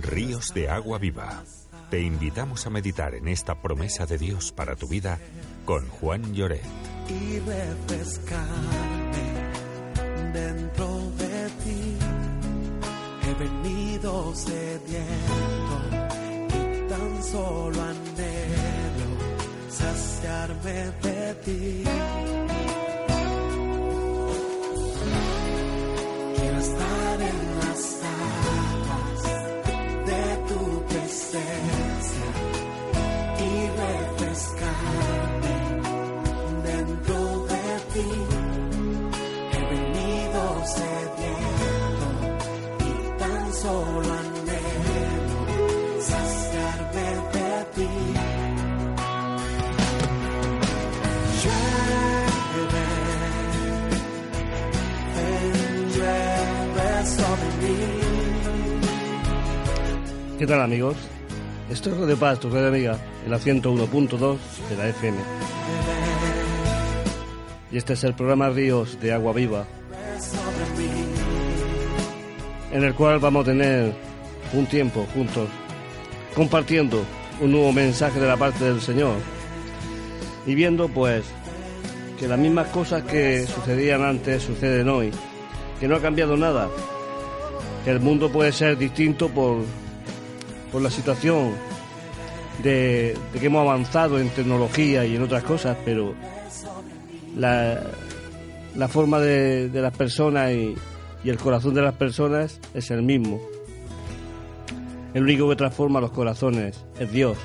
Ríos 0.00 0.54
de 0.54 0.68
agua 0.70 0.98
viva. 0.98 1.42
Te 1.90 2.00
invitamos 2.00 2.66
a 2.66 2.70
meditar 2.70 3.14
en 3.14 3.28
esta 3.28 3.60
promesa 3.60 4.06
de 4.06 4.16
Dios 4.16 4.52
para 4.52 4.76
tu 4.76 4.88
vida 4.88 5.18
con 5.66 5.86
Juan 5.88 6.32
Lloret. 6.32 6.62
y 7.08 7.38
refrescarme 7.40 8.42
dentro 10.32 10.86
de 11.18 11.50
ti. 11.64 11.96
He 13.28 13.34
venido 13.34 14.34
sediento 14.34 15.76
y 16.48 16.88
tan 16.88 17.22
solo 17.22 17.82
anhelo 17.82 19.10
saciarme 19.68 20.92
de 21.02 21.34
ti. 21.44 21.84
Quiero 26.36 26.58
estar 26.58 27.20
en 27.20 27.58
las 27.58 27.61
y 31.34 31.40
refrescarme 33.80 35.56
dentro 36.62 37.46
de 37.46 37.64
ti. 37.94 38.08
He 39.52 39.62
venido 39.72 40.40
sediento 40.76 42.08
y 42.80 43.18
tan 43.18 43.44
solo 43.54 44.08
anhelo 44.12 45.40
saciarme 46.00 47.08
de 47.32 47.50
ti. 47.76 47.90
Sobre 57.04 57.50
mí. 57.60 57.76
¿Qué 60.38 60.46
tal 60.46 60.60
amigos? 60.60 60.96
Esto 61.72 61.88
es 61.88 61.96
Radio 61.96 62.18
Paz, 62.18 62.38
tu 62.38 62.50
red 62.50 62.66
amiga, 62.66 62.98
en 63.24 63.30
la 63.30 63.38
101.2 63.38 64.36
de 64.68 64.76
la 64.76 64.88
FM. 64.88 65.16
Y 67.70 67.78
este 67.78 67.94
es 67.94 68.04
el 68.04 68.12
programa 68.12 68.50
Ríos 68.50 69.00
de 69.00 69.10
Agua 69.10 69.32
Viva, 69.32 69.64
en 72.70 72.84
el 72.84 72.94
cual 72.94 73.20
vamos 73.20 73.44
a 73.44 73.52
tener 73.52 73.94
un 74.52 74.66
tiempo 74.66 75.06
juntos, 75.14 75.48
compartiendo 76.34 77.02
un 77.40 77.52
nuevo 77.52 77.72
mensaje 77.72 78.20
de 78.20 78.28
la 78.28 78.36
parte 78.36 78.64
del 78.64 78.82
Señor 78.82 79.14
y 80.46 80.54
viendo 80.54 80.88
pues 80.88 81.24
que 82.20 82.28
las 82.28 82.38
mismas 82.38 82.68
cosas 82.68 83.02
que 83.04 83.46
sucedían 83.46 84.02
antes 84.02 84.42
suceden 84.42 84.90
hoy, 84.90 85.10
que 85.80 85.88
no 85.88 85.96
ha 85.96 86.02
cambiado 86.02 86.36
nada, 86.36 86.68
que 87.82 87.92
el 87.92 88.00
mundo 88.00 88.30
puede 88.30 88.52
ser 88.52 88.76
distinto 88.76 89.30
por 89.30 89.62
por 90.72 90.82
la 90.82 90.90
situación 90.90 91.52
de, 92.62 93.16
que 93.32 93.46
hemos 93.46 93.60
avanzado 93.60 94.18
en 94.18 94.30
tecnología 94.30 95.04
y 95.04 95.14
en 95.16 95.22
otras 95.22 95.44
cosas, 95.44 95.76
pero 95.84 96.14
la, 97.36 97.78
forma 98.88 99.20
de, 99.20 99.70
las 99.72 99.96
personas 99.96 100.52
y 100.52 100.74
el 101.24 101.36
corazón 101.36 101.74
de 101.74 101.82
las 101.82 101.94
personas 101.94 102.58
es 102.74 102.90
el 102.90 103.02
mismo. 103.02 103.40
El 105.14 105.24
único 105.24 105.48
que 105.48 105.56
transforma 105.56 106.00
los 106.00 106.10
corazones 106.10 106.82
es 106.98 107.12
Dios. 107.12 107.36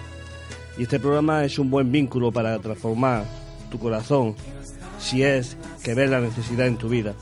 Y 0.78 0.84
este 0.84 1.00
programa 1.00 1.44
es 1.44 1.60
un 1.60 1.70
buen 1.70 1.92
vínculo 1.92 2.32
para 2.32 2.58
transformar 2.60 3.26
tu 3.70 3.78
corazón 3.78 4.36
si 5.00 5.24
es 5.24 5.58
que 5.84 5.94
ves 5.94 6.10
la 6.10 6.22
necesidad 6.22 6.68
en 6.68 6.78
tu 6.78 6.88
vida. 6.88 7.14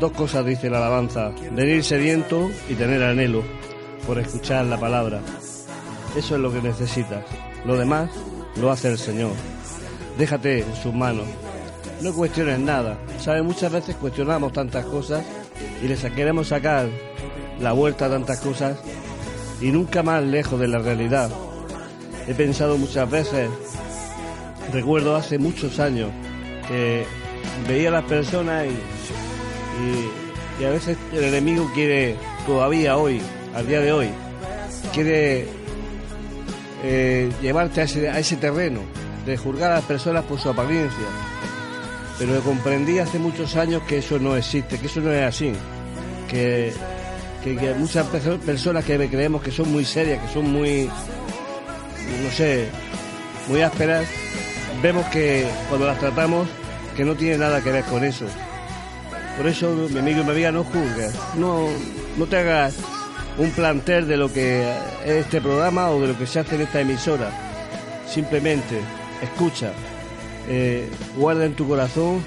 Dos 0.00 0.12
cosas 0.12 0.46
dice 0.46 0.70
la 0.70 0.78
alabanza, 0.78 1.30
venir 1.52 1.84
sediento 1.84 2.50
y 2.70 2.74
tener 2.74 3.02
anhelo 3.02 3.42
por 4.06 4.18
escuchar 4.18 4.64
la 4.64 4.80
palabra. 4.80 5.20
Eso 6.16 6.36
es 6.36 6.40
lo 6.40 6.50
que 6.50 6.62
necesitas. 6.62 7.22
Lo 7.66 7.76
demás 7.76 8.08
lo 8.58 8.70
hace 8.70 8.88
el 8.88 8.96
Señor. 8.96 9.32
Déjate 10.16 10.60
en 10.60 10.74
sus 10.74 10.94
manos. 10.94 11.26
No 12.00 12.14
cuestiones 12.14 12.58
nada. 12.60 12.96
Sabes, 13.18 13.44
muchas 13.44 13.70
veces 13.70 13.94
cuestionamos 13.96 14.54
tantas 14.54 14.86
cosas 14.86 15.22
y 15.82 15.86
les 15.86 16.00
queremos 16.12 16.48
sacar 16.48 16.88
la 17.60 17.72
vuelta 17.72 18.06
a 18.06 18.08
tantas 18.08 18.40
cosas 18.40 18.78
y 19.60 19.66
nunca 19.66 20.02
más 20.02 20.24
lejos 20.24 20.58
de 20.58 20.68
la 20.68 20.78
realidad. 20.78 21.28
He 22.26 22.32
pensado 22.32 22.78
muchas 22.78 23.10
veces, 23.10 23.50
recuerdo 24.72 25.14
hace 25.14 25.38
muchos 25.38 25.78
años, 25.78 26.08
que 26.68 27.04
veía 27.68 27.90
a 27.90 27.92
las 27.92 28.04
personas 28.04 28.64
y, 28.66 28.99
y, 29.78 30.64
a 30.64 30.68
veces 30.70 30.96
el 31.12 31.24
enemigo 31.24 31.70
quiere, 31.74 32.16
todavía 32.46 32.96
hoy, 32.96 33.20
al 33.54 33.66
día 33.66 33.80
de 33.80 33.92
hoy, 33.92 34.08
quiere 34.92 35.46
eh, 36.82 37.30
llevarte 37.40 37.80
a 37.80 37.84
ese, 38.18 38.36
terreno 38.36 38.80
de 39.24 39.36
juzgar 39.36 39.72
a 39.72 39.76
las 39.76 39.84
personas 39.84 40.24
por 40.24 40.38
su 40.38 40.50
apariencia. 40.50 41.06
Pero 42.18 42.40
comprendí 42.42 42.98
hace 42.98 43.18
muchos 43.18 43.56
años 43.56 43.82
que 43.88 43.98
eso 43.98 44.18
no 44.18 44.36
existe, 44.36 44.78
que 44.78 44.86
eso 44.86 45.00
no 45.00 45.10
es 45.12 45.22
así. 45.22 45.52
Que, 46.28 46.74
que, 47.42 47.56
que 47.56 47.74
muchas 47.74 48.06
perso- 48.08 48.38
personas 48.38 48.84
que 48.84 48.98
creemos 49.08 49.42
que 49.42 49.50
son 49.50 49.72
muy 49.72 49.84
serias, 49.86 50.22
que 50.22 50.32
son 50.34 50.52
muy, 50.52 50.90
no 52.22 52.30
sé, 52.36 52.68
muy 53.48 53.62
ásperas, 53.62 54.06
vemos 54.82 55.06
que 55.06 55.46
cuando 55.68 55.86
las 55.86 55.98
tratamos 55.98 56.46
que 56.96 57.04
no 57.04 57.14
tiene 57.14 57.38
nada 57.38 57.62
que 57.62 57.72
ver 57.72 57.84
con 57.84 58.04
eso. 58.04 58.26
Por 59.36 59.46
eso, 59.46 59.74
mi 59.90 59.98
amigo 59.98 60.20
y 60.20 60.24
mi 60.24 60.30
amiga, 60.30 60.52
no 60.52 60.64
juzgues, 60.64 61.14
no, 61.36 61.66
no 62.18 62.26
te 62.26 62.36
hagas 62.36 62.76
un 63.38 63.50
plantel 63.52 64.06
de 64.06 64.16
lo 64.16 64.32
que 64.32 64.70
es 65.04 65.10
este 65.10 65.40
programa 65.40 65.90
o 65.90 66.00
de 66.00 66.08
lo 66.08 66.18
que 66.18 66.26
se 66.26 66.40
hace 66.40 66.56
en 66.56 66.62
esta 66.62 66.80
emisora. 66.80 67.30
Simplemente 68.06 68.80
escucha, 69.22 69.72
eh, 70.48 70.88
guarda 71.16 71.46
en 71.46 71.54
tu 71.54 71.66
corazón 71.66 72.20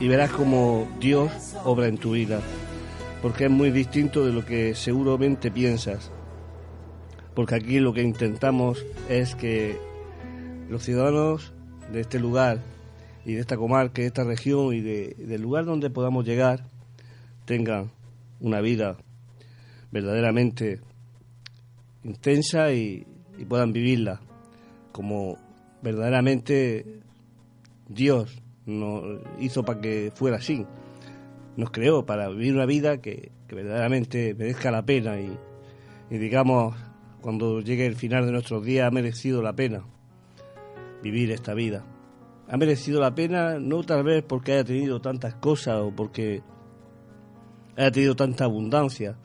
y 0.00 0.08
verás 0.08 0.30
como 0.30 0.88
Dios 1.00 1.30
obra 1.64 1.86
en 1.86 1.98
tu 1.98 2.12
vida. 2.12 2.40
Porque 3.20 3.44
es 3.44 3.50
muy 3.50 3.70
distinto 3.70 4.24
de 4.24 4.32
lo 4.32 4.44
que 4.44 4.74
seguramente 4.74 5.50
piensas. 5.50 6.10
Porque 7.34 7.56
aquí 7.56 7.80
lo 7.80 7.92
que 7.92 8.02
intentamos 8.02 8.84
es 9.08 9.34
que 9.34 9.78
los 10.68 10.82
ciudadanos 10.82 11.52
de 11.92 12.00
este 12.00 12.18
lugar 12.18 12.58
y 13.24 13.34
de 13.34 13.40
esta 13.40 13.56
comarca, 13.56 14.02
de 14.02 14.08
esta 14.08 14.24
región 14.24 14.74
y 14.74 14.80
de- 14.80 15.14
del 15.18 15.42
lugar 15.42 15.64
donde 15.64 15.90
podamos 15.90 16.24
llegar 16.24 16.64
tengan 17.46 17.90
una 18.40 18.60
vida 18.60 18.96
verdaderamente 19.92 20.80
intensa 22.02 22.72
y, 22.72 23.06
y 23.38 23.44
puedan 23.44 23.72
vivirla 23.72 24.20
como 24.92 25.38
verdaderamente 25.82 27.00
Dios 27.88 28.40
nos 28.66 29.20
hizo 29.40 29.62
para 29.64 29.80
que 29.80 30.10
fuera 30.14 30.36
así. 30.38 30.64
Nos 31.56 31.70
creó 31.70 32.04
para 32.06 32.28
vivir 32.28 32.54
una 32.54 32.66
vida 32.66 33.00
que, 33.00 33.30
que 33.46 33.54
verdaderamente 33.54 34.34
merezca 34.34 34.70
la 34.70 34.84
pena 34.84 35.20
y, 35.20 35.36
y 36.10 36.18
digamos, 36.18 36.74
cuando 37.20 37.60
llegue 37.60 37.86
el 37.86 37.94
final 37.96 38.26
de 38.26 38.32
nuestros 38.32 38.64
días 38.64 38.86
ha 38.88 38.90
merecido 38.90 39.42
la 39.42 39.52
pena 39.54 39.84
vivir 41.02 41.30
esta 41.30 41.54
vida. 41.54 41.84
Ha 42.48 42.56
merecido 42.56 43.00
la 43.00 43.14
pena 43.14 43.58
no 43.58 43.82
tal 43.82 44.04
vez 44.04 44.22
porque 44.22 44.52
haya 44.52 44.64
tenido 44.64 45.00
tantas 45.00 45.34
cosas 45.36 45.80
o 45.80 45.90
porque 45.94 46.42
haya 47.76 47.90
tenido 47.90 48.14
tanta 48.14 48.44
abundancia. 48.44 49.16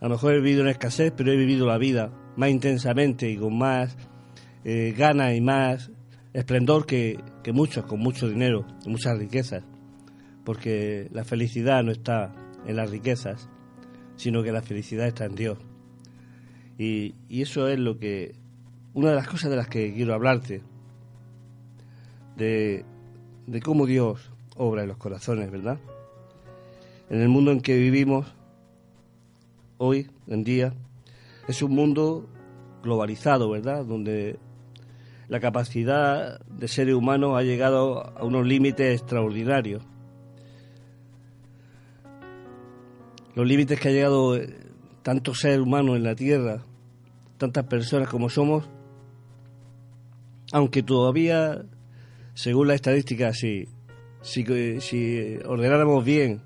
A 0.00 0.04
lo 0.04 0.10
mejor 0.10 0.34
he 0.34 0.40
vivido 0.40 0.62
en 0.62 0.68
escasez, 0.68 1.12
pero 1.16 1.32
he 1.32 1.36
vivido 1.36 1.66
la 1.66 1.78
vida 1.78 2.12
más 2.36 2.50
intensamente 2.50 3.30
y 3.30 3.36
con 3.36 3.56
más 3.56 3.96
eh, 4.64 4.94
ganas 4.96 5.34
y 5.34 5.40
más 5.40 5.90
esplendor 6.32 6.86
que, 6.86 7.18
que 7.42 7.52
muchos, 7.52 7.86
con 7.86 8.00
mucho 8.00 8.28
dinero, 8.28 8.66
y 8.84 8.90
muchas 8.90 9.18
riquezas. 9.18 9.64
porque 10.44 11.08
la 11.12 11.24
felicidad 11.24 11.82
no 11.82 11.90
está 11.90 12.32
en 12.66 12.76
las 12.76 12.90
riquezas, 12.90 13.48
sino 14.16 14.42
que 14.42 14.52
la 14.52 14.62
felicidad 14.62 15.08
está 15.08 15.24
en 15.24 15.34
Dios. 15.34 15.58
Y, 16.78 17.14
y 17.28 17.42
eso 17.42 17.68
es 17.68 17.78
lo 17.78 17.98
que, 17.98 18.36
una 18.94 19.10
de 19.10 19.16
las 19.16 19.28
cosas 19.28 19.50
de 19.50 19.56
las 19.56 19.66
que 19.68 19.92
quiero 19.94 20.14
hablarte, 20.14 20.62
de, 22.36 22.84
de 23.46 23.60
cómo 23.60 23.86
Dios 23.86 24.30
obra 24.56 24.82
en 24.82 24.88
los 24.88 24.96
corazones, 24.96 25.50
¿verdad? 25.50 25.78
En 27.10 27.20
el 27.20 27.28
mundo 27.28 27.52
en 27.52 27.60
que 27.60 27.76
vivimos 27.76 28.26
hoy 29.78 30.10
en 30.26 30.44
día 30.44 30.72
es 31.48 31.62
un 31.62 31.74
mundo 31.74 32.26
globalizado, 32.82 33.50
¿verdad? 33.50 33.84
Donde 33.84 34.38
la 35.28 35.40
capacidad 35.40 36.40
de 36.46 36.68
ser 36.68 36.94
humano 36.94 37.36
ha 37.36 37.42
llegado 37.42 38.16
a 38.16 38.24
unos 38.24 38.46
límites 38.46 39.00
extraordinarios. 39.00 39.82
Los 43.34 43.46
límites 43.46 43.78
que 43.78 43.88
ha 43.88 43.92
llegado 43.92 44.36
eh, 44.36 44.56
tanto 45.02 45.34
ser 45.34 45.60
humano 45.60 45.94
en 45.94 46.04
la 46.04 46.14
Tierra, 46.14 46.62
tantas 47.38 47.64
personas 47.64 48.08
como 48.08 48.30
somos, 48.30 48.68
aunque 50.52 50.82
todavía, 50.82 51.64
según 52.36 52.68
la 52.68 52.74
estadística, 52.74 53.32
si, 53.32 53.66
si, 54.20 54.44
si 54.80 55.38
ordenáramos 55.46 56.04
bien 56.04 56.42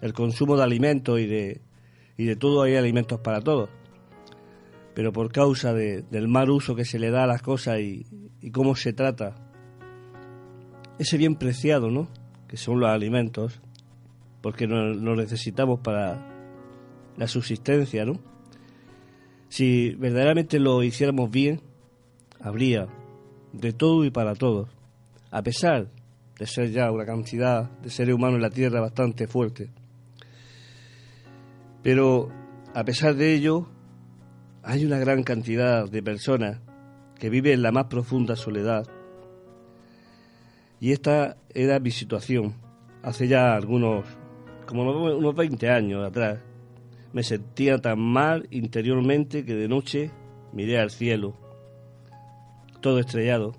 el 0.00 0.14
consumo 0.14 0.56
de 0.56 0.62
alimentos 0.62 1.20
y 1.20 1.26
de, 1.26 1.60
y 2.16 2.24
de 2.24 2.34
todo 2.34 2.62
hay 2.62 2.76
alimentos 2.76 3.20
para 3.20 3.42
todos, 3.42 3.68
pero 4.94 5.12
por 5.12 5.30
causa 5.30 5.74
del 5.74 6.28
mal 6.28 6.48
uso 6.48 6.74
que 6.74 6.86
se 6.86 6.98
le 6.98 7.10
da 7.10 7.24
a 7.24 7.26
las 7.26 7.42
cosas 7.42 7.78
y, 7.80 8.06
cómo 8.52 8.74
se 8.74 8.94
trata 8.94 9.34
ese 10.98 11.18
bien 11.18 11.34
preciado, 11.34 11.90
¿no? 11.90 12.08
Que 12.48 12.56
son 12.56 12.80
los 12.80 12.88
alimentos, 12.88 13.60
porque 14.40 14.66
lo 14.66 15.14
necesitamos 15.14 15.80
para 15.80 16.26
la 17.18 17.28
subsistencia, 17.28 18.06
¿no? 18.06 18.18
Si 19.50 19.90
verdaderamente 19.96 20.58
lo 20.58 20.82
hiciéramos 20.82 21.30
bien, 21.30 21.60
habría 22.40 22.88
de 23.52 23.74
todo 23.74 24.06
y 24.06 24.10
para 24.10 24.34
todos, 24.34 24.68
a 25.34 25.42
pesar 25.42 25.88
de 26.38 26.46
ser 26.46 26.70
ya 26.70 26.92
una 26.92 27.04
cantidad 27.04 27.68
de 27.80 27.90
seres 27.90 28.14
humanos 28.14 28.36
en 28.36 28.42
la 28.42 28.50
Tierra 28.50 28.80
bastante 28.80 29.26
fuerte. 29.26 29.68
Pero 31.82 32.30
a 32.72 32.84
pesar 32.84 33.16
de 33.16 33.34
ello, 33.34 33.66
hay 34.62 34.84
una 34.86 34.96
gran 35.00 35.24
cantidad 35.24 35.90
de 35.90 36.04
personas 36.04 36.60
que 37.18 37.30
viven 37.30 37.54
en 37.54 37.62
la 37.62 37.72
más 37.72 37.86
profunda 37.86 38.36
soledad. 38.36 38.86
Y 40.78 40.92
esta 40.92 41.36
era 41.52 41.80
mi 41.80 41.90
situación 41.90 42.54
hace 43.02 43.26
ya 43.26 43.56
algunos, 43.56 44.06
como 44.66 44.82
unos 44.82 45.34
20 45.34 45.68
años 45.68 46.06
atrás. 46.06 46.38
Me 47.12 47.24
sentía 47.24 47.78
tan 47.78 47.98
mal 47.98 48.46
interiormente 48.52 49.44
que 49.44 49.56
de 49.56 49.66
noche 49.66 50.12
miré 50.52 50.78
al 50.78 50.90
cielo, 50.90 51.34
todo 52.80 53.00
estrellado, 53.00 53.52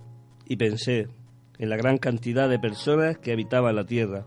y 0.48 0.56
pensé 0.56 1.10
en 1.58 1.70
la 1.70 1.78
gran 1.78 1.98
cantidad 1.98 2.50
de 2.50 2.60
personas 2.60 3.18
que 3.18 3.32
habitaban 3.32 3.76
la 3.76 3.86
tierra. 3.86 4.26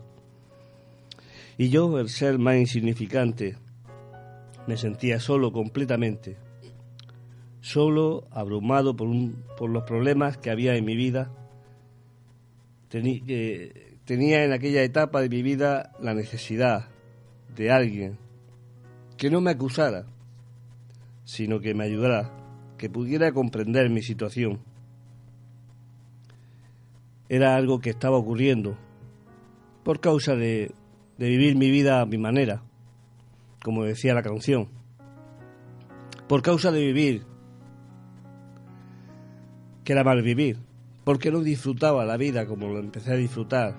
Y 1.57 1.69
yo, 1.69 1.99
el 1.99 2.09
ser 2.09 2.39
más 2.39 2.57
insignificante, 2.57 3.57
me 4.67 4.77
sentía 4.77 5.19
solo 5.19 5.51
completamente 5.51 6.37
solo, 7.61 8.27
abrumado 8.31 8.95
por, 8.95 9.07
un, 9.07 9.43
por 9.57 9.69
los 9.69 9.83
problemas 9.83 10.37
que 10.37 10.49
había 10.49 10.75
en 10.75 10.85
mi 10.85 10.95
vida. 10.95 11.31
tenía 12.89 14.43
en 14.43 14.51
aquella 14.51 14.83
etapa 14.83 15.21
de 15.21 15.29
mi 15.29 15.41
vida 15.41 15.91
la 16.01 16.13
necesidad 16.13 16.87
de 17.55 17.71
alguien 17.71 18.17
que 19.17 19.29
no 19.29 19.41
me 19.41 19.51
acusara, 19.51 20.05
sino 21.25 21.59
que 21.59 21.73
me 21.73 21.83
ayudara, 21.83 22.31
que 22.77 22.89
pudiera 22.89 23.31
comprender 23.33 23.89
mi 23.89 24.01
situación. 24.01 24.61
Era 27.29 27.55
algo 27.55 27.79
que 27.79 27.91
estaba 27.91 28.17
ocurriendo 28.17 28.75
por 29.83 29.99
causa 29.99 30.35
de, 30.35 30.73
vivir 31.17 31.55
mi 31.55 31.69
vida 31.69 32.01
a 32.01 32.05
mi 32.05 32.17
manera, 32.17 32.63
como 33.63 33.83
decía 33.83 34.15
la 34.15 34.23
canción. 34.23 34.67
Por 36.27 36.41
causa 36.41 36.71
de 36.71 36.79
vivir 36.79 37.23
que 39.83 39.93
era 39.93 40.03
mal 40.03 40.21
vivir, 40.21 40.57
porque 41.03 41.31
no 41.31 41.41
disfrutaba 41.41 42.05
la 42.05 42.17
vida 42.17 42.45
como 42.45 42.67
lo 42.67 42.79
empecé 42.79 43.13
a 43.13 43.15
disfrutar 43.15 43.75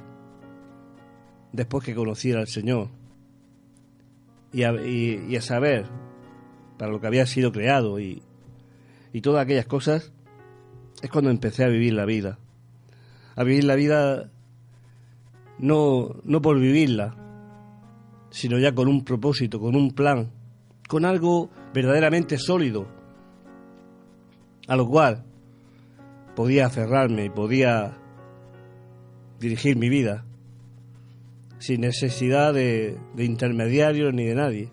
después 1.52 1.84
que 1.84 1.94
conociera 1.94 2.40
al 2.40 2.48
Señor 2.48 2.88
y 4.52 4.64
a, 4.64 5.40
saber 5.40 5.86
para 6.76 6.90
lo 6.90 7.00
que 7.00 7.06
había 7.06 7.26
sido 7.26 7.52
creado 7.52 8.00
y 8.00 8.22
todas 9.22 9.44
aquellas 9.44 9.66
cosas, 9.66 10.12
es 11.02 11.10
cuando 11.10 11.30
empecé 11.30 11.64
a 11.64 11.68
vivir 11.68 11.94
la 11.94 12.04
vida. 12.04 12.38
A 13.36 13.44
vivir 13.44 13.64
la 13.64 13.74
vida 13.74 14.30
no, 15.58 16.16
no 16.24 16.42
por 16.42 16.58
vivirla, 16.58 17.16
sino 18.30 18.58
ya 18.58 18.74
con 18.74 18.88
un 18.88 19.04
propósito, 19.04 19.60
con 19.60 19.76
un 19.76 19.92
plan, 19.92 20.30
con 20.88 21.04
algo 21.04 21.50
verdaderamente 21.72 22.38
sólido, 22.38 22.86
a 24.66 24.76
lo 24.76 24.86
cual 24.86 25.24
podía 26.34 26.66
aferrarme 26.66 27.26
y 27.26 27.30
podía 27.30 27.98
dirigir 29.38 29.76
mi 29.76 29.88
vida 29.88 30.24
sin 31.60 31.82
necesidad 31.82 32.54
de, 32.54 32.98
intermediarios 33.18 34.14
ni 34.14 34.24
de 34.24 34.34
nadie. 34.34 34.72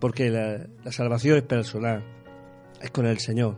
Porque 0.00 0.30
la, 0.30 0.66
salvación 0.90 1.36
es 1.36 1.42
personal, 1.44 2.04
es 2.80 2.90
con 2.90 3.06
el 3.06 3.18
Señor. 3.18 3.56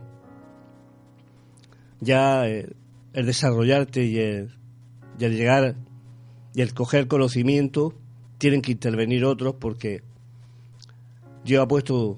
Ya 1.99 2.45
el, 3.13 3.25
desarrollarte 3.25 4.05
y 4.05 4.17
el, 4.17 4.49
llegar 5.17 5.75
y 6.53 6.61
el 6.61 6.73
coger 6.73 7.07
conocimiento, 7.07 7.93
tienen 8.37 8.61
que 8.61 8.73
intervenir 8.73 9.25
otros 9.25 9.55
porque 9.59 10.03
Dios 11.43 11.63
ha 11.63 11.67
puesto 11.67 12.17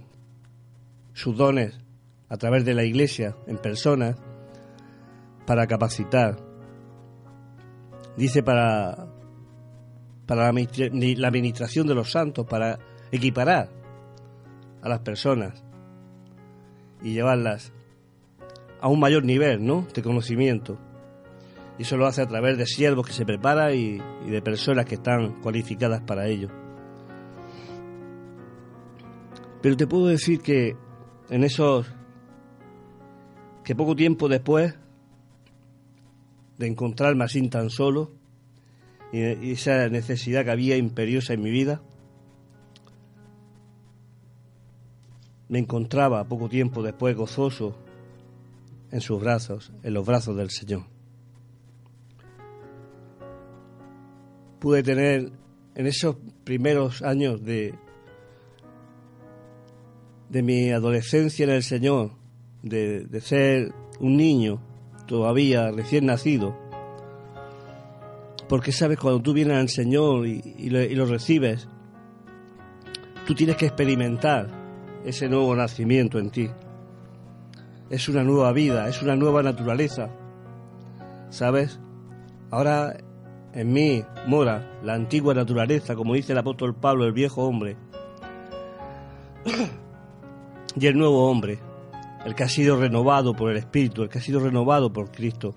sus 1.13 1.38
dones 1.38 1.80
a 2.30 2.38
través 2.38 2.65
de 2.65 2.74
la 2.74 2.83
iglesia 2.83 3.36
en 3.47 3.57
personas 3.57 4.15
para 5.45 5.68
capacitar. 5.68 6.38
Dice 8.18 8.44
para, 8.44 9.07
para 10.25 10.51
la 10.51 11.27
administración 11.27 11.88
de 11.88 11.95
los 11.95 12.12
santos, 12.12 12.45
para 12.48 12.79
equiparar 13.12 13.69
a 14.81 14.89
las 14.89 15.00
personas 15.00 15.63
y 17.03 17.13
llevarlas 17.13 17.72
a 18.81 18.88
un 18.88 19.00
mayor 19.00 19.24
nivel 19.24 19.65
¿no? 19.65 19.88
de 19.93 20.01
conocimiento. 20.01 20.77
Y 21.77 21.84
eso 21.84 21.98
lo 21.98 22.05
hace 22.05 22.22
a 22.22 22.27
través 22.27 22.58
de 22.58 22.65
siervos 22.65 23.05
que 23.05 23.13
se 23.13 23.25
preparan 23.25 23.75
y, 23.75 24.00
y 24.25 24.29
de 24.29 24.41
personas 24.41 24.86
que 24.86 24.96
están 24.96 25.41
cualificadas 25.41 26.01
para 26.01 26.27
ello. 26.27 26.50
Pero 29.62 29.75
te 29.75 29.88
puedo 29.88 30.08
decir 30.08 30.41
que 30.41 30.75
en 31.29 31.44
esos 31.44 31.88
que 33.63 33.75
poco 33.75 33.96
tiempo 33.96 34.29
después 34.29 34.75
de 36.58 36.67
encontrarme 36.67 37.24
así 37.24 37.46
tan 37.50 37.70
solo 37.70 38.12
y, 39.12 39.51
esa 39.51 39.89
necesidad 39.89 40.46
que 40.46 40.51
había 40.51 40.77
imperiosa 40.77 41.34
en 41.34 41.41
mi 41.41 41.50
vida, 41.50 41.82
me 45.50 45.60
encontraba 45.60 46.27
poco 46.27 46.50
tiempo 46.50 46.84
después 46.84 47.15
gozoso 47.15 47.75
en 48.91 49.01
sus 49.01 49.20
brazos, 49.22 49.72
en 49.84 49.94
los 49.94 50.05
brazos 50.05 50.36
del 50.36 50.50
Señor. 50.50 50.94
Pude 54.65 54.81
tener 54.81 55.31
en 55.75 55.86
esos 55.86 56.15
primeros 56.43 57.03
años 57.03 57.45
de, 57.45 57.75
de 60.27 60.41
mi 60.41 60.72
adolescencia 60.72 61.43
en 61.43 61.51
el 61.51 61.62
Señor, 61.62 62.13
de, 62.63 63.07
ser 63.22 63.75
un 64.00 64.17
niño 64.17 64.60
todavía 65.05 65.69
recién 65.69 66.07
nacido. 66.07 66.57
Porque 68.50 68.72
sabes, 68.72 68.98
cuando 68.98 69.22
tú 69.22 69.34
vienes 69.34 69.55
al 69.55 69.69
Señor 69.69 70.25
y, 70.25 70.72
lo, 70.72 71.05
recibes, 71.05 71.67
tú 73.27 73.36
tienes 73.36 73.57
que 73.57 73.67
experimentar 73.67 74.48
ese 75.05 75.29
nuevo 75.29 75.55
nacimiento 75.55 76.17
en 76.17 76.31
ti. 76.31 76.50
Es 77.91 78.10
una 78.10 78.24
nueva 78.24 78.51
vida, 78.51 78.89
es 78.89 79.00
una 79.03 79.15
nueva 79.15 79.43
naturaleza. 79.43 80.10
¿Sabes? 81.29 81.79
Ahora 82.50 82.98
en 83.55 83.71
mí 83.71 84.03
mora 84.27 84.79
la 84.83 84.93
antigua 84.93 85.33
naturaleza, 85.33 85.95
como 85.95 86.13
dice 86.13 86.33
el 86.33 86.38
apóstol 86.38 86.75
Pablo, 86.75 87.05
el 87.05 87.13
viejo 87.13 87.43
hombre, 87.43 87.77
y 90.75 90.85
el 90.85 90.97
nuevo 90.97 91.29
hombre, 91.29 91.59
el 92.25 92.35
que 92.35 92.43
ha 92.43 92.50
sido 92.50 92.77
renovado 92.77 93.33
por 93.33 93.51
el 93.51 93.57
Espíritu, 93.57 94.03
el 94.03 94.09
que 94.09 94.19
ha 94.19 94.21
sido 94.21 94.41
renovado 94.41 94.91
por 94.91 95.09
Cristo. 95.09 95.55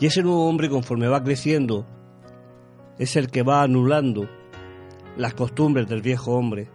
Y 0.00 0.06
ese 0.06 0.22
nuevo 0.22 0.48
hombre, 0.48 0.68
conforme 0.68 1.06
va 1.08 1.22
creciendo, 1.22 1.86
es 2.98 3.16
el 3.16 3.30
que 3.30 3.42
va 3.42 3.62
anulando 3.62 4.28
las 5.16 5.34
costumbres 5.34 5.86
del 5.88 6.02
viejo 6.02 6.32
hombre. 6.32 6.68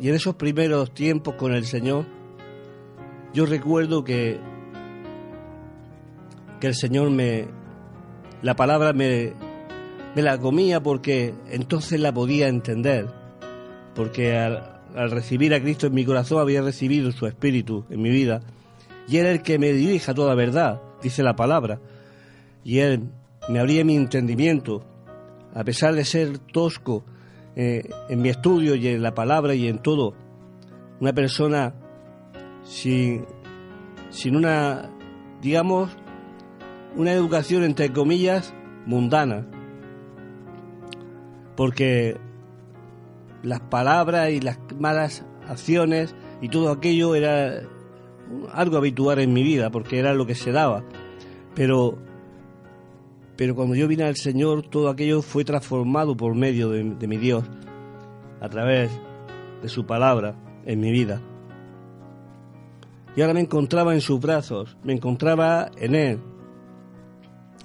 Y 0.00 0.08
en 0.08 0.14
esos 0.14 0.34
primeros 0.34 0.92
tiempos 0.92 1.34
con 1.34 1.52
el 1.52 1.66
Señor, 1.66 2.06
yo 3.32 3.46
recuerdo 3.46 4.02
que, 4.02 4.40
que 6.60 6.66
el 6.66 6.74
Señor 6.74 7.10
me, 7.10 7.46
la 8.42 8.54
palabra 8.54 8.92
me, 8.92 9.32
me 10.14 10.22
la 10.22 10.38
comía 10.38 10.82
porque 10.82 11.34
entonces 11.50 12.00
la 12.00 12.12
podía 12.12 12.48
entender, 12.48 13.08
porque 13.94 14.36
al, 14.36 15.10
recibir 15.10 15.54
a 15.54 15.60
Cristo 15.60 15.86
en 15.86 15.94
mi 15.94 16.04
corazón 16.04 16.40
había 16.40 16.62
recibido 16.62 17.12
su 17.12 17.26
Espíritu 17.26 17.84
en 17.90 18.02
mi 18.02 18.10
vida, 18.10 18.40
y 19.06 19.18
Él 19.18 19.26
es 19.26 19.32
el 19.32 19.42
que 19.42 19.58
me 19.58 19.72
dirige 19.72 20.10
a 20.10 20.14
toda 20.14 20.34
verdad, 20.34 20.80
dice 21.02 21.22
la 21.22 21.36
palabra, 21.36 21.80
y 22.64 22.80
Él 22.80 23.10
me 23.48 23.60
abría 23.60 23.84
mi 23.84 23.96
entendimiento, 23.96 24.84
a 25.54 25.64
pesar 25.64 25.94
de 25.94 26.04
ser 26.04 26.38
tosco 26.38 27.04
eh, 27.56 27.88
en 28.08 28.20
mi 28.20 28.28
estudio 28.28 28.74
y 28.74 28.88
en 28.88 29.02
la 29.02 29.14
palabra 29.14 29.54
y 29.54 29.68
en 29.68 29.78
todo, 29.78 30.14
una 31.00 31.12
persona 31.12 31.74
sin, 32.64 33.24
sin 34.10 34.36
una, 34.36 34.90
digamos, 35.40 35.96
una 36.96 37.12
educación 37.12 37.64
entre 37.64 37.92
comillas 37.92 38.54
mundana, 38.86 39.46
porque 41.56 42.16
las 43.42 43.60
palabras 43.60 44.30
y 44.30 44.40
las 44.40 44.58
malas 44.78 45.24
acciones 45.48 46.14
y 46.40 46.48
todo 46.48 46.70
aquello 46.70 47.14
era 47.14 47.62
algo 48.52 48.76
habitual 48.76 49.18
en 49.18 49.32
mi 49.32 49.42
vida, 49.42 49.70
porque 49.70 49.98
era 49.98 50.14
lo 50.14 50.26
que 50.26 50.34
se 50.34 50.52
daba. 50.52 50.84
Pero, 51.54 51.98
pero 53.36 53.54
cuando 53.54 53.74
yo 53.74 53.88
vine 53.88 54.04
al 54.04 54.16
Señor, 54.16 54.62
todo 54.62 54.88
aquello 54.88 55.22
fue 55.22 55.44
transformado 55.44 56.16
por 56.16 56.34
medio 56.34 56.70
de, 56.70 56.84
de 56.84 57.08
mi 57.08 57.16
Dios, 57.16 57.44
a 58.40 58.48
través 58.48 58.90
de 59.62 59.68
su 59.68 59.86
palabra 59.86 60.36
en 60.64 60.80
mi 60.80 60.90
vida. 60.90 61.20
Y 63.16 63.22
ahora 63.22 63.34
me 63.34 63.40
encontraba 63.40 63.94
en 63.94 64.00
sus 64.00 64.20
brazos, 64.20 64.76
me 64.84 64.92
encontraba 64.92 65.70
en 65.76 65.94
Él. 65.94 66.20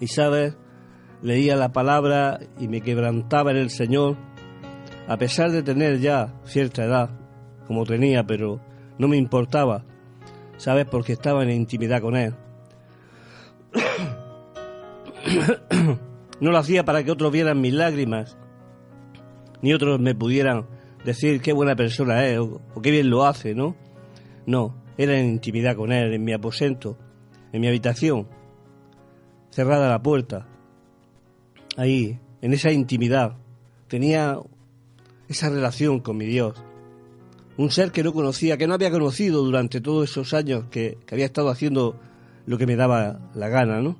Sabes, 0.07 0.55
leía 1.21 1.55
la 1.55 1.71
palabra 1.71 2.39
y 2.59 2.67
me 2.67 2.81
quebrantaba 2.81 3.51
en 3.51 3.57
el 3.57 3.69
Señor, 3.69 4.17
a 5.07 5.17
pesar 5.17 5.51
de 5.51 5.63
tener 5.63 5.99
ya 5.99 6.33
cierta 6.43 6.83
edad, 6.83 7.09
como 7.67 7.85
tenía, 7.85 8.25
pero 8.25 8.59
no 8.97 9.07
me 9.07 9.17
importaba, 9.17 9.85
¿sabes? 10.57 10.85
Porque 10.85 11.13
estaba 11.13 11.43
en 11.43 11.51
intimidad 11.51 12.01
con 12.01 12.15
Él. 12.15 12.35
No 16.39 16.51
lo 16.51 16.57
hacía 16.57 16.83
para 16.83 17.03
que 17.03 17.11
otros 17.11 17.31
vieran 17.31 17.61
mis 17.61 17.73
lágrimas, 17.73 18.37
ni 19.61 19.73
otros 19.73 19.99
me 20.01 20.13
pudieran 20.13 20.65
decir 21.05 21.41
qué 21.41 21.53
buena 21.53 21.75
persona 21.75 22.25
es 22.25 22.39
o, 22.39 22.61
o 22.75 22.81
qué 22.81 22.91
bien 22.91 23.09
lo 23.09 23.25
hace, 23.25 23.55
¿no? 23.55 23.77
No, 24.45 24.75
era 24.97 25.17
en 25.17 25.29
intimidad 25.29 25.75
con 25.77 25.93
Él, 25.93 26.13
en 26.13 26.23
mi 26.23 26.33
aposento, 26.33 26.97
en 27.53 27.61
mi 27.61 27.67
habitación, 27.67 28.27
cerrada 29.53 29.87
la 29.87 30.01
puerta, 30.01 30.47
ahí, 31.77 32.19
en 32.41 32.53
esa 32.53 32.71
intimidad, 32.71 33.37
tenía 33.87 34.39
esa 35.27 35.49
relación 35.49 35.99
con 35.99 36.17
mi 36.17 36.25
Dios. 36.25 36.55
Un 37.55 37.69
ser 37.69 37.91
que 37.91 38.03
no 38.03 38.13
conocía, 38.13 38.57
que 38.57 38.65
no 38.65 38.73
había 38.73 38.89
conocido 38.89 39.43
durante 39.43 39.79
todos 39.79 40.09
esos 40.09 40.33
años 40.33 40.65
que, 40.71 40.97
que 41.05 41.13
había 41.13 41.25
estado 41.25 41.49
haciendo 41.49 41.99
lo 42.47 42.57
que 42.57 42.65
me 42.65 42.75
daba 42.75 43.29
la 43.35 43.47
gana, 43.47 43.79
¿no? 43.79 43.95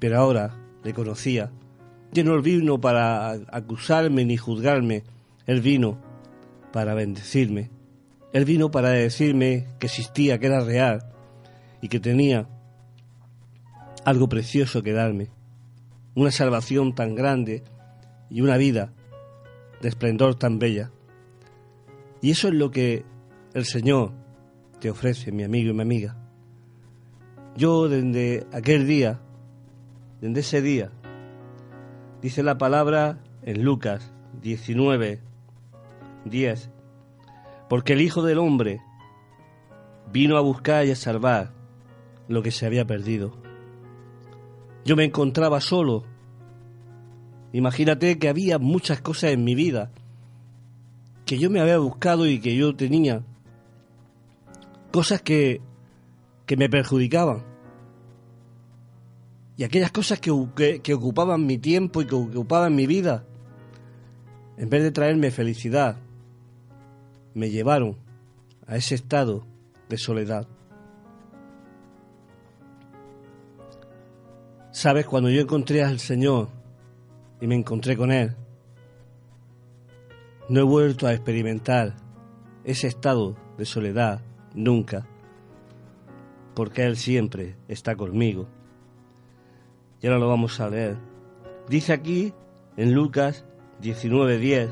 Pero 0.00 0.18
ahora 0.18 0.56
le 0.82 0.92
conocía. 0.92 1.52
Y 2.12 2.24
no 2.24 2.42
vino 2.42 2.80
para 2.80 3.30
acusarme 3.30 4.24
ni 4.24 4.36
juzgarme, 4.36 5.04
Él 5.46 5.60
vino 5.60 5.98
para 6.72 6.94
bendecirme. 6.94 7.70
Él 8.32 8.44
vino 8.44 8.72
para 8.72 8.90
decirme 8.90 9.68
que 9.78 9.86
existía, 9.86 10.38
que 10.40 10.46
era 10.46 10.60
real 10.60 11.12
y 11.80 11.88
que 11.88 12.00
tenía 12.00 12.48
algo 14.08 14.28
precioso 14.28 14.82
que 14.82 14.92
darme. 14.92 15.28
Una 16.14 16.30
salvación 16.30 16.94
tan 16.94 17.14
grande 17.14 17.62
y 18.30 18.40
una 18.40 18.56
vida 18.56 18.92
de 19.82 19.88
esplendor 19.88 20.34
tan 20.34 20.58
bella. 20.58 20.90
Y 22.22 22.30
eso 22.30 22.48
es 22.48 22.54
lo 22.54 22.70
que 22.70 23.04
el 23.52 23.66
Señor 23.66 24.12
te 24.80 24.90
ofrece, 24.90 25.30
mi 25.30 25.44
amigo 25.44 25.70
y 25.70 25.74
mi 25.74 25.82
amiga. 25.82 26.16
Yo 27.54 27.88
desde 27.88 28.46
aquel 28.50 28.86
día, 28.86 29.20
desde 30.22 30.40
ese 30.40 30.62
día, 30.62 30.90
dice 32.22 32.42
la 32.42 32.56
palabra 32.56 33.18
en 33.42 33.62
Lucas 33.62 34.10
19, 34.40 35.20
10, 36.24 36.70
porque 37.68 37.92
el 37.92 38.00
Hijo 38.00 38.22
del 38.22 38.38
Hombre 38.38 38.80
vino 40.10 40.38
a 40.38 40.40
buscar 40.40 40.86
y 40.86 40.92
a 40.92 40.96
salvar 40.96 41.52
lo 42.26 42.42
que 42.42 42.50
se 42.50 42.64
había 42.64 42.86
perdido. 42.86 43.47
Yo 44.84 44.96
me 44.96 45.04
encontraba 45.04 45.60
solo. 45.60 46.04
Imagínate 47.52 48.18
que 48.18 48.28
había 48.28 48.58
muchas 48.58 49.00
cosas 49.00 49.32
en 49.32 49.44
mi 49.44 49.54
vida 49.54 49.90
que 51.28 51.38
yo 51.38 51.50
me 51.50 51.60
había 51.60 51.76
buscado 51.76 52.26
y 52.26 52.40
que 52.40 52.56
yo 52.56 52.74
tenía. 52.74 53.22
Cosas 54.90 55.20
que, 55.20 55.60
que 56.46 56.56
me 56.56 56.70
perjudicaban. 56.70 57.44
Y 59.58 59.64
aquellas 59.64 59.92
cosas 59.92 60.20
que, 60.20 60.32
que, 60.56 60.80
que 60.80 60.94
ocupaban 60.94 61.44
mi 61.44 61.58
tiempo 61.58 62.00
y 62.00 62.06
que 62.06 62.14
ocupaban 62.14 62.74
mi 62.74 62.86
vida, 62.86 63.26
en 64.56 64.70
vez 64.70 64.82
de 64.82 64.90
traerme 64.90 65.30
felicidad, 65.30 65.98
me 67.34 67.50
llevaron 67.50 67.98
a 68.66 68.76
ese 68.76 68.94
estado 68.94 69.46
de 69.90 69.98
soledad. 69.98 70.48
Sabes, 74.78 75.06
cuando 75.06 75.28
yo 75.28 75.40
encontré 75.40 75.82
al 75.82 75.98
Señor 75.98 76.50
y 77.40 77.48
me 77.48 77.56
encontré 77.56 77.96
con 77.96 78.12
Él, 78.12 78.36
no 80.48 80.60
he 80.60 80.62
vuelto 80.62 81.08
a 81.08 81.12
experimentar 81.12 81.96
ese 82.62 82.86
estado 82.86 83.34
de 83.56 83.64
soledad 83.64 84.20
nunca, 84.54 85.04
porque 86.54 86.84
Él 86.84 86.96
siempre 86.96 87.56
está 87.66 87.96
conmigo. 87.96 88.46
Y 90.00 90.06
ahora 90.06 90.20
lo 90.20 90.28
vamos 90.28 90.60
a 90.60 90.70
leer. 90.70 90.96
Dice 91.68 91.92
aquí 91.92 92.32
en 92.76 92.94
Lucas 92.94 93.44
19:10, 93.82 94.68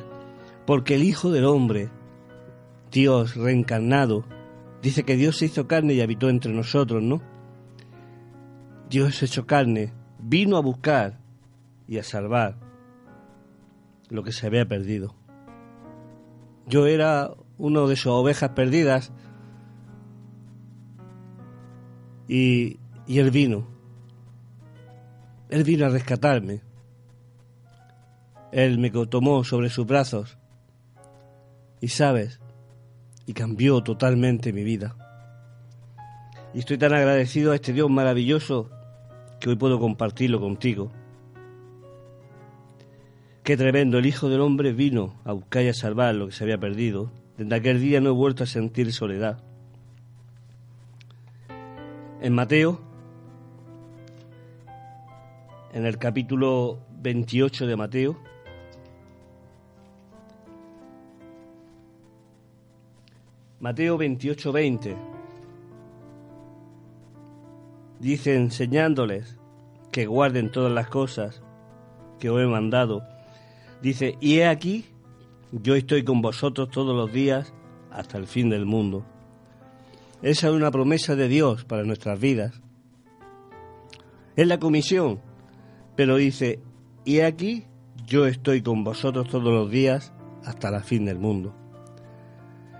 porque 0.66 0.94
el 0.94 1.02
Hijo 1.02 1.32
del 1.32 1.46
Hombre, 1.46 1.90
Dios 2.92 3.34
reencarnado, 3.34 4.24
dice 4.82 5.02
que 5.02 5.16
Dios 5.16 5.36
se 5.38 5.46
hizo 5.46 5.66
carne 5.66 5.94
y 5.94 6.00
habitó 6.00 6.28
entre 6.28 6.52
nosotros, 6.52 7.02
¿no? 7.02 7.20
Dios 8.88 9.22
hecho 9.22 9.46
carne, 9.46 9.92
vino 10.18 10.56
a 10.56 10.60
buscar 10.60 11.18
y 11.88 11.98
a 11.98 12.04
salvar 12.04 12.56
lo 14.08 14.22
que 14.22 14.32
se 14.32 14.46
había 14.46 14.66
perdido. 14.66 15.14
Yo 16.66 16.86
era 16.86 17.32
uno 17.58 17.88
de 17.88 17.96
sus 17.96 18.12
ovejas 18.12 18.50
perdidas 18.50 19.12
y, 22.28 22.78
y 23.06 23.18
Él 23.18 23.30
vino. 23.30 23.66
Él 25.48 25.64
vino 25.64 25.86
a 25.86 25.90
rescatarme. 25.90 26.62
Él 28.52 28.78
me 28.78 28.90
tomó 28.90 29.42
sobre 29.42 29.68
sus 29.68 29.86
brazos 29.86 30.38
y 31.80 31.88
sabes, 31.88 32.40
y 33.26 33.32
cambió 33.32 33.82
totalmente 33.82 34.52
mi 34.52 34.64
vida. 34.64 34.96
Y 36.54 36.60
estoy 36.60 36.78
tan 36.78 36.94
agradecido 36.94 37.52
a 37.52 37.56
este 37.56 37.72
Dios 37.72 37.90
maravilloso 37.90 38.75
que 39.46 39.50
hoy 39.50 39.56
puedo 39.56 39.78
compartirlo 39.78 40.40
contigo. 40.40 40.90
Qué 43.44 43.56
tremendo, 43.56 43.98
el 43.98 44.06
Hijo 44.06 44.28
del 44.28 44.40
Hombre 44.40 44.72
vino 44.72 45.14
a 45.24 45.34
buscar 45.34 45.62
y 45.62 45.68
a 45.68 45.72
salvar 45.72 46.16
lo 46.16 46.26
que 46.26 46.32
se 46.32 46.42
había 46.42 46.58
perdido. 46.58 47.12
Desde 47.38 47.54
aquel 47.54 47.80
día 47.80 48.00
no 48.00 48.08
he 48.08 48.12
vuelto 48.12 48.42
a 48.42 48.48
sentir 48.48 48.92
soledad. 48.92 49.38
En 52.20 52.32
Mateo, 52.32 52.80
en 55.72 55.86
el 55.86 55.96
capítulo 55.96 56.80
28 57.02 57.68
de 57.68 57.76
Mateo, 57.76 58.18
Mateo 63.60 63.96
28, 63.96 64.52
20 64.52 65.15
dice 68.00 68.36
enseñándoles 68.36 69.38
que 69.92 70.06
guarden 70.06 70.50
todas 70.50 70.72
las 70.72 70.88
cosas 70.88 71.42
que 72.18 72.30
os 72.30 72.40
he 72.40 72.46
mandado. 72.46 73.02
Dice, 73.82 74.16
y 74.20 74.38
he 74.38 74.46
aquí, 74.46 74.86
yo 75.52 75.74
estoy 75.74 76.04
con 76.04 76.22
vosotros 76.22 76.70
todos 76.70 76.96
los 76.96 77.12
días 77.12 77.52
hasta 77.90 78.18
el 78.18 78.26
fin 78.26 78.50
del 78.50 78.66
mundo. 78.66 79.04
Esa 80.22 80.48
es 80.48 80.52
una 80.52 80.70
promesa 80.70 81.14
de 81.14 81.28
Dios 81.28 81.64
para 81.64 81.84
nuestras 81.84 82.18
vidas. 82.18 82.60
Es 84.34 84.46
la 84.46 84.58
comisión. 84.58 85.20
Pero 85.94 86.16
dice, 86.16 86.60
y 87.04 87.20
aquí 87.20 87.64
yo 88.06 88.26
estoy 88.26 88.62
con 88.62 88.84
vosotros 88.84 89.28
todos 89.28 89.52
los 89.52 89.70
días 89.70 90.12
hasta 90.44 90.70
la 90.70 90.82
fin 90.82 91.04
del 91.04 91.18
mundo. 91.18 91.54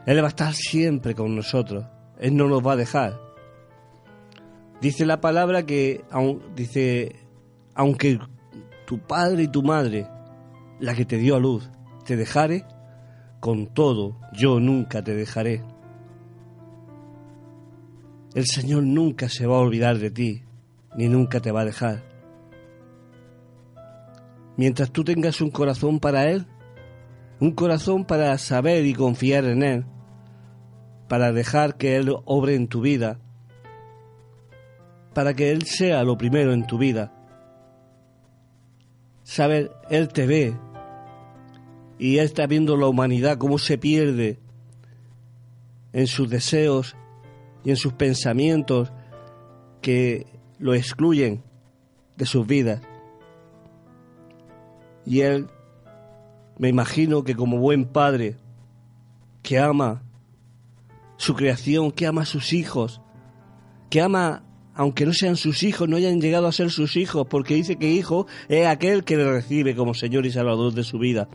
Él 0.07 0.21
va 0.21 0.27
a 0.27 0.29
estar 0.29 0.55
siempre 0.55 1.15
con 1.15 1.35
nosotros. 1.35 1.85
Él 2.21 2.37
no 2.37 2.47
nos 2.49 2.65
va 2.65 2.73
a 2.73 2.77
dejar. 2.77 3.26
Dice 4.81 5.07
la 5.07 5.21
palabra 5.21 5.65
que 5.65 6.05
dice, 6.55 7.17
aunque 7.75 8.19
tu 8.87 8.99
padre 8.99 9.45
y 9.45 9.49
tu 9.49 9.63
madre, 9.63 10.07
la 10.81 10.95
que 10.95 11.05
te 11.05 11.17
dio 11.17 11.37
a 11.37 11.41
luz, 11.41 11.71
te 12.05 12.17
dejare, 12.17 12.65
con 13.41 13.67
todo 13.67 14.19
yo 14.33 14.61
nunca 14.61 15.03
te 15.03 15.15
dejaré. 15.15 15.63
El 18.35 18.45
Señor 18.47 18.83
nunca 18.83 19.31
se 19.31 19.47
va 19.47 19.57
a 19.57 19.61
olvidar 19.61 19.99
de 19.99 20.11
ti, 20.11 20.43
ni 20.97 21.09
nunca 21.09 21.41
te 21.41 21.53
va 21.53 21.63
a 21.63 21.65
dejar. 21.65 22.03
Mientras 24.59 24.91
tú 24.91 25.05
tengas 25.05 25.41
un 25.41 25.51
corazón 25.51 26.01
para 26.01 26.31
Él, 26.31 26.47
un 27.41 27.53
corazón 27.53 28.05
para 28.05 28.37
saber 28.37 28.85
y 28.85 28.95
confiar 28.95 29.45
en 29.47 29.63
Él, 29.63 29.87
para 31.09 31.33
dejar 31.33 31.77
que 31.77 31.97
Él 31.97 32.15
obre 32.25 32.55
en 32.55 32.69
tu 32.69 32.83
vida, 32.83 33.21
para 35.17 35.33
que 35.33 35.51
Él 35.51 35.65
sea 35.65 36.05
lo 36.05 36.19
primero 36.19 36.53
en 36.53 36.67
tu 36.67 36.77
vida. 36.77 37.11
Saber, 39.23 39.73
Él 39.89 40.09
te 40.09 40.27
ve 40.27 40.55
y 41.99 42.19
Él 42.19 42.27
está 42.27 42.47
viendo 42.47 42.77
la 42.77 42.87
humanidad 42.87 43.39
cómo 43.39 43.57
se 43.57 43.79
pierde 43.79 44.39
en 45.95 46.07
sus 46.07 46.29
deseos 46.29 46.97
y 47.65 47.71
en 47.71 47.77
sus 47.77 47.95
pensamientos 47.95 48.93
que 49.81 50.27
lo 50.59 50.75
excluyen 50.75 51.43
de 52.19 52.27
sus 52.27 52.47
vidas. 52.47 52.83
Y 55.07 55.23
Él, 55.23 55.49
me 56.59 56.69
imagino 56.69 57.25
que 57.25 57.35
como 57.35 57.57
buen 57.57 57.87
padre 57.87 58.37
que 59.43 59.59
ama 59.59 60.03
su 61.17 61.35
creación, 61.35 61.91
que 61.91 62.07
ama 62.07 62.21
a 62.21 62.27
sus 62.27 62.53
hijos, 62.53 63.01
que 63.89 64.03
ama, 64.03 64.43
aunque 64.77 65.07
no 65.07 65.15
sean 65.15 65.37
sus 65.37 65.63
hijos, 65.63 65.89
no 65.89 65.97
hayan 65.97 66.21
llegado 66.21 66.47
a 66.47 66.53
ser 66.53 66.71
sus 66.71 66.97
hijos, 66.97 67.27
porque 67.29 67.55
dice 67.55 67.77
que 67.77 67.91
hijo 67.91 68.27
es 68.49 68.67
aquel 68.67 69.05
que 69.05 69.17
le 69.17 69.29
recibe 69.31 69.75
como 69.75 69.95
Señor 69.95 70.27
y 70.27 70.31
Salvador 70.31 70.75
de 70.75 70.85
su 70.85 70.99
vida. 70.99 71.29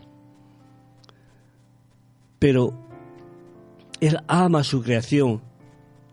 Pero 2.38 2.88
Él 4.00 4.18
ama 4.28 4.62
su 4.62 4.82
creación 4.82 5.42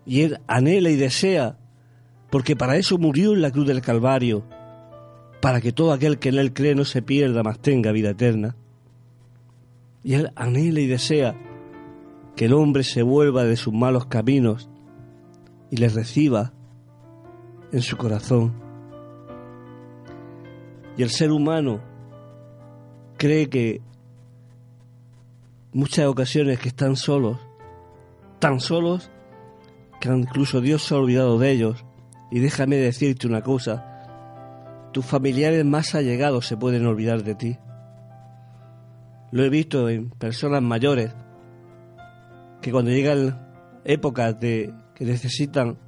y 0.04 0.22
Él 0.22 0.40
anhela 0.48 0.90
y 0.90 0.96
desea, 0.96 1.56
porque 2.30 2.56
para 2.56 2.76
eso 2.76 2.98
murió 2.98 3.32
en 3.32 3.42
la 3.42 3.52
cruz 3.52 3.68
del 3.68 3.80
Calvario, 3.80 4.44
para 5.40 5.60
que 5.60 5.72
todo 5.72 5.92
aquel 5.92 6.18
que 6.18 6.30
en 6.30 6.38
Él 6.38 6.52
cree 6.52 6.74
no 6.74 6.84
se 6.84 7.00
pierda, 7.00 7.44
mas 7.44 7.60
tenga 7.60 7.92
vida 7.92 8.10
eterna. 8.10 8.56
Y 10.02 10.14
Él 10.14 10.32
anhela 10.34 10.80
y 10.80 10.88
desea 10.88 11.36
que 12.34 12.46
el 12.46 12.54
hombre 12.54 12.82
se 12.82 13.02
vuelva 13.02 13.44
de 13.44 13.56
sus 13.56 13.72
malos 13.72 14.06
caminos 14.06 14.68
y 15.70 15.76
le 15.76 15.88
reciba 15.88 16.54
en 17.72 17.82
su 17.82 17.96
corazón. 17.96 18.52
Y 20.96 21.02
el 21.02 21.10
ser 21.10 21.30
humano 21.30 21.80
cree 23.16 23.48
que 23.48 23.80
muchas 25.72 26.06
ocasiones 26.06 26.58
que 26.58 26.68
están 26.68 26.96
solos, 26.96 27.38
tan 28.38 28.60
solos 28.60 29.10
que 30.00 30.08
incluso 30.08 30.60
Dios 30.60 30.82
se 30.82 30.94
ha 30.94 30.98
olvidado 30.98 31.38
de 31.38 31.50
ellos. 31.50 31.84
Y 32.30 32.40
déjame 32.40 32.76
decirte 32.76 33.26
una 33.26 33.42
cosa, 33.42 34.88
tus 34.92 35.04
familiares 35.04 35.64
más 35.64 35.94
allegados 35.94 36.46
se 36.46 36.56
pueden 36.56 36.86
olvidar 36.86 37.22
de 37.22 37.34
ti. 37.34 37.58
Lo 39.32 39.44
he 39.44 39.48
visto 39.48 39.88
en 39.88 40.10
personas 40.10 40.62
mayores 40.62 41.12
que 42.60 42.72
cuando 42.72 42.90
llegan 42.90 43.80
épocas 43.84 44.38
de 44.40 44.72
que 44.94 45.04
necesitan 45.04 45.78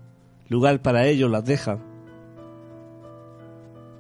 lugar 0.53 0.83
para 0.83 1.07
ellos 1.07 1.31
las 1.31 1.45
dejan. 1.45 1.83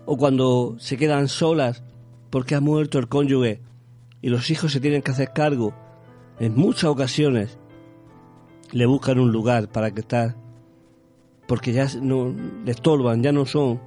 O 0.04 0.16
cuando 0.16 0.76
se 0.78 0.96
quedan 0.96 1.28
solas 1.28 1.82
porque 2.30 2.54
ha 2.54 2.60
muerto 2.60 2.98
el 2.98 3.08
cónyuge 3.08 3.60
y 4.20 4.28
los 4.28 4.50
hijos 4.50 4.72
se 4.72 4.80
tienen 4.80 5.02
que 5.02 5.10
hacer 5.10 5.32
cargo, 5.32 5.74
en 6.38 6.54
muchas 6.54 6.84
ocasiones 6.84 7.58
le 8.70 8.86
buscan 8.86 9.18
un 9.18 9.32
lugar 9.32 9.68
para 9.68 9.90
que 9.90 10.00
estar, 10.00 10.36
porque 11.46 11.72
ya 11.72 11.86
no 12.00 12.34
le 12.64 12.70
estorban, 12.70 13.22
ya 13.22 13.32
no 13.32 13.44
son, 13.44 13.80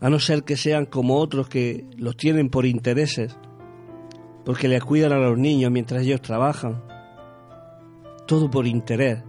a 0.00 0.08
no 0.08 0.18
ser 0.18 0.44
que 0.44 0.56
sean 0.56 0.86
como 0.86 1.16
otros 1.16 1.48
que 1.48 1.86
los 1.96 2.16
tienen 2.16 2.48
por 2.48 2.64
intereses, 2.64 3.36
porque 4.44 4.68
les 4.68 4.84
cuidan 4.84 5.12
a 5.12 5.18
los 5.18 5.36
niños 5.36 5.72
mientras 5.72 6.02
ellos 6.02 6.22
trabajan. 6.22 6.84
Todo 8.26 8.48
por 8.48 8.66
interés. 8.66 9.25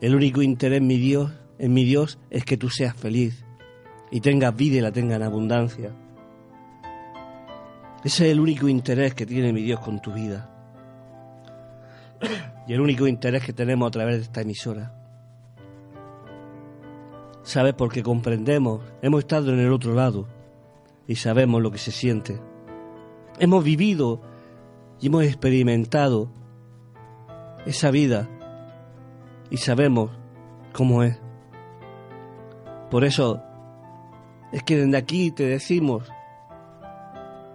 El 0.00 0.14
único 0.14 0.40
interés 0.40 0.80
mi 0.80 0.96
Dios, 0.96 1.30
en 1.58 1.74
mi 1.74 1.84
Dios, 1.84 2.18
es 2.30 2.44
que 2.46 2.56
tú 2.56 2.70
seas 2.70 2.96
feliz 2.96 3.44
y 4.10 4.22
tengas 4.22 4.56
vida 4.56 4.78
y 4.78 4.80
la 4.80 4.92
tengas 4.92 5.16
en 5.16 5.22
abundancia. 5.24 5.90
Ese 8.02 8.26
es 8.26 8.32
el 8.32 8.40
único 8.40 8.66
interés 8.66 9.14
que 9.14 9.26
tiene 9.26 9.52
mi 9.52 9.62
Dios 9.62 9.78
con 9.80 10.00
tu 10.00 10.12
vida. 10.12 10.48
Y 12.66 12.72
el 12.72 12.80
único 12.80 13.06
interés 13.06 13.44
que 13.44 13.52
tenemos 13.52 13.88
a 13.88 13.90
través 13.90 14.16
de 14.16 14.22
esta 14.22 14.40
emisora. 14.40 14.94
¿Sabes? 17.42 17.74
Porque 17.74 18.02
comprendemos, 18.02 18.80
hemos 19.02 19.20
estado 19.20 19.52
en 19.52 19.58
el 19.58 19.72
otro 19.72 19.92
lado 19.92 20.28
y 21.06 21.16
sabemos 21.16 21.60
lo 21.60 21.70
que 21.70 21.78
se 21.78 21.90
siente. 21.90 22.40
Hemos 23.38 23.64
vivido 23.64 24.22
y 25.00 25.08
hemos 25.08 25.24
experimentado 25.24 26.30
esa 27.66 27.90
vida 27.90 28.30
y 29.50 29.56
sabemos 29.56 30.10
cómo 30.72 31.02
es. 31.02 31.20
Por 32.90 33.04
eso 33.04 33.42
es 34.52 34.62
que 34.62 34.76
desde 34.76 34.96
aquí 34.96 35.30
te 35.30 35.44
decimos, 35.44 36.08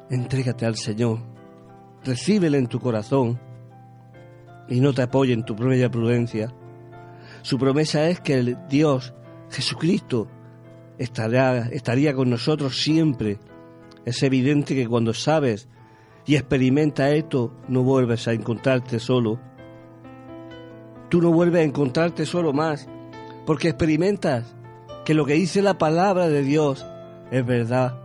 entrégate 0.10 0.66
al 0.66 0.76
Señor, 0.76 1.20
recíbele 2.04 2.58
en 2.58 2.68
tu 2.68 2.80
corazón 2.80 3.40
y 4.70 4.80
no 4.80 4.94
te 4.94 5.02
apoye 5.02 5.34
en 5.34 5.44
tu 5.44 5.56
propia 5.56 5.90
prudencia. 5.90 6.54
Su 7.42 7.58
promesa 7.58 8.10
es 8.10 8.20
que 8.20 8.36
el 8.36 8.58
Dios, 8.70 9.14
Jesucristo, 9.50 10.28
estará, 10.98 11.68
estaría 11.70 12.14
con 12.14 12.30
nosotros 12.30 12.82
siempre. 12.82 13.40
Es 14.06 14.24
evidente 14.24 14.76
que 14.76 14.88
cuando 14.88 15.14
sabes 15.14 15.68
y 16.26 16.36
experimentas 16.36 17.12
esto, 17.12 17.56
no 17.68 17.84
vuelves 17.84 18.28
a 18.28 18.34
encontrarte 18.34 19.00
solo. 19.00 19.40
Tú 21.16 21.22
no 21.22 21.32
vuelves 21.32 21.62
a 21.62 21.64
encontrarte 21.64 22.26
solo 22.26 22.52
más, 22.52 22.90
porque 23.46 23.70
experimentas 23.70 24.54
que 25.06 25.14
lo 25.14 25.26
que 25.26 25.36
dice 25.36 25.62
la 25.62 25.78
palabra 25.78 26.28
de 26.28 26.44
Dios 26.44 26.86
es 27.32 27.46
verdad. 27.46 27.98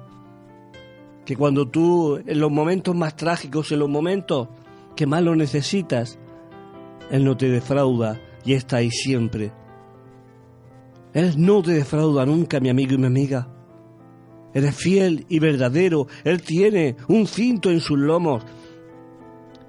Que 1.24 1.34
cuando 1.34 1.66
tú, 1.66 2.22
en 2.24 2.38
los 2.38 2.52
momentos 2.52 2.94
más 2.94 3.16
trágicos, 3.16 3.72
en 3.72 3.80
los 3.80 3.88
momentos 3.88 4.46
que 4.94 5.08
más 5.08 5.24
lo 5.24 5.34
necesitas, 5.34 6.20
Él 7.10 7.24
no 7.24 7.36
te 7.36 7.48
defrauda 7.48 8.20
y 8.44 8.52
está 8.52 8.76
ahí 8.76 8.92
siempre. 8.92 9.50
Él 11.12 11.34
no 11.36 11.64
te 11.64 11.72
defrauda 11.72 12.24
nunca, 12.24 12.60
mi 12.60 12.68
amigo 12.68 12.94
y 12.94 12.98
mi 12.98 13.06
amiga. 13.08 13.48
Eres 14.54 14.76
fiel 14.76 15.26
y 15.28 15.40
verdadero. 15.40 16.06
Él 16.22 16.42
tiene 16.42 16.94
un 17.08 17.26
cinto 17.26 17.72
en 17.72 17.80
sus 17.80 17.98
lomos 17.98 18.44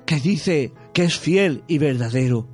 que 0.05 0.17
dice 0.17 0.73
que 0.93 1.05
es 1.05 1.17
fiel 1.17 1.63
y 1.67 1.79
verdadero. 1.79 2.50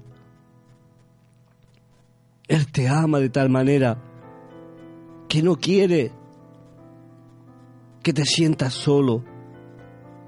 Él 2.47 2.71
te 2.71 2.87
ama 2.87 3.19
de 3.19 3.29
tal 3.29 3.49
manera 3.49 4.01
que 5.27 5.41
no 5.41 5.57
quiere 5.57 6.11
que 8.01 8.13
te 8.13 8.23
sientas 8.23 8.73
solo, 8.73 9.23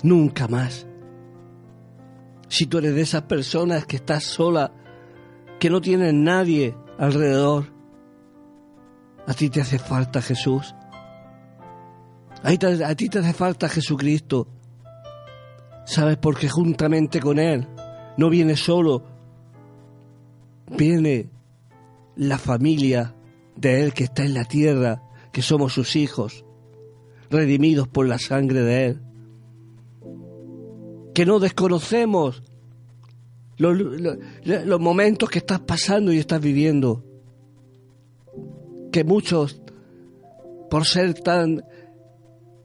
nunca 0.03 0.47
más. 0.47 0.85
Si 2.49 2.65
tú 2.65 2.79
eres 2.79 2.95
de 2.95 3.01
esas 3.01 3.21
personas 3.23 3.85
que 3.85 3.95
estás 3.97 4.23
sola, 4.23 4.73
que 5.59 5.69
no 5.69 5.79
tienes 5.79 6.13
nadie 6.13 6.75
alrededor, 6.97 7.65
a 9.27 9.33
ti 9.33 9.49
te 9.49 9.61
hace 9.61 9.79
falta 9.79 10.21
Jesús. 10.21 10.75
A 12.43 12.95
ti, 12.95 13.09
te 13.09 13.19
hace 13.19 13.33
falta 13.33 13.69
Jesucristo. 13.69 14.47
¿Sabes? 15.85 16.17
Porque 16.17 16.49
juntamente 16.49 17.19
con 17.19 17.39
Él 17.39 17.67
no 18.17 18.29
viene 18.29 18.55
solo, 18.55 19.03
viene 20.75 21.29
la 22.19 22.37
familia 22.37 23.15
de 23.55 23.81
Él 23.81 23.93
que 23.93 24.03
está 24.03 24.25
en 24.25 24.33
la 24.33 24.43
tierra, 24.43 25.01
que 25.31 25.41
somos 25.41 25.71
sus 25.71 25.95
hijos, 25.95 26.43
redimidos 27.29 27.87
por 27.87 28.07
la 28.07 28.19
sangre 28.19 28.61
de 28.61 28.85
Él. 28.87 29.01
Que 31.13 31.25
no 31.25 31.39
desconocemos 31.39 32.43
los, 33.55 33.77
los, 34.43 34.79
momentos 34.81 35.29
que 35.29 35.39
estás 35.39 35.61
pasando 35.61 36.11
y 36.11 36.17
estás 36.17 36.41
viviendo. 36.41 37.05
Que 38.91 39.05
muchos 39.05 39.61
por 40.69 40.85
ser 40.85 41.13
tan 41.13 41.63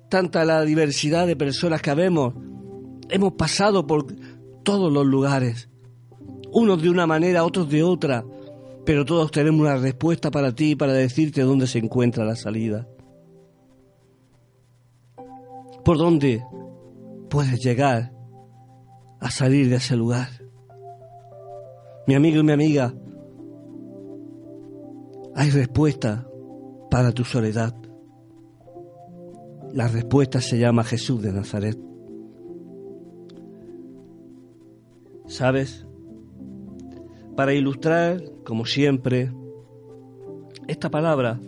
tanta 0.08 0.44
la 0.44 0.62
diversidad 0.62 1.28
de 1.28 1.36
personas 1.36 1.80
que 1.80 1.90
habemos. 1.90 2.34
Hemos 3.08 3.34
pasado 3.34 3.86
por 3.86 4.06
todos 4.64 4.92
los 4.92 5.06
lugares, 5.06 5.68
unos 6.50 6.82
de 6.82 6.90
una 6.90 7.06
manera, 7.06 7.44
otros 7.44 7.68
de 7.68 7.82
otra, 7.82 8.24
pero 8.84 9.04
todos 9.04 9.30
tenemos 9.30 9.60
una 9.60 9.76
respuesta 9.76 10.30
para 10.30 10.54
ti 10.54 10.76
para 10.76 10.92
decirte 10.92 11.42
dónde 11.42 11.66
se 11.66 11.78
encuentra 11.78 12.24
la 12.24 12.36
salida. 12.36 12.86
¿Por 15.84 15.98
dónde 15.98 16.44
puedes 17.30 17.62
llegar 17.62 18.12
a 19.20 19.30
salir 19.30 19.68
de 19.68 19.76
ese 19.76 19.96
lugar? 19.96 20.28
Mi 22.06 22.14
amigo 22.14 22.40
y 22.40 22.42
mi 22.42 22.52
amiga, 22.52 22.94
hay 25.34 25.50
respuesta 25.50 26.26
para 26.90 27.12
tu 27.12 27.24
soledad. 27.24 27.74
La 29.72 29.88
respuesta 29.88 30.40
se 30.40 30.58
llama 30.58 30.84
Jesús 30.84 31.22
de 31.22 31.32
Nazaret. 31.32 31.78
¿Sabes? 35.26 35.86
Para 37.36 37.52
ilustrar, 37.52 38.22
como 38.44 38.64
siempre, 38.64 39.32
esta 40.68 40.88
palabra, 40.88 41.40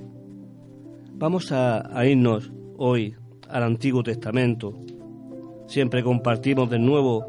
vamos 1.12 1.53
a, 1.53 2.05
irnos 2.05 2.51
hoy 2.77 3.14
al 3.49 3.62
Antiguo 3.62 4.03
Testamento. 4.03 4.75
Siempre 5.68 6.03
compartimos 6.03 6.68
de 6.70 6.81
nuevo 6.81 7.25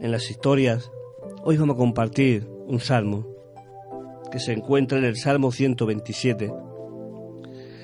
en 0.00 0.10
las 0.10 0.30
historias. 0.30 0.90
Hoy 1.44 1.56
vamos 1.56 1.76
a 1.76 1.78
compartir 1.78 2.48
un 2.66 2.80
salmo 2.80 3.24
que 4.32 4.40
se 4.40 4.52
encuentra 4.52 4.98
en 4.98 5.04
el 5.04 5.16
Salmo 5.16 5.52
127. 5.52 6.52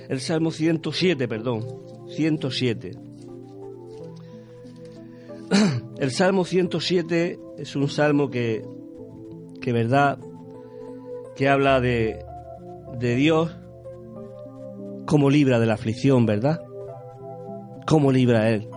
El 0.09 0.21
Salmo 0.21 0.51
107, 0.51 1.29
perdón, 1.29 1.65
107. 2.09 2.91
El 5.99 6.11
Salmo 6.11 6.45
107 6.45 7.39
es 7.59 7.77
un 7.77 7.89
salmo 7.89 8.29
que, 8.29 8.65
que 9.62 9.72
verdad, 9.72 10.18
que 11.35 11.48
habla 11.48 11.81
de, 11.81 12.22
de 12.98 13.14
Dios 13.14 13.57
como 15.07 15.31
libra 15.31 15.59
de 15.59 15.66
la 15.66 15.75
aflicción, 15.75 16.27
¿verdad? 16.27 16.61
¿Cómo 17.87 18.12
libra 18.12 18.40
a 18.40 18.51
Él? 18.51 18.68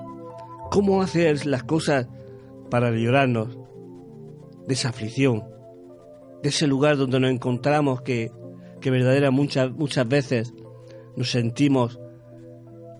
¿Cómo 0.71 1.02
hace 1.02 1.34
las 1.45 1.63
cosas 1.63 2.08
para 2.69 2.91
llorarnos 2.91 3.58
de 4.67 4.74
esa 4.74 4.89
aflicción? 4.89 5.43
De 6.41 6.50
ese 6.50 6.67
lugar 6.67 6.98
donde 6.98 7.19
nos 7.19 7.32
encontramos 7.32 8.02
que, 8.02 8.32
que 8.80 8.91
verdaderamente 8.91 9.41
muchas, 9.41 9.71
muchas 9.71 10.08
veces 10.08 10.54
nos 11.15 11.32
sentimos 11.32 12.00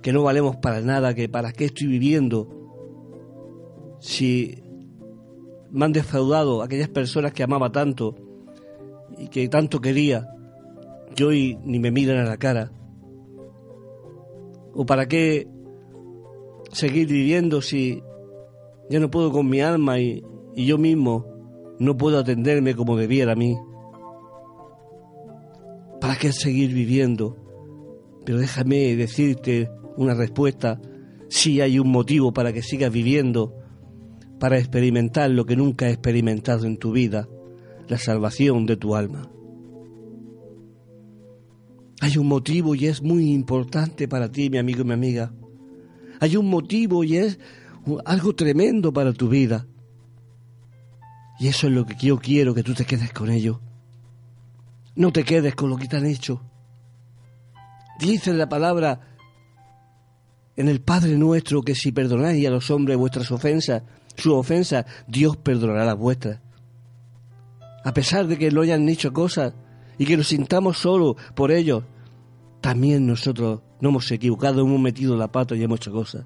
que 0.02 0.12
no 0.13 0.24
valemos 0.24 0.58
para 0.58 0.82
nada, 0.82 1.13
que 1.13 1.30
para 1.30 1.52
qué 1.52 1.65
estoy 1.65 1.88
viviendo, 1.88 2.48
si 4.00 4.62
me 5.76 5.84
han 5.84 5.92
defraudado 5.92 6.64
aquellas 6.64 6.88
personas 6.88 7.34
que 7.34 7.44
amaba 7.44 7.70
tanto 7.70 8.16
y 9.18 9.28
que 9.28 9.50
tanto 9.50 9.82
quería, 9.82 10.26
que 11.14 11.26
hoy 11.26 11.60
ni 11.66 11.80
me 11.80 11.92
miran 11.92 12.18
a 12.18 12.24
la 12.24 12.38
cara. 12.38 12.72
¿O 14.74 14.86
para 14.86 15.08
qué 15.10 15.50
seguir 16.72 17.10
viviendo 17.10 17.62
si 17.62 18.02
ya 18.90 19.02
no 19.02 19.12
puedo 19.12 19.34
con 19.34 19.50
mi 19.50 19.60
alma 19.60 20.00
y, 20.00 20.24
y 20.56 20.66
yo 20.66 20.78
mismo 20.78 21.26
no 21.78 21.98
puedo 21.98 22.20
atenderme 22.20 22.74
como 22.74 22.96
debiera 22.96 23.34
a 23.34 23.36
mí? 23.36 23.58
¿Para 26.00 26.16
qué 26.16 26.32
seguir 26.32 26.74
viviendo? 26.74 27.36
Pero 28.24 28.38
déjame 28.38 28.96
decirte 28.96 29.70
una 29.98 30.14
respuesta. 30.14 30.80
Si 31.28 31.60
hay 31.60 31.80
un 31.80 31.90
motivo 31.90 32.32
para 32.32 32.54
que 32.54 32.62
sigas 32.62 32.94
viviendo 32.94 33.55
para 34.46 34.60
experimentar 34.60 35.32
lo 35.32 35.44
que 35.48 35.56
nunca 35.56 35.88
has 35.88 35.94
experimentado 35.94 36.68
en 36.68 36.78
tu 36.78 36.92
vida, 36.92 37.28
la 37.88 37.98
salvación 37.98 38.68
de 38.68 38.78
tu 38.78 38.96
alma. 38.96 39.28
Hay 42.00 42.16
un 42.18 42.28
motivo 42.28 42.76
y 42.76 42.86
es 42.86 43.02
muy 43.02 43.32
importante 43.32 44.08
para 44.08 44.32
ti, 44.32 44.52
mi 44.52 44.60
amigo 44.60 44.82
y 44.82 44.86
mi 44.86 44.94
amiga. 44.94 45.34
Hay 46.20 46.38
un 46.38 46.48
motivo 46.48 47.04
y 47.04 47.18
es 47.18 47.40
algo 48.06 48.36
tremendo 48.36 48.94
para 48.94 49.14
tu 49.14 49.30
vida. 49.30 49.66
Y 51.40 51.48
eso 51.48 51.66
es 51.66 51.74
lo 51.74 51.88
que 51.88 51.96
yo 51.96 52.20
quiero 52.20 52.54
que 52.54 52.62
tú 52.62 52.76
te 52.76 52.86
quedes 52.86 53.12
con 53.14 53.32
ello. 53.32 53.62
No 54.96 55.12
te 55.12 55.24
quedes 55.24 55.56
con 55.56 55.72
lo 55.72 55.78
que 55.78 55.88
te 55.88 55.98
han 55.98 56.06
hecho. 56.06 56.44
Dice 58.00 58.32
la 58.32 58.48
palabra 58.48 59.18
en 60.56 60.70
el 60.70 60.82
Padre 60.82 61.18
nuestro 61.18 61.64
que 61.64 61.74
si 61.74 61.92
perdonáis 61.92 62.46
a 62.46 62.52
los 62.52 62.70
hombres 62.70 62.96
vuestras 62.96 63.32
ofensas, 63.32 63.82
su 64.15 64.34
ofensa, 64.34 64.86
Dios 65.08 65.38
perdonará 65.38 65.86
las 65.86 65.97
vuestras. 65.97 66.39
A 67.84 67.93
pesar 67.93 68.28
de 68.28 68.38
que 68.38 68.51
lo 68.51 68.62
hayan 68.62 68.88
hecho 68.89 69.13
cosas 69.13 69.54
y 69.97 70.06
que 70.06 70.17
nos 70.17 70.28
sintamos 70.28 70.80
solos 70.80 71.15
por 71.36 71.51
ellos, 71.51 71.84
también 72.62 73.06
nosotros 73.06 73.62
no 73.80 73.89
hemos 73.89 74.10
equivocado, 74.12 74.62
hemos 74.62 74.80
metido 74.80 75.15
la 75.15 75.32
pata 75.32 75.56
y 75.56 75.63
hemos 75.63 75.80
hecho 75.80 75.91
cosas. 75.91 76.25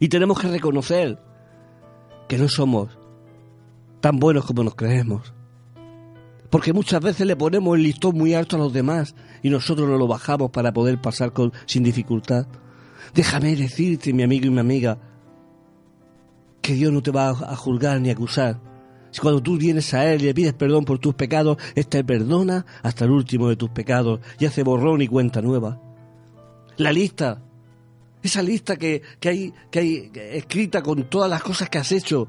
Y 0.00 0.08
tenemos 0.08 0.40
que 0.40 0.48
reconocer 0.48 1.18
que 2.28 2.38
no 2.38 2.48
somos 2.48 2.98
tan 4.00 4.18
buenos 4.18 4.44
como 4.44 4.64
nos 4.64 4.74
creemos. 4.74 5.32
Porque 6.50 6.72
muchas 6.72 7.00
veces 7.00 7.26
le 7.26 7.36
ponemos 7.36 7.76
el 7.76 7.84
listón 7.84 8.16
muy 8.16 8.34
alto 8.34 8.56
a 8.56 8.58
los 8.58 8.72
demás 8.72 9.14
y 9.42 9.50
nosotros 9.50 9.88
no 9.88 9.96
lo 9.96 10.06
bajamos 10.06 10.50
para 10.50 10.72
poder 10.72 11.00
pasar 11.00 11.32
con, 11.32 11.52
sin 11.66 11.82
dificultad. 11.82 12.46
Déjame 13.14 13.56
decirte, 13.56 14.12
mi 14.12 14.22
amigo 14.22 14.46
y 14.46 14.50
mi 14.50 14.60
amiga, 14.60 14.98
que 16.64 16.72
Dios 16.72 16.90
no 16.90 17.02
te 17.02 17.10
va 17.10 17.28
a 17.28 17.56
juzgar 17.56 18.00
ni 18.00 18.08
a 18.08 18.14
acusar. 18.14 18.58
Si 19.10 19.20
cuando 19.20 19.42
tú 19.42 19.58
vienes 19.58 19.92
a 19.92 20.10
Él 20.10 20.22
y 20.22 20.24
le 20.24 20.34
pides 20.34 20.54
perdón 20.54 20.86
por 20.86 20.98
tus 20.98 21.14
pecados, 21.14 21.58
Él 21.74 21.86
perdona 22.06 22.64
hasta 22.82 23.04
el 23.04 23.10
último 23.10 23.50
de 23.50 23.56
tus 23.56 23.68
pecados 23.68 24.20
y 24.38 24.46
hace 24.46 24.62
borrón 24.62 25.02
y 25.02 25.06
cuenta 25.06 25.42
nueva. 25.42 25.78
La 26.78 26.90
lista, 26.90 27.42
esa 28.22 28.42
lista 28.42 28.76
que, 28.76 29.02
que, 29.20 29.28
hay, 29.28 29.54
que 29.70 29.78
hay 29.78 30.10
escrita 30.14 30.82
con 30.82 31.04
todas 31.10 31.28
las 31.28 31.42
cosas 31.42 31.68
que 31.68 31.76
has 31.76 31.92
hecho, 31.92 32.28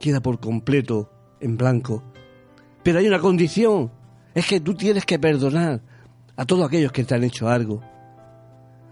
queda 0.00 0.20
por 0.20 0.40
completo 0.40 1.08
en 1.40 1.56
blanco. 1.56 2.02
Pero 2.82 2.98
hay 2.98 3.06
una 3.06 3.20
condición, 3.20 3.92
es 4.34 4.48
que 4.48 4.58
tú 4.58 4.74
tienes 4.74 5.04
que 5.04 5.20
perdonar 5.20 5.80
a 6.34 6.44
todos 6.44 6.66
aquellos 6.66 6.90
que 6.90 7.04
te 7.04 7.14
han 7.14 7.22
hecho 7.22 7.48
algo, 7.48 7.80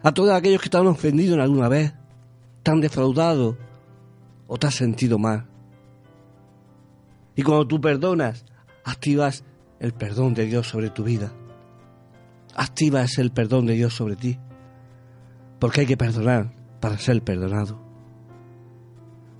a 0.04 0.12
todos 0.14 0.30
aquellos 0.30 0.62
que 0.62 0.70
te 0.70 0.76
han 0.76 0.86
ofendido 0.86 1.34
en 1.34 1.40
alguna 1.40 1.68
vez, 1.68 1.94
te 2.62 2.70
han 2.70 2.80
defraudado, 2.80 3.58
o 4.46 4.58
te 4.58 4.66
has 4.66 4.74
sentido 4.74 5.18
mal. 5.18 5.46
Y 7.36 7.42
cuando 7.42 7.66
tú 7.66 7.80
perdonas, 7.80 8.44
activas 8.84 9.44
el 9.80 9.92
perdón 9.92 10.34
de 10.34 10.46
Dios 10.46 10.68
sobre 10.68 10.90
tu 10.90 11.04
vida. 11.04 11.32
Activas 12.54 13.18
el 13.18 13.32
perdón 13.32 13.66
de 13.66 13.74
Dios 13.74 13.94
sobre 13.94 14.16
ti. 14.16 14.38
Porque 15.58 15.80
hay 15.80 15.86
que 15.86 15.96
perdonar 15.96 16.52
para 16.80 16.98
ser 16.98 17.22
perdonado. 17.22 17.80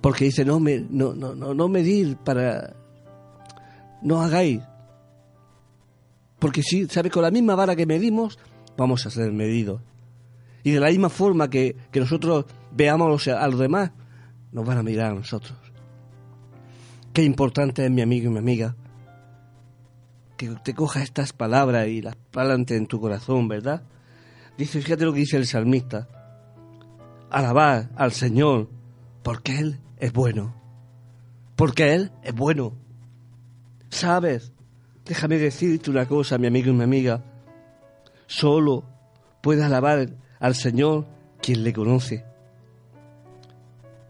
Porque 0.01 0.25
dice, 0.25 0.45
no, 0.45 0.59
me, 0.59 0.85
no, 0.89 1.13
no, 1.13 1.33
no, 1.33 1.53
no 1.53 1.67
medir 1.67 2.17
para... 2.17 2.75
No 4.01 4.21
hagáis. 4.21 4.61
Porque 6.37 6.61
si, 6.61 6.87
¿sabes? 6.87 7.11
Con 7.11 7.23
la 7.23 7.31
misma 7.31 7.55
vara 7.55 7.75
que 7.75 7.85
medimos, 7.85 8.37
vamos 8.77 9.05
a 9.05 9.09
ser 9.09 9.31
medidos. 9.31 9.81
Y 10.63 10.71
de 10.71 10.79
la 10.79 10.89
misma 10.89 11.09
forma 11.09 11.49
que, 11.49 11.75
que 11.91 11.99
nosotros 11.99 12.45
veamos 12.71 13.27
a 13.27 13.47
los 13.47 13.59
demás, 13.59 13.91
nos 14.55 14.65
van 14.65 14.77
a 14.77 14.83
mirar 14.83 15.11
a 15.11 15.15
nosotros. 15.15 15.53
Qué 17.11 17.23
importante 17.23 17.83
es 17.83 17.91
mi 17.91 18.01
amigo 18.01 18.29
y 18.29 18.33
mi 18.33 18.39
amiga 18.39 18.73
que 20.37 20.47
te 20.63 20.73
coja 20.73 21.03
estas 21.03 21.33
palabras 21.33 21.89
y 21.89 22.01
las 22.01 22.15
plantes 22.15 22.77
en 22.77 22.87
tu 22.87 23.01
corazón, 23.01 23.49
¿verdad? 23.49 23.83
Dice, 24.57 24.81
fíjate 24.81 25.03
lo 25.03 25.11
que 25.11 25.19
dice 25.19 25.35
el 25.35 25.45
salmista. 25.45 26.07
Alabar 27.29 27.89
al 27.97 28.13
Señor 28.13 28.69
porque 29.23 29.59
Él 29.59 29.81
es 29.97 30.13
bueno. 30.13 30.55
Porque 31.57 31.93
Él 31.93 32.11
es 32.23 32.33
bueno. 32.33 32.75
¿Sabes? 33.89 34.53
Déjame 35.03 35.37
decirte 35.37 35.91
una 35.91 36.05
cosa, 36.05 36.37
mi 36.37 36.47
amigo 36.47 36.69
y 36.69 36.73
mi 36.73 36.83
amiga. 36.83 37.21
Solo 38.25 38.85
puede 39.41 39.65
alabar 39.65 40.15
al 40.39 40.55
Señor 40.55 41.07
quien 41.41 41.65
le 41.65 41.73
conoce 41.73 42.34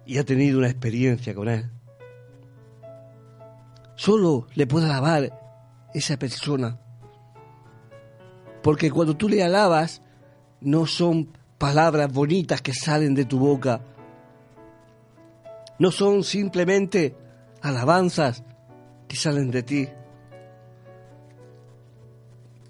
y 0.06 0.18
ha 0.18 0.24
tenido 0.24 0.60
una 0.60 0.70
experiencia 0.70 1.34
con 1.34 1.50
Él. 1.50 1.70
Solo 3.96 4.48
le 4.56 4.68
puede 4.68 4.86
alabar 4.88 5.40
esa 5.94 6.18
persona. 6.18 6.80
Porque 8.62 8.92
cuando 8.92 9.16
tú 9.16 9.30
le 9.30 9.44
alabas, 9.44 10.02
no 10.62 10.86
son 10.86 11.30
palabras 11.58 12.12
bonitas 12.12 12.62
que 12.62 12.74
salen 12.74 13.14
de 13.14 13.26
tu 13.26 13.40
boca. 13.40 13.82
No 15.80 15.92
son 15.92 16.24
simplemente 16.24 17.16
alabanzas 17.62 18.44
que 19.08 19.16
salen 19.16 19.52
de 19.52 19.64
ti. 19.64 19.88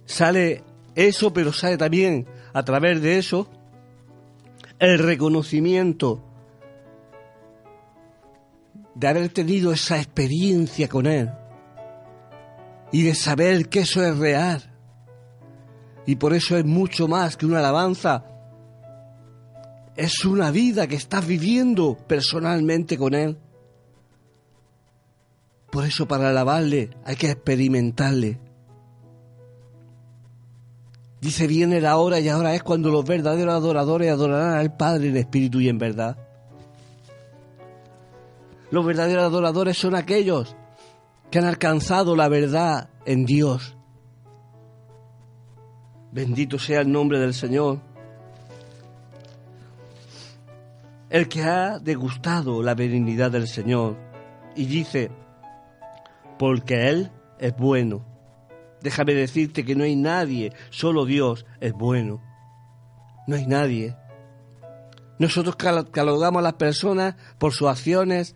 Sale 0.05 0.63
Eso, 0.95 1.33
pero 1.33 1.51
sale 1.51 1.77
también 1.77 2.25
a 2.53 2.63
través 2.63 3.01
de 3.01 3.17
eso 3.17 3.49
el 4.79 4.97
reconocimiento 4.99 6.23
de 8.95 9.07
haber 9.07 9.29
tenido 9.29 9.71
esa 9.73 9.97
experiencia 9.97 10.87
con 10.87 11.05
Él 11.05 11.29
y 12.91 13.03
de 13.03 13.13
saber 13.13 13.67
que 13.67 13.81
eso 13.81 14.03
es 14.03 14.17
real. 14.17 14.71
Y 16.05 16.15
por 16.15 16.33
eso 16.33 16.57
es 16.57 16.65
mucho 16.65 17.07
más 17.07 17.35
que 17.35 17.45
una 17.45 17.59
alabanza. 17.59 18.23
Es 19.95 20.23
una 20.23 20.51
vida 20.51 20.87
que 20.87 20.95
estás 20.95 21.25
viviendo 21.27 21.97
personalmente 22.07 22.97
con 22.97 23.13
Él. 23.13 23.37
Por 25.71 25.85
eso 25.85 26.07
para 26.07 26.29
alabarle 26.29 26.91
hay 27.03 27.15
que 27.15 27.31
experimentarle. 27.31 28.39
Dice, 31.19 31.47
viene 31.47 31.81
la 31.81 31.97
hora 31.97 32.19
y 32.19 32.29
ahora 32.29 32.53
es 32.53 32.61
cuando 32.61 32.91
los 32.91 33.03
verdaderos 33.03 33.55
adoradores 33.55 34.11
adorarán 34.11 34.59
al 34.59 34.77
Padre 34.77 35.09
en 35.09 35.17
espíritu 35.17 35.59
y 35.59 35.69
en 35.69 35.79
verdad. 35.79 36.24
Los 38.71 38.85
verdaderos 38.85 39.23
adoradores 39.23 39.77
son 39.77 39.95
aquellos 39.95 40.55
que 41.29 41.39
han 41.39 41.45
alcanzado 41.45 42.15
la 42.15 42.27
verdad 42.27 42.89
en 43.05 43.25
Dios. 43.25 43.75
Bendito 46.11 46.57
sea 46.57 46.81
el 46.81 46.91
nombre 46.91 47.19
del 47.19 47.33
Señor. 47.33 47.79
El 51.09 51.27
que 51.27 51.43
ha 51.43 51.79
degustado 51.79 52.63
la 52.63 52.73
benignidad 52.73 53.31
del 53.31 53.47
Señor 53.47 53.97
y 54.55 54.65
dice, 54.65 55.11
porque 56.39 56.89
Él 56.89 57.11
es 57.39 57.55
bueno. 57.55 58.05
Déjame 58.81 59.13
decirte 59.13 59.65
que 59.65 59.75
no 59.75 59.83
hay 59.83 59.95
nadie, 59.95 60.53
solo 60.69 61.05
Dios 61.05 61.45
es 61.59 61.73
bueno. 61.73 62.21
No 63.27 63.35
hay 63.35 63.45
nadie. 63.45 63.95
Nosotros 65.17 65.55
catalogamos 65.55 66.39
a 66.39 66.43
las 66.43 66.53
personas 66.53 67.15
por 67.37 67.53
sus 67.53 67.67
acciones, 67.67 68.35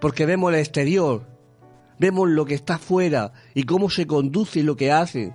porque 0.00 0.26
vemos 0.26 0.52
el 0.52 0.60
exterior, 0.60 1.26
vemos 1.98 2.28
lo 2.28 2.44
que 2.44 2.54
está 2.54 2.74
afuera 2.74 3.32
y 3.54 3.64
cómo 3.64 3.90
se 3.90 4.06
conduce 4.06 4.60
y 4.60 4.62
lo 4.62 4.76
que 4.76 4.92
hacen. 4.92 5.34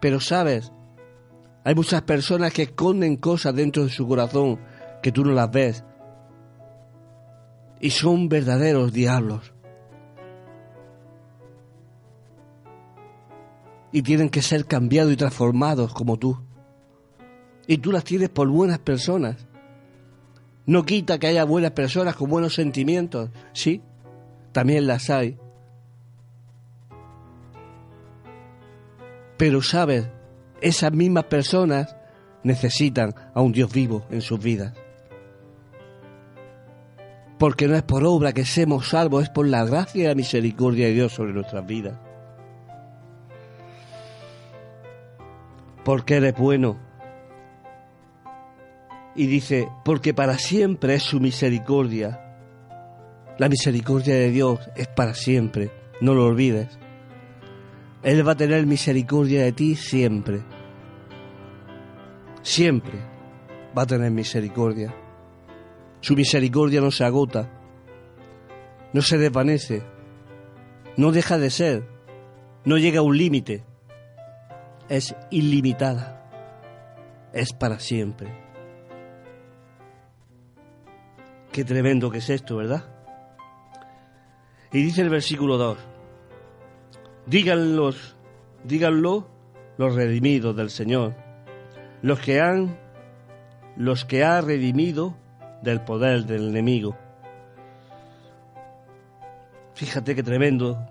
Pero 0.00 0.20
sabes, 0.20 0.72
hay 1.64 1.74
muchas 1.74 2.02
personas 2.02 2.52
que 2.52 2.62
esconden 2.62 3.16
cosas 3.16 3.54
dentro 3.54 3.84
de 3.84 3.90
su 3.90 4.06
corazón 4.06 4.60
que 5.02 5.12
tú 5.12 5.24
no 5.24 5.32
las 5.32 5.50
ves. 5.50 5.84
Y 7.80 7.90
son 7.90 8.28
verdaderos 8.28 8.92
diablos. 8.92 9.52
Y 13.92 14.02
tienen 14.02 14.28
que 14.28 14.42
ser 14.42 14.66
cambiados 14.66 15.12
y 15.12 15.16
transformados 15.16 15.92
como 15.92 16.18
tú. 16.18 16.38
Y 17.66 17.78
tú 17.78 17.92
las 17.92 18.04
tienes 18.04 18.28
por 18.28 18.48
buenas 18.48 18.78
personas. 18.78 19.46
No 20.66 20.84
quita 20.84 21.18
que 21.18 21.26
haya 21.26 21.44
buenas 21.44 21.72
personas 21.72 22.16
con 22.16 22.30
buenos 22.30 22.54
sentimientos, 22.54 23.30
sí, 23.52 23.82
también 24.52 24.86
las 24.86 25.10
hay. 25.10 25.36
Pero 29.36 29.62
sabes, 29.62 30.08
esas 30.60 30.92
mismas 30.92 31.24
personas 31.24 31.96
necesitan 32.44 33.14
a 33.34 33.42
un 33.42 33.52
Dios 33.52 33.72
vivo 33.72 34.06
en 34.10 34.22
sus 34.22 34.40
vidas. 34.40 34.72
Porque 37.38 37.66
no 37.66 37.74
es 37.74 37.82
por 37.82 38.04
obra 38.04 38.32
que 38.32 38.44
seamos 38.44 38.88
salvos, 38.88 39.24
es 39.24 39.30
por 39.30 39.46
la 39.46 39.64
gracia 39.64 40.04
y 40.04 40.06
la 40.06 40.14
misericordia 40.14 40.86
de 40.86 40.92
Dios 40.92 41.12
sobre 41.12 41.32
nuestras 41.32 41.66
vidas. 41.66 41.98
Porque 45.84 46.14
eres 46.14 46.34
bueno, 46.36 46.78
y 49.16 49.26
dice, 49.26 49.68
porque 49.84 50.14
para 50.14 50.38
siempre 50.38 50.94
es 50.94 51.02
su 51.02 51.20
misericordia. 51.20 52.20
La 53.38 53.48
misericordia 53.48 54.14
de 54.14 54.30
Dios 54.30 54.60
es 54.76 54.88
para 54.88 55.14
siempre, 55.14 55.70
no 56.00 56.14
lo 56.14 56.26
olvides. 56.26 56.78
Él 58.02 58.26
va 58.26 58.32
a 58.32 58.36
tener 58.36 58.66
misericordia 58.66 59.42
de 59.42 59.52
ti 59.52 59.76
siempre. 59.76 60.42
Siempre 62.42 62.98
va 63.76 63.82
a 63.82 63.86
tener 63.86 64.10
misericordia. 64.10 64.94
Su 66.00 66.14
misericordia 66.14 66.80
no 66.80 66.90
se 66.90 67.04
agota, 67.04 67.50
no 68.92 69.00
se 69.00 69.16
desvanece, 69.16 69.82
no 70.98 71.12
deja 71.12 71.38
de 71.38 71.50
ser, 71.50 71.88
no 72.64 72.76
llega 72.76 73.00
a 73.00 73.02
un 73.02 73.16
límite. 73.16 73.64
Es 74.90 75.16
ilimitada, 75.30 76.28
es 77.32 77.54
para 77.54 77.78
siempre. 77.78 78.43
Qué 81.54 81.64
tremendo 81.64 82.10
que 82.10 82.18
es 82.18 82.30
esto, 82.30 82.56
¿verdad? 82.56 82.82
Y 84.72 84.82
dice 84.82 85.02
el 85.02 85.08
versículo 85.08 85.56
2, 85.56 85.78
díganlos, 87.26 88.16
díganlo 88.64 89.28
los 89.78 89.94
redimidos 89.94 90.56
del 90.56 90.68
Señor, 90.68 91.14
los 92.02 92.18
que 92.18 92.40
han, 92.40 92.76
los 93.76 94.04
que 94.04 94.24
ha 94.24 94.40
redimido 94.40 95.14
del 95.62 95.80
poder 95.80 96.24
del 96.24 96.48
enemigo. 96.48 96.96
Fíjate 99.74 100.16
qué 100.16 100.24
tremendo. 100.24 100.84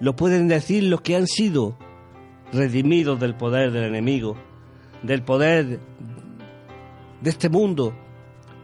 Lo 0.00 0.14
pueden 0.14 0.48
decir 0.48 0.82
los 0.82 1.00
que 1.00 1.16
han 1.16 1.26
sido 1.26 1.78
redimidos 2.52 3.18
del 3.18 3.34
poder 3.34 3.70
del 3.70 3.84
enemigo, 3.84 4.36
del 5.02 5.22
poder 5.22 5.80
de 7.22 7.30
este 7.30 7.48
mundo, 7.48 7.94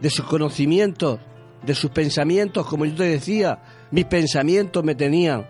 de 0.01 0.11
sus 0.11 0.25
conocimientos, 0.25 1.19
de 1.63 1.75
sus 1.75 1.91
pensamientos, 1.91 2.65
como 2.65 2.85
yo 2.85 2.95
te 2.95 3.03
decía, 3.03 3.61
mis 3.91 4.05
pensamientos 4.05 4.83
me 4.83 4.95
tenían. 4.95 5.47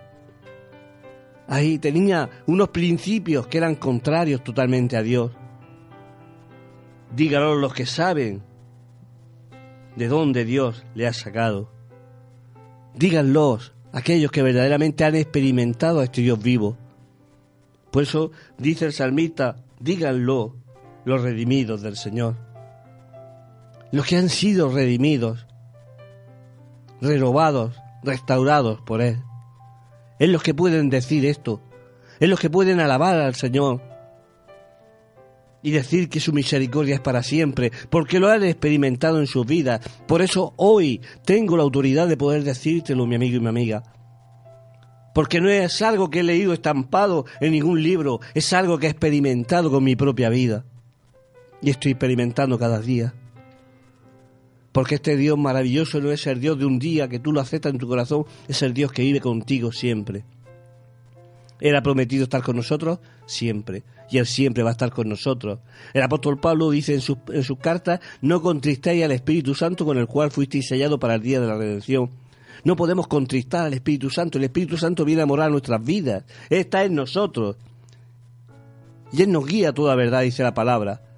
Ahí 1.47 1.77
tenía 1.79 2.29
unos 2.47 2.69
principios 2.69 3.47
que 3.47 3.57
eran 3.57 3.75
contrarios 3.75 4.43
totalmente 4.43 4.97
a 4.97 5.01
Dios. 5.01 5.31
Díganlo 7.15 7.55
los 7.55 7.73
que 7.73 7.85
saben 7.85 8.41
de 9.95 10.07
dónde 10.07 10.45
Dios 10.45 10.85
le 10.95 11.07
ha 11.07 11.13
sacado. 11.13 11.69
Díganlos 12.95 13.73
aquellos 13.91 14.31
que 14.31 14.41
verdaderamente 14.41 15.03
han 15.03 15.15
experimentado 15.15 15.99
a 15.99 16.05
este 16.05 16.21
Dios 16.21 16.41
vivo. 16.41 16.77
Por 17.91 18.03
eso 18.03 18.31
dice 18.57 18.85
el 18.85 18.93
salmista, 18.93 19.57
díganlo 19.79 20.55
los 21.03 21.21
redimidos 21.21 21.81
del 21.81 21.97
Señor. 21.97 22.37
Los 23.91 24.05
que 24.05 24.15
han 24.15 24.29
sido 24.29 24.71
redimidos, 24.71 25.45
renovados, 27.01 27.75
restaurados 28.03 28.81
por 28.81 29.01
Él. 29.01 29.21
Es 30.19 30.29
los 30.29 30.43
que 30.43 30.53
pueden 30.53 30.89
decir 30.89 31.25
esto, 31.25 31.61
es 32.19 32.29
los 32.29 32.39
que 32.39 32.49
pueden 32.49 32.79
alabar 32.79 33.19
al 33.19 33.35
Señor 33.35 33.81
y 35.63 35.71
decir 35.71 36.09
que 36.09 36.19
su 36.19 36.33
misericordia 36.33 36.95
es 36.95 37.01
para 37.01 37.23
siempre, 37.23 37.71
porque 37.89 38.19
lo 38.19 38.29
han 38.29 38.43
experimentado 38.43 39.19
en 39.19 39.27
sus 39.27 39.45
vidas. 39.45 39.81
Por 40.07 40.21
eso 40.21 40.53
hoy 40.57 41.01
tengo 41.25 41.57
la 41.57 41.63
autoridad 41.63 42.07
de 42.07 42.17
poder 42.17 42.43
decírtelo, 42.43 43.05
mi 43.05 43.15
amigo 43.15 43.37
y 43.37 43.39
mi 43.39 43.47
amiga. 43.47 43.83
Porque 45.13 45.41
no 45.41 45.49
es 45.49 45.81
algo 45.81 46.09
que 46.09 46.21
he 46.21 46.23
leído 46.23 46.53
estampado 46.53 47.25
en 47.41 47.51
ningún 47.51 47.83
libro, 47.83 48.21
es 48.33 48.53
algo 48.53 48.79
que 48.79 48.87
he 48.87 48.89
experimentado 48.89 49.69
con 49.69 49.83
mi 49.83 49.95
propia 49.95 50.29
vida. 50.29 50.65
Y 51.61 51.69
estoy 51.69 51.91
experimentando 51.91 52.57
cada 52.57 52.79
día. 52.79 53.13
Porque 54.71 54.95
este 54.95 55.17
Dios 55.17 55.37
maravilloso 55.37 55.99
no 55.99 56.11
es 56.11 56.25
el 56.27 56.39
Dios 56.39 56.57
de 56.57 56.65
un 56.65 56.79
día 56.79 57.09
que 57.09 57.19
tú 57.19 57.33
lo 57.33 57.41
aceptas 57.41 57.73
en 57.73 57.79
tu 57.79 57.87
corazón, 57.87 58.25
es 58.47 58.61
el 58.61 58.73
Dios 58.73 58.91
que 58.91 59.01
vive 59.01 59.19
contigo 59.19 59.71
siempre. 59.71 60.23
Él 61.59 61.75
ha 61.75 61.83
prometido 61.83 62.23
estar 62.23 62.41
con 62.41 62.55
nosotros 62.55 62.99
siempre, 63.27 63.83
y 64.09 64.17
Él 64.17 64.25
siempre 64.25 64.63
va 64.63 64.69
a 64.69 64.71
estar 64.71 64.91
con 64.91 65.07
nosotros. 65.07 65.59
El 65.93 66.01
apóstol 66.01 66.39
Pablo 66.39 66.71
dice 66.71 66.93
en 66.93 67.01
sus, 67.01 67.17
cartas, 67.59 67.99
no 68.21 68.41
contristéis 68.41 69.03
al 69.03 69.11
Espíritu 69.11 69.53
Santo 69.53 69.85
con 69.85 69.97
el 69.97 70.07
cual 70.07 70.31
fuisteis 70.31 70.67
sellado 70.67 70.99
para 70.99 71.15
el 71.15 71.21
día 71.21 71.39
de 71.39 71.47
la 71.47 71.57
redención. 71.57 72.09
No 72.63 72.75
podemos 72.75 73.07
contristar 73.07 73.67
al 73.67 73.73
Espíritu 73.73 74.09
Santo, 74.09 74.37
el 74.37 74.45
Espíritu 74.45 74.77
Santo 74.77 75.05
viene 75.05 75.21
a 75.21 75.27
morar 75.27 75.51
nuestras 75.51 75.83
vidas, 75.83 76.23
Él 76.49 76.59
está 76.59 76.83
en 76.83 76.95
nosotros. 76.95 77.57
Y 79.13 79.21
Él 79.21 79.31
nos 79.31 79.45
guía 79.45 79.71
toda 79.73 79.95
verdad, 79.95 80.21
dice 80.21 80.41
la 80.41 80.53
palabra. 80.53 81.10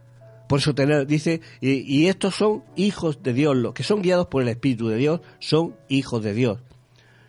Por 0.54 0.60
eso 0.60 0.76
tener, 0.76 1.08
dice, 1.08 1.42
y, 1.62 2.06
estos 2.06 2.36
son 2.36 2.64
hijos 2.76 3.24
de 3.24 3.34
Dios, 3.34 3.58
los 3.58 3.74
que 3.74 3.82
son 3.82 4.04
guiados 4.04 4.28
por 4.28 4.44
el 4.44 4.50
Espíritu 4.50 4.88
de 4.88 4.98
Dios 4.98 5.22
son 5.40 5.76
hijos 5.90 6.22
de 6.22 6.36
Dios. 6.36 6.60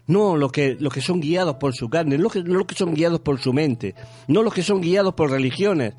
No 0.06 0.37
los 0.37 0.52
que, 0.52 0.76
los 0.78 0.92
que 0.92 1.00
son 1.00 1.20
guiados 1.20 1.54
por 1.54 1.74
su 1.74 1.88
carne, 1.88 2.18
no 2.18 2.24
los, 2.24 2.32
que, 2.34 2.42
no 2.42 2.52
los 2.52 2.66
que 2.66 2.74
son 2.74 2.92
guiados 2.92 3.20
por 3.20 3.40
su 3.40 3.54
mente, 3.54 3.94
no 4.28 4.42
los 4.42 4.52
que 4.52 4.62
son 4.62 4.82
guiados 4.82 5.14
por 5.14 5.30
religiones, 5.30 5.94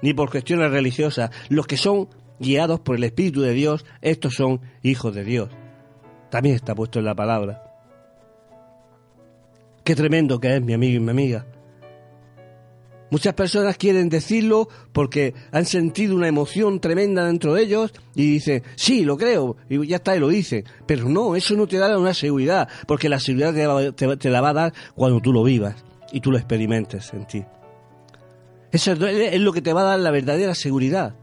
ni 0.00 0.14
por 0.14 0.30
cuestiones 0.30 0.70
religiosas, 0.70 1.28
los 1.50 1.66
que 1.66 1.76
son 1.76 2.08
guiados 2.40 2.80
por 2.80 2.96
el 2.96 3.04
Espíritu 3.04 3.42
de 3.42 3.52
Dios, 3.52 3.84
estos 4.00 4.32
son 4.32 4.62
hijos 4.82 5.14
de 5.14 5.22
Dios. 5.22 5.50
También 6.30 6.54
está 6.54 6.74
puesto 6.74 6.98
en 6.98 7.04
la 7.04 7.14
palabra. 7.14 7.62
Qué 9.84 9.94
tremendo 9.94 10.40
que 10.40 10.56
es 10.56 10.62
mi 10.62 10.72
amigo 10.72 10.96
y 10.96 11.00
mi 11.00 11.10
amiga. 11.10 11.44
Muchas 13.14 13.34
personas 13.34 13.76
quieren 13.76 14.08
decirlo 14.08 14.68
porque 14.92 15.34
han 15.52 15.66
sentido 15.66 16.16
una 16.16 16.26
emoción 16.26 16.80
tremenda 16.80 17.24
dentro 17.24 17.54
de 17.54 17.62
ellos 17.62 17.92
y 18.16 18.28
dicen, 18.28 18.64
sí, 18.74 19.04
lo 19.04 19.16
creo, 19.16 19.56
y 19.68 19.86
ya 19.86 19.98
está, 19.98 20.16
y 20.16 20.18
lo 20.18 20.26
dicen. 20.26 20.64
Pero 20.84 21.08
no, 21.08 21.36
eso 21.36 21.54
no 21.54 21.68
te 21.68 21.78
da 21.78 21.96
una 21.96 22.12
seguridad, 22.12 22.68
porque 22.88 23.08
la 23.08 23.20
seguridad 23.20 23.54
te, 23.94 24.30
la 24.30 24.40
va 24.40 24.48
a 24.48 24.52
dar 24.52 24.74
cuando 24.96 25.20
tú 25.20 25.32
lo 25.32 25.44
vivas 25.44 25.76
y 26.10 26.22
tú 26.22 26.32
lo 26.32 26.38
experimentes 26.38 27.14
en 27.14 27.24
ti. 27.28 27.44
Eso 28.72 28.94
es 28.94 29.40
lo 29.40 29.52
que 29.52 29.62
te 29.62 29.72
va 29.72 29.82
a 29.82 29.90
dar 29.90 30.00
la 30.00 30.10
verdadera 30.10 30.56
seguridad 30.56 31.14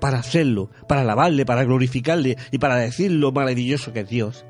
para 0.00 0.18
hacerlo, 0.18 0.68
para 0.86 1.00
alabarle, 1.00 1.46
para 1.46 1.64
glorificarle 1.64 2.36
y 2.50 2.58
para 2.58 2.76
decir 2.76 3.10
lo 3.10 3.32
maravilloso 3.32 3.94
que 3.94 4.00
es 4.00 4.08
Dios. 4.10 4.44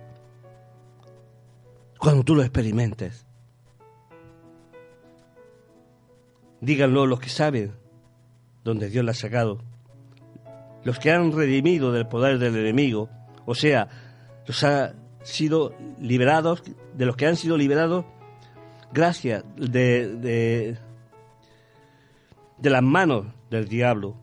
Cuando 1.97 2.25
tú 2.25 2.35
lo 2.35 2.43
experimentes. 2.43 3.30
Díganlo 6.61 7.07
los 7.07 7.21
que 7.21 7.31
saben 7.31 7.73
dónde 8.65 8.91
Dios 8.91 9.05
la 9.05 9.13
ha 9.13 9.15
sacado. 9.15 9.63
Los 10.85 10.99
que 10.99 11.11
han 11.11 11.33
redimido 11.33 11.93
del 11.93 12.07
poder 12.07 12.39
del 12.39 12.57
enemigo, 12.57 13.09
o 13.47 13.55
sea, 13.55 13.89
los 14.47 14.63
ha 14.65 14.95
sido 15.23 15.75
liberados, 15.99 16.63
de 16.95 17.07
los 17.07 17.17
que 17.17 17.27
han 17.27 17.37
sido 17.37 17.57
liberados 17.57 18.05
gracias 18.93 19.45
de, 19.57 20.09
de, 20.17 20.79
de 22.59 22.71
las 22.71 22.83
manos 22.83 23.27
del 23.51 23.69
diablo. 23.69 24.17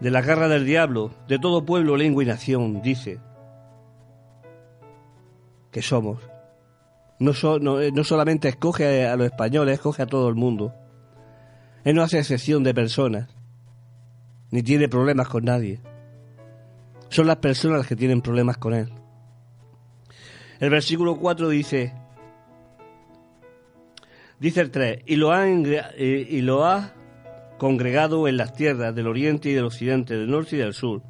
De 0.00 0.10
la 0.10 0.20
garra 0.20 0.48
del 0.48 0.66
diablo, 0.66 1.12
de 1.28 1.38
todo 1.38 1.64
pueblo, 1.64 1.96
lengua 1.96 2.24
y 2.24 2.26
nación, 2.26 2.82
dice 2.82 3.20
que 5.72 5.82
somos. 5.82 6.18
No, 7.18 7.80
eh, 7.80 7.90
no, 7.92 8.04
solamente 8.04 8.48
escoge 8.48 9.06
a 9.06 9.16
los 9.16 9.26
españoles, 9.26 9.74
escoge 9.74 10.02
a 10.02 10.06
todo 10.06 10.28
el 10.28 10.34
mundo. 10.34 10.74
Él 11.84 11.96
no 11.96 12.02
hace 12.02 12.18
excepción 12.18 12.62
de 12.62 12.74
personas, 12.74 13.28
ni 14.50 14.62
tiene 14.62 14.88
problemas 14.88 15.28
con 15.28 15.44
nadie. 15.44 15.80
Son 17.08 17.26
las 17.26 17.36
personas 17.36 17.78
las 17.78 17.86
que 17.86 17.96
tienen 17.96 18.22
problemas 18.22 18.58
con 18.58 18.74
Él. 18.74 18.92
El 20.60 20.70
versículo 20.70 21.16
4 21.16 21.48
dice, 21.48 21.92
dice 24.38 24.60
el 24.60 24.70
3, 24.70 25.02
y 25.06 25.16
lo 25.16 25.32
ha, 25.32 25.48
y 25.48 26.40
lo 26.42 26.64
ha 26.64 26.92
congregado 27.58 28.28
en 28.28 28.36
las 28.36 28.54
tierras 28.54 28.94
del 28.94 29.06
oriente 29.06 29.48
y 29.48 29.54
del 29.54 29.64
occidente, 29.64 30.16
del 30.16 30.30
norte 30.30 30.56
y 30.56 30.58
del 30.58 30.74
sur, 30.74 31.02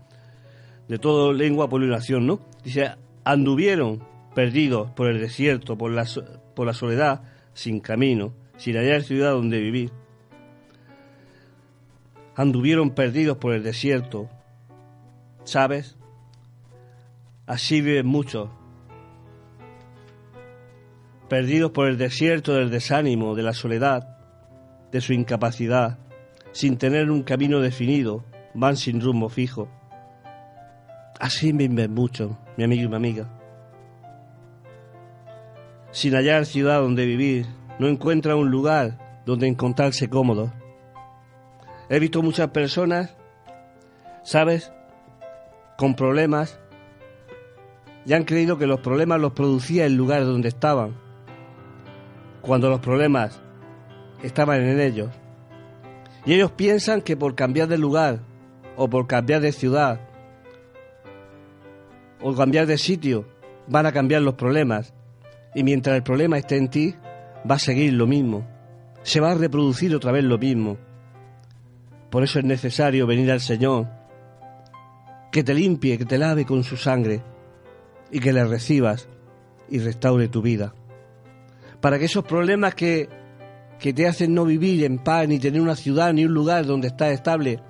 de 0.88 0.98
toda 0.98 1.32
lengua, 1.32 1.68
pueblo 1.68 1.98
¿no? 2.20 2.40
Dice, 2.64 2.92
anduvieron 3.24 4.11
perdidos 4.34 4.90
por 4.90 5.08
el 5.08 5.20
desierto, 5.20 5.76
por 5.76 5.90
la, 5.90 6.06
por 6.54 6.66
la 6.66 6.74
soledad, 6.74 7.22
sin 7.54 7.80
camino, 7.80 8.32
sin 8.56 8.76
hallar 8.76 9.02
ciudad 9.02 9.32
donde 9.32 9.60
vivir. 9.60 9.92
Anduvieron 12.34 12.90
perdidos 12.90 13.36
por 13.36 13.52
el 13.52 13.62
desierto, 13.62 14.30
¿sabes? 15.44 15.96
Así 17.46 17.82
viven 17.82 18.06
muchos, 18.06 18.48
perdidos 21.28 21.72
por 21.72 21.88
el 21.88 21.98
desierto 21.98 22.54
del 22.54 22.70
desánimo, 22.70 23.34
de 23.34 23.42
la 23.42 23.52
soledad, 23.52 24.16
de 24.90 25.00
su 25.00 25.12
incapacidad, 25.12 25.98
sin 26.52 26.78
tener 26.78 27.10
un 27.10 27.22
camino 27.22 27.60
definido, 27.60 28.24
van 28.54 28.76
sin 28.76 29.00
rumbo 29.00 29.28
fijo. 29.28 29.68
Así 31.20 31.52
viven 31.52 31.92
muchos, 31.92 32.32
mi 32.56 32.64
amigo 32.64 32.84
y 32.84 32.88
mi 32.88 32.96
amiga 32.96 33.41
sin 35.92 36.14
hallar 36.14 36.46
ciudad 36.46 36.80
donde 36.80 37.06
vivir, 37.06 37.46
no 37.78 37.86
encuentra 37.86 38.34
un 38.34 38.50
lugar 38.50 39.22
donde 39.24 39.46
encontrarse 39.46 40.08
cómodo. 40.08 40.52
He 41.88 41.98
visto 41.98 42.22
muchas 42.22 42.48
personas, 42.48 43.14
¿sabes?, 44.24 44.72
con 45.76 45.94
problemas, 45.94 46.58
y 48.04 48.14
han 48.14 48.24
creído 48.24 48.58
que 48.58 48.66
los 48.66 48.80
problemas 48.80 49.20
los 49.20 49.32
producía 49.32 49.86
el 49.86 49.94
lugar 49.94 50.24
donde 50.24 50.48
estaban, 50.48 50.94
cuando 52.40 52.68
los 52.70 52.80
problemas 52.80 53.40
estaban 54.22 54.62
en 54.62 54.80
ellos. 54.80 55.10
Y 56.24 56.34
ellos 56.34 56.52
piensan 56.52 57.02
que 57.02 57.16
por 57.16 57.34
cambiar 57.34 57.68
de 57.68 57.78
lugar, 57.78 58.20
o 58.76 58.88
por 58.88 59.06
cambiar 59.06 59.40
de 59.40 59.52
ciudad, 59.52 60.00
o 62.20 62.34
cambiar 62.34 62.66
de 62.66 62.78
sitio, 62.78 63.26
van 63.66 63.86
a 63.86 63.92
cambiar 63.92 64.22
los 64.22 64.34
problemas. 64.34 64.94
Y 65.54 65.64
mientras 65.64 65.96
el 65.96 66.02
problema 66.02 66.38
esté 66.38 66.56
en 66.56 66.68
ti, 66.68 66.94
va 67.48 67.56
a 67.56 67.58
seguir 67.58 67.92
lo 67.92 68.06
mismo. 68.06 68.46
Se 69.02 69.20
va 69.20 69.32
a 69.32 69.34
reproducir 69.34 69.94
otra 69.94 70.12
vez 70.12 70.24
lo 70.24 70.38
mismo. 70.38 70.78
Por 72.10 72.22
eso 72.22 72.38
es 72.38 72.44
necesario 72.44 73.06
venir 73.06 73.30
al 73.30 73.40
Señor, 73.40 73.88
que 75.30 75.42
te 75.42 75.54
limpie, 75.54 75.96
que 75.96 76.04
te 76.04 76.18
lave 76.18 76.44
con 76.44 76.62
su 76.62 76.76
sangre 76.76 77.22
y 78.10 78.20
que 78.20 78.32
le 78.32 78.44
recibas 78.44 79.08
y 79.70 79.78
restaure 79.78 80.28
tu 80.28 80.42
vida. 80.42 80.74
Para 81.80 81.98
que 81.98 82.04
esos 82.04 82.24
problemas 82.24 82.74
que, 82.74 83.08
que 83.78 83.94
te 83.94 84.06
hacen 84.06 84.34
no 84.34 84.44
vivir 84.44 84.84
en 84.84 84.98
paz, 84.98 85.26
ni 85.26 85.38
tener 85.38 85.60
una 85.60 85.74
ciudad, 85.74 86.12
ni 86.12 86.26
un 86.26 86.34
lugar 86.34 86.66
donde 86.66 86.88
estás 86.88 87.12
estable, 87.12 87.60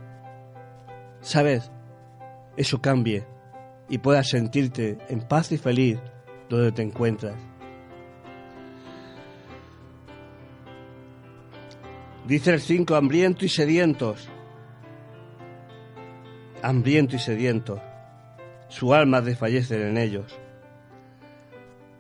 sabes, 1.20 1.70
eso 2.56 2.82
cambie 2.82 3.24
y 3.88 3.98
puedas 3.98 4.28
sentirte 4.28 4.98
en 5.08 5.20
paz 5.20 5.52
y 5.52 5.58
feliz 5.58 5.98
donde 6.48 6.72
te 6.72 6.82
encuentras. 6.82 7.51
Dice 12.26 12.52
el 12.52 12.60
5, 12.60 12.94
hambriento 12.94 13.44
y 13.44 13.48
sedientos. 13.48 14.28
Hambriento 16.62 17.16
y 17.16 17.18
sedientos. 17.18 17.80
Su 18.68 18.94
alma 18.94 19.20
desfallece 19.20 19.88
en 19.88 19.98
ellos. 19.98 20.38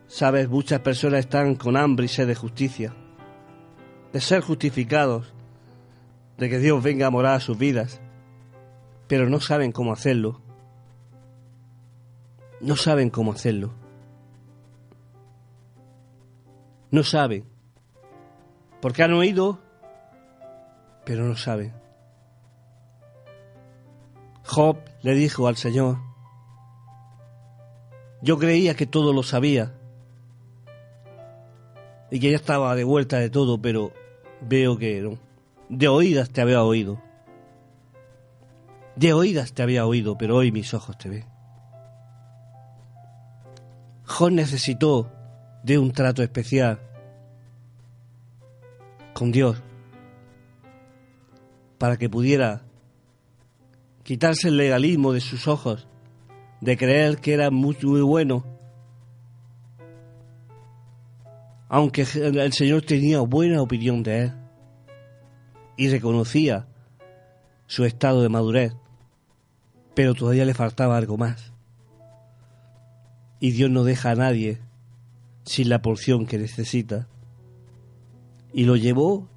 Sabes, 0.06 0.48
muchas 0.48 0.80
personas 0.80 1.20
están 1.20 1.56
con 1.56 1.76
hambre 1.76 2.06
y 2.06 2.08
sed 2.08 2.28
de 2.28 2.34
justicia, 2.34 2.94
de 4.12 4.20
ser 4.20 4.42
justificados, 4.42 5.32
de 6.38 6.48
que 6.48 6.58
Dios 6.58 6.82
venga 6.82 7.06
a 7.06 7.10
morar 7.10 7.34
a 7.34 7.40
sus 7.40 7.58
vidas, 7.58 8.00
pero 9.08 9.28
no 9.28 9.40
saben 9.40 9.72
cómo 9.72 9.92
hacerlo. 9.92 10.40
No 12.60 12.76
saben 12.76 13.10
cómo 13.10 13.32
hacerlo. 13.32 13.72
No 16.90 17.02
saben. 17.02 17.44
Porque 18.80 19.02
han 19.02 19.14
oído 19.14 19.60
pero 21.04 21.24
no 21.24 21.36
sabe. 21.36 21.72
Job 24.44 24.78
le 25.02 25.14
dijo 25.14 25.46
al 25.46 25.56
Señor, 25.56 25.98
yo 28.20 28.38
creía 28.38 28.74
que 28.74 28.86
todo 28.86 29.12
lo 29.12 29.22
sabía 29.22 29.72
y 32.10 32.20
que 32.20 32.30
ya 32.30 32.36
estaba 32.36 32.74
de 32.74 32.84
vuelta 32.84 33.18
de 33.18 33.30
todo, 33.30 33.60
pero 33.60 33.92
veo 34.40 34.76
que 34.76 35.00
no. 35.00 35.18
De 35.68 35.88
oídas 35.88 36.30
te 36.30 36.42
había 36.42 36.62
oído. 36.62 37.00
De 38.96 39.12
oídas 39.12 39.54
te 39.54 39.62
había 39.62 39.86
oído, 39.86 40.18
pero 40.18 40.36
hoy 40.36 40.52
mis 40.52 40.74
ojos 40.74 40.98
te 40.98 41.08
ven. 41.08 41.24
Job 44.04 44.30
necesitó 44.30 45.10
de 45.62 45.78
un 45.78 45.92
trato 45.92 46.22
especial 46.22 46.78
con 49.14 49.32
Dios 49.32 49.62
para 51.82 51.96
que 51.96 52.08
pudiera 52.08 52.62
quitarse 54.04 54.46
el 54.46 54.56
legalismo 54.56 55.12
de 55.12 55.20
sus 55.20 55.48
ojos, 55.48 55.88
de 56.60 56.76
creer 56.76 57.16
que 57.16 57.34
era 57.34 57.50
muy, 57.50 57.76
muy 57.82 58.02
bueno, 58.02 58.44
aunque 61.68 62.02
el 62.02 62.52
Señor 62.52 62.82
tenía 62.82 63.18
buena 63.22 63.60
opinión 63.60 64.04
de 64.04 64.20
él 64.20 64.32
y 65.76 65.88
reconocía 65.88 66.68
su 67.66 67.84
estado 67.84 68.22
de 68.22 68.28
madurez, 68.28 68.76
pero 69.96 70.14
todavía 70.14 70.44
le 70.44 70.54
faltaba 70.54 70.96
algo 70.96 71.16
más. 71.16 71.52
Y 73.40 73.50
Dios 73.50 73.70
no 73.70 73.82
deja 73.82 74.12
a 74.12 74.14
nadie 74.14 74.60
sin 75.42 75.68
la 75.68 75.82
porción 75.82 76.26
que 76.26 76.38
necesita. 76.38 77.08
Y 78.52 78.66
lo 78.66 78.76
llevó 78.76 79.28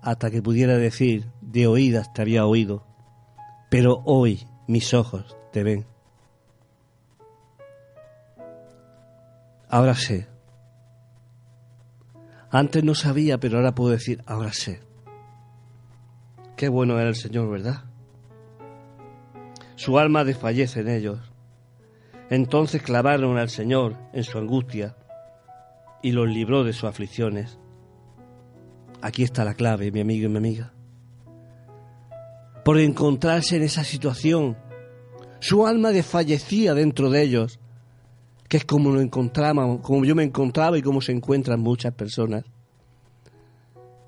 hasta 0.00 0.30
que 0.30 0.40
pudiera 0.40 0.78
decir, 0.78 1.33
de 1.54 1.68
oídas 1.68 2.12
te 2.12 2.20
había 2.20 2.44
oído, 2.46 2.84
pero 3.70 4.02
hoy 4.04 4.48
mis 4.66 4.92
ojos 4.92 5.36
te 5.52 5.62
ven. 5.62 5.86
Ahora 9.68 9.94
sé. 9.94 10.26
Antes 12.50 12.82
no 12.82 12.96
sabía, 12.96 13.38
pero 13.38 13.58
ahora 13.58 13.72
puedo 13.72 13.92
decir, 13.92 14.22
ahora 14.26 14.52
sé. 14.52 14.82
Qué 16.56 16.68
bueno 16.68 16.98
era 16.98 17.08
el 17.08 17.14
Señor, 17.14 17.48
¿verdad? 17.48 17.84
Su 19.76 19.98
alma 19.98 20.24
desfallece 20.24 20.80
en 20.80 20.88
ellos. 20.88 21.20
Entonces 22.30 22.82
clavaron 22.82 23.38
al 23.38 23.48
Señor 23.48 23.96
en 24.12 24.24
su 24.24 24.38
angustia 24.38 24.96
y 26.02 26.10
los 26.10 26.28
libró 26.28 26.64
de 26.64 26.72
sus 26.72 26.84
aflicciones. 26.84 27.60
Aquí 29.02 29.22
está 29.22 29.44
la 29.44 29.54
clave, 29.54 29.92
mi 29.92 30.00
amigo 30.00 30.26
y 30.26 30.30
mi 30.30 30.38
amiga. 30.38 30.73
Por 32.64 32.78
encontrarse 32.78 33.56
en 33.56 33.62
esa 33.62 33.84
situación, 33.84 34.56
su 35.38 35.66
alma 35.66 35.92
desfallecía 35.92 36.72
dentro 36.72 37.10
de 37.10 37.22
ellos, 37.22 37.60
que 38.48 38.56
es 38.56 38.64
como 38.64 38.90
lo 38.90 39.00
encontramos, 39.00 39.80
como 39.82 40.04
yo 40.04 40.14
me 40.14 40.24
encontraba 40.24 40.78
y 40.78 40.82
como 40.82 41.02
se 41.02 41.12
encuentran 41.12 41.60
muchas 41.60 41.92
personas, 41.92 42.44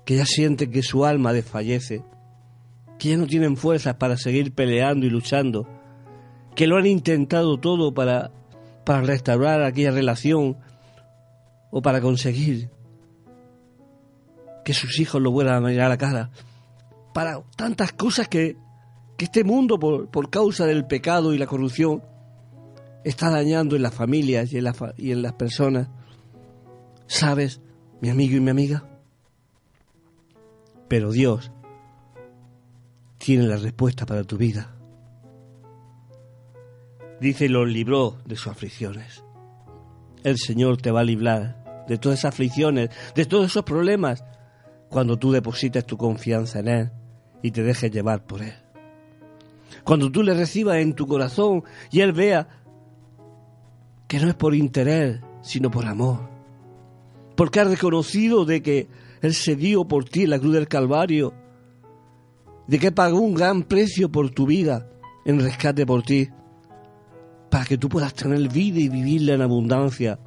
que 0.05 0.15
ya 0.15 0.25
sienten 0.25 0.71
que 0.71 0.81
su 0.81 1.05
alma 1.05 1.33
desfallece, 1.33 2.03
que 2.97 3.09
ya 3.09 3.17
no 3.17 3.27
tienen 3.27 3.57
fuerzas 3.57 3.95
para 3.95 4.17
seguir 4.17 4.53
peleando 4.53 5.05
y 5.05 5.09
luchando, 5.09 5.67
que 6.55 6.65
lo 6.65 6.77
han 6.77 6.87
intentado 6.87 7.59
todo 7.59 7.93
para, 7.93 8.31
para 8.83 9.01
restaurar 9.01 9.61
aquella 9.61 9.91
relación 9.91 10.57
o 11.69 11.81
para 11.83 12.01
conseguir 12.01 12.71
que 14.65 14.73
sus 14.73 14.99
hijos 14.99 15.21
lo 15.21 15.31
vuelvan 15.31 15.63
a 15.63 15.67
mirar 15.67 15.85
a 15.85 15.89
la 15.89 15.97
cara, 15.97 16.31
para 17.17 17.41
tantas 17.55 17.93
cosas 17.93 18.27
que, 18.27 18.57
que 19.17 19.25
este 19.25 19.43
mundo, 19.43 19.79
por, 19.79 20.07
por, 20.11 20.29
causa 20.29 20.67
del 20.67 20.85
pecado 20.85 21.33
y 21.33 21.39
la 21.39 21.47
corrupción, 21.47 22.03
está 23.03 23.31
dañando 23.31 23.75
en 23.75 23.81
las 23.81 23.95
familias 23.95 24.53
y 24.53 24.59
en, 24.59 24.65
la, 24.65 24.93
y 24.97 25.13
en 25.13 25.23
las 25.23 25.33
personas. 25.33 25.89
¿Sabes, 27.07 27.59
mi 28.01 28.09
amigo 28.09 28.37
y 28.37 28.39
mi 28.39 28.51
amiga? 28.51 28.87
Pero 30.87 31.11
Dios 31.11 31.51
tiene 33.17 33.47
la 33.47 33.57
respuesta 33.57 34.05
para 34.05 34.23
tu 34.23 34.37
vida 34.37 34.75
dice, 37.19 37.49
los 37.49 37.67
libró 37.67 38.19
de 38.25 38.35
sus 38.35 38.51
aflicciones. 38.51 39.23
El 40.23 40.37
Señor 40.37 40.77
te 40.77 40.91
va 40.91 40.99
a 40.99 41.03
librar 41.03 41.85
de 41.87 41.97
todas 41.97 42.19
esas 42.19 42.35
aflicciones, 42.35 42.91
de 43.15 43.25
todos 43.25 43.47
esos 43.47 43.63
problemas, 43.63 44.23
cuando 44.87 45.17
tú 45.17 45.31
deposites 45.31 45.83
tu 45.83 45.97
confianza 45.97 46.59
en 46.59 46.67
Él 46.67 46.91
y 47.41 47.51
te 47.51 47.63
dejes 47.63 47.91
llevar 47.91 48.25
por 48.25 48.41
Él. 48.41 48.53
Cuando 49.83 50.11
tú 50.11 50.23
le 50.23 50.33
recibas 50.33 50.77
en 50.77 50.93
tu 50.93 51.07
corazón 51.07 51.63
y 51.91 52.01
Él 52.01 52.11
vea 52.11 52.47
que 54.07 54.19
no 54.19 54.27
es 54.27 54.35
por 54.35 54.55
interés, 54.55 55.21
sino 55.41 55.69
por 55.69 55.85
amor. 55.85 56.29
Porque 57.35 57.59
has 57.59 57.69
reconocido 57.69 58.45
de 58.45 58.61
que 58.61 58.87
Él 59.21 59.33
se 59.33 59.55
dio 59.55 59.85
por 59.85 60.05
ti 60.05 60.23
en 60.23 60.31
la 60.31 60.39
cruz 60.39 60.53
del 60.53 60.67
Calvario, 60.67 61.33
de 62.67 62.79
que 62.79 62.91
pagó 62.91 63.19
un 63.19 63.33
gran 63.33 63.63
precio 63.63 64.11
por 64.11 64.29
tu 64.31 64.45
vida 64.45 64.89
en 65.25 65.39
rescate 65.39 65.85
por 65.85 66.03
ti 66.03 66.29
para 67.49 67.65
que 67.65 67.77
tú 67.77 67.89
puedas 67.89 68.13
tener 68.13 68.49
vida 68.49 68.79
y 68.79 68.89
vivirla 68.89 69.33
en 69.33 69.41
abundancia. 69.41 70.19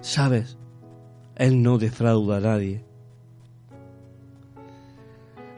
¿Sabes? 0.00 0.56
Él 1.34 1.62
no 1.62 1.78
defrauda 1.78 2.36
a 2.36 2.40
nadie. 2.40 2.84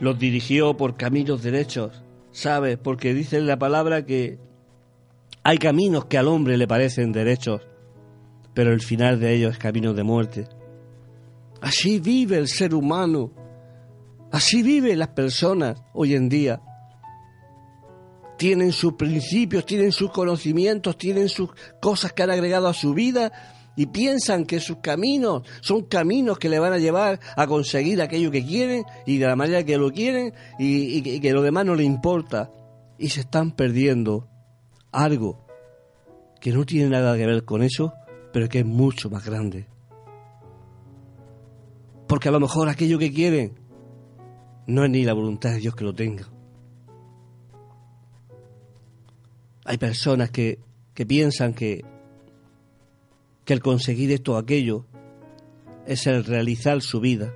Los 0.00 0.18
dirigió 0.18 0.76
por 0.76 0.96
caminos 0.96 1.42
derechos, 1.42 2.02
¿sabes? 2.30 2.78
Porque 2.78 3.14
dice 3.14 3.40
la 3.40 3.58
palabra 3.58 4.04
que 4.04 4.38
hay 5.42 5.58
caminos 5.58 6.06
que 6.06 6.18
al 6.18 6.28
hombre 6.28 6.56
le 6.56 6.68
parecen 6.68 7.12
derechos, 7.12 7.62
pero 8.54 8.72
el 8.72 8.80
final 8.80 9.18
de 9.20 9.34
ellos 9.34 9.52
es 9.52 9.58
camino 9.58 9.94
de 9.94 10.02
muerte. 10.02 10.48
Así 11.60 11.98
vive 11.98 12.38
el 12.38 12.48
ser 12.48 12.74
humano, 12.74 13.32
así 14.30 14.62
viven 14.62 14.98
las 14.98 15.08
personas 15.08 15.82
hoy 15.94 16.14
en 16.14 16.28
día 16.28 16.62
tienen 18.38 18.72
sus 18.72 18.94
principios, 18.94 19.66
tienen 19.66 19.92
sus 19.92 20.10
conocimientos, 20.10 20.96
tienen 20.96 21.28
sus 21.28 21.50
cosas 21.80 22.12
que 22.12 22.22
han 22.22 22.30
agregado 22.30 22.68
a 22.68 22.72
su 22.72 22.94
vida 22.94 23.32
y 23.78 23.86
piensan 23.86 24.44
que 24.44 24.58
sus 24.58 24.78
caminos 24.78 25.44
son 25.60 25.82
caminos 25.82 26.36
que 26.36 26.48
le 26.48 26.58
van 26.58 26.72
a 26.72 26.78
llevar 26.78 27.20
a 27.36 27.46
conseguir 27.46 28.02
aquello 28.02 28.28
que 28.32 28.44
quieren 28.44 28.82
y 29.06 29.18
de 29.18 29.26
la 29.28 29.36
manera 29.36 29.62
que 29.62 29.78
lo 29.78 29.92
quieren 29.92 30.34
y, 30.58 31.00
que, 31.00 31.20
que 31.20 31.32
lo 31.32 31.42
demás 31.42 31.64
no 31.64 31.76
le 31.76 31.84
importa. 31.84 32.50
Y 32.98 33.10
se 33.10 33.20
están 33.20 33.52
perdiendo 33.52 34.28
algo 34.90 35.46
que 36.40 36.50
no 36.50 36.66
tiene 36.66 36.90
nada 36.90 37.16
que 37.16 37.24
ver 37.24 37.44
con 37.44 37.62
eso, 37.62 37.92
pero 38.32 38.48
que 38.48 38.58
es 38.58 38.66
mucho 38.66 39.10
más 39.10 39.24
grande. 39.24 39.68
Porque 42.08 42.30
a 42.30 42.32
lo 42.32 42.40
mejor 42.40 42.68
aquello 42.68 42.98
que 42.98 43.12
quieren 43.12 43.60
no 44.66 44.84
es 44.84 44.90
ni 44.90 45.04
la 45.04 45.12
voluntad 45.12 45.50
de 45.50 45.58
Dios 45.58 45.76
que 45.76 45.84
lo 45.84 45.94
tenga. 45.94 46.28
Hay 49.64 49.78
personas 49.78 50.30
que, 50.30 50.58
piensan 51.06 51.54
que, 51.54 51.84
que 53.48 53.54
el 53.54 53.62
conseguir 53.62 54.12
esto 54.12 54.34
o 54.34 54.36
aquello 54.36 54.84
es 55.86 56.06
el 56.06 56.22
realizar 56.22 56.82
su 56.82 57.00
vida. 57.00 57.32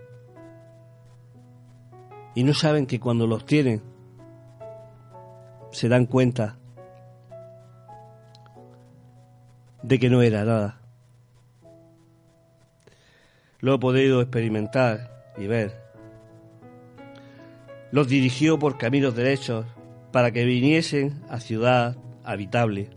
Y 2.35 2.45
no 2.45 2.53
saben 2.53 2.85
que 2.85 3.01
cuando 3.01 3.27
los 3.27 3.47
tienen 3.47 3.83
se 5.71 5.89
dan 5.89 6.05
cuenta 6.05 6.59
de 9.83 9.99
que 9.99 10.11
no 10.11 10.21
era 10.21 10.45
nada. 10.45 10.83
Lo 13.61 13.77
he 13.77 13.79
podido 13.79 14.21
experimentar 14.21 15.33
y 15.39 15.47
ver. 15.47 15.81
Los 17.91 18.07
dirigió 18.09 18.59
por 18.59 18.77
caminos 18.77 19.17
derechos 19.17 19.65
para 20.13 20.31
que 20.31 20.45
viniesen 20.45 21.23
a 21.31 21.41
ciudad 21.41 21.97
habitable. 22.23 22.91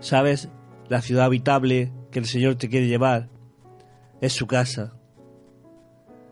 ¿Sabes? 0.00 0.48
La 0.88 1.02
ciudad 1.02 1.24
habitable 1.24 1.92
que 2.10 2.18
el 2.18 2.26
Señor 2.26 2.54
te 2.56 2.68
quiere 2.68 2.86
llevar 2.86 3.28
es 4.20 4.32
su 4.32 4.46
casa. 4.46 4.94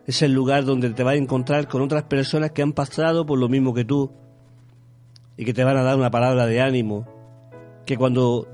Es 0.07 0.22
el 0.22 0.32
lugar 0.32 0.64
donde 0.64 0.90
te 0.90 1.02
vas 1.02 1.14
a 1.14 1.18
encontrar 1.18 1.66
con 1.66 1.82
otras 1.82 2.05
personas 2.05 2.52
que 2.52 2.62
han 2.62 2.72
pasado 2.72 3.26
por 3.26 3.38
lo 3.38 3.48
mismo 3.48 3.74
que 3.74 3.84
tú 3.84 4.12
y 5.36 5.44
que 5.44 5.55
te 5.55 5.64
van 5.64 5.76
a 5.76 5.82
dar 5.82 5.96
una 5.96 6.11
palabra 6.11 6.46
de 6.46 6.61
ánimo, 6.61 7.07
que 7.86 7.96
cuando 7.96 8.46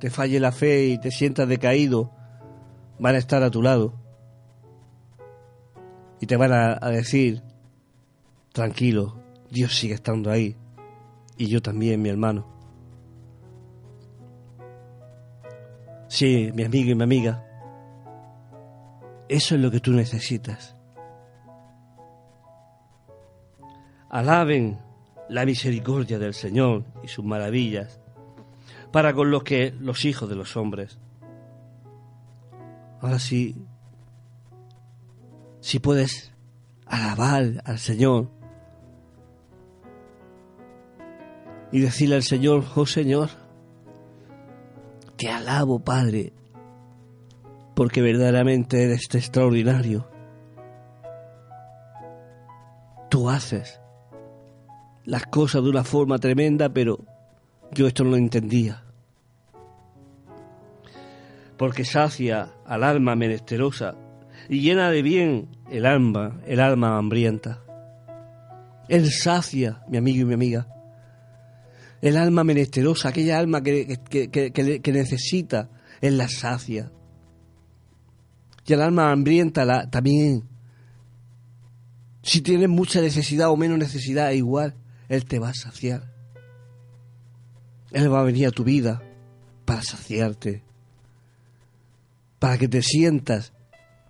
te 0.00 0.10
falle 0.10 0.40
la 0.40 0.50
fe 0.50 0.86
y 0.86 0.98
te 0.98 1.10
sientas 1.10 1.48
decaído, 1.48 2.10
van 2.98 3.14
a 3.14 3.18
estar 3.18 3.42
a 3.42 3.50
tu 3.50 3.62
lado 3.62 3.94
y 6.20 6.26
te 6.26 6.36
van 6.36 6.52
a, 6.52 6.78
a 6.80 6.90
decir, 6.90 7.42
tranquilo, 8.52 9.20
Dios 9.50 9.76
sigue 9.76 9.94
estando 9.94 10.30
ahí 10.30 10.56
y 11.36 11.46
yo 11.46 11.62
también, 11.62 12.02
mi 12.02 12.08
hermano. 12.08 12.53
Sí, 16.14 16.52
mi 16.54 16.62
amigo 16.62 16.92
y 16.92 16.94
mi 16.94 17.02
amiga, 17.02 17.44
eso 19.28 19.56
es 19.56 19.60
lo 19.60 19.68
que 19.72 19.80
tú 19.80 19.90
necesitas. 19.90 20.76
Alaben 24.10 24.78
la 25.28 25.44
misericordia 25.44 26.20
del 26.20 26.32
Señor 26.32 26.84
y 27.02 27.08
sus 27.08 27.24
maravillas 27.24 27.98
para 28.92 29.12
con 29.12 29.32
los 29.32 29.42
que 29.42 29.74
los 29.80 30.04
hijos 30.04 30.28
de 30.28 30.36
los 30.36 30.56
hombres. 30.56 31.00
Ahora 33.00 33.18
sí, 33.18 33.56
si 35.58 35.80
puedes 35.80 36.32
alabar 36.86 37.60
al 37.64 37.80
Señor 37.80 38.30
y 41.72 41.80
decirle 41.80 42.14
al 42.14 42.22
Señor, 42.22 42.62
oh 42.76 42.86
Señor, 42.86 43.30
te 45.24 45.30
alabo 45.30 45.78
Padre, 45.78 46.34
porque 47.74 48.02
verdaderamente 48.02 48.82
eres 48.84 49.08
extraordinario. 49.14 50.06
Tú 53.08 53.30
haces 53.30 53.80
las 55.06 55.24
cosas 55.24 55.62
de 55.62 55.70
una 55.70 55.82
forma 55.82 56.18
tremenda, 56.18 56.68
pero 56.68 56.98
yo 57.72 57.86
esto 57.86 58.04
no 58.04 58.10
lo 58.10 58.16
entendía. 58.18 58.82
Porque 61.56 61.86
sacia 61.86 62.50
al 62.66 62.84
alma 62.84 63.16
menesterosa 63.16 63.94
y 64.50 64.60
llena 64.60 64.90
de 64.90 65.00
bien 65.00 65.48
el 65.70 65.86
alma, 65.86 66.38
el 66.46 66.60
alma 66.60 66.98
hambrienta. 66.98 67.60
Él 68.90 69.10
sacia, 69.10 69.82
mi 69.88 69.96
amigo 69.96 70.20
y 70.20 70.24
mi 70.26 70.34
amiga, 70.34 70.66
el 72.04 72.18
alma 72.18 72.44
menesterosa, 72.44 73.08
aquella 73.08 73.38
alma 73.38 73.62
que, 73.62 73.98
que, 74.10 74.92
necesita, 74.92 75.70
Él 76.02 76.18
la 76.18 76.28
sacia. 76.28 76.92
Y 78.66 78.74
el 78.74 78.82
alma 78.82 79.10
hambrienta 79.10 79.88
también. 79.88 80.46
Si 82.22 82.42
tienes 82.42 82.68
mucha 82.68 83.00
necesidad 83.00 83.48
o 83.48 83.56
menos 83.56 83.78
necesidad, 83.78 84.32
igual, 84.32 84.74
Él 85.08 85.24
te 85.24 85.38
va 85.38 85.48
a 85.48 85.54
saciar. 85.54 86.12
Él 87.90 88.12
va 88.12 88.20
a 88.20 88.24
venir 88.24 88.48
a 88.48 88.50
tu 88.50 88.64
vida 88.64 89.02
para 89.64 89.80
saciarte, 89.80 90.62
para 92.38 92.58
que 92.58 92.68
te 92.68 92.82
sientas 92.82 93.54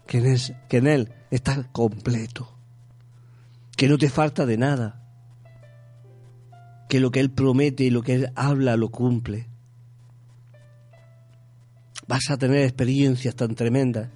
que 0.08 0.18
en, 0.18 0.36
que 0.68 0.78
en 0.78 0.88
Él 0.88 1.12
estás 1.30 1.64
completo, 1.70 2.58
que 3.76 3.86
no 3.86 3.98
te 3.98 4.10
falta 4.10 4.46
de 4.46 4.56
nada 4.56 5.03
que 6.88 7.00
lo 7.00 7.10
que 7.10 7.20
Él 7.20 7.30
promete 7.30 7.84
y 7.84 7.90
lo 7.90 8.02
que 8.02 8.14
Él 8.14 8.32
habla 8.34 8.76
lo 8.76 8.90
cumple. 8.90 9.48
Vas 12.06 12.30
a 12.30 12.36
tener 12.36 12.64
experiencias 12.64 13.34
tan 13.34 13.54
tremendas 13.54 14.10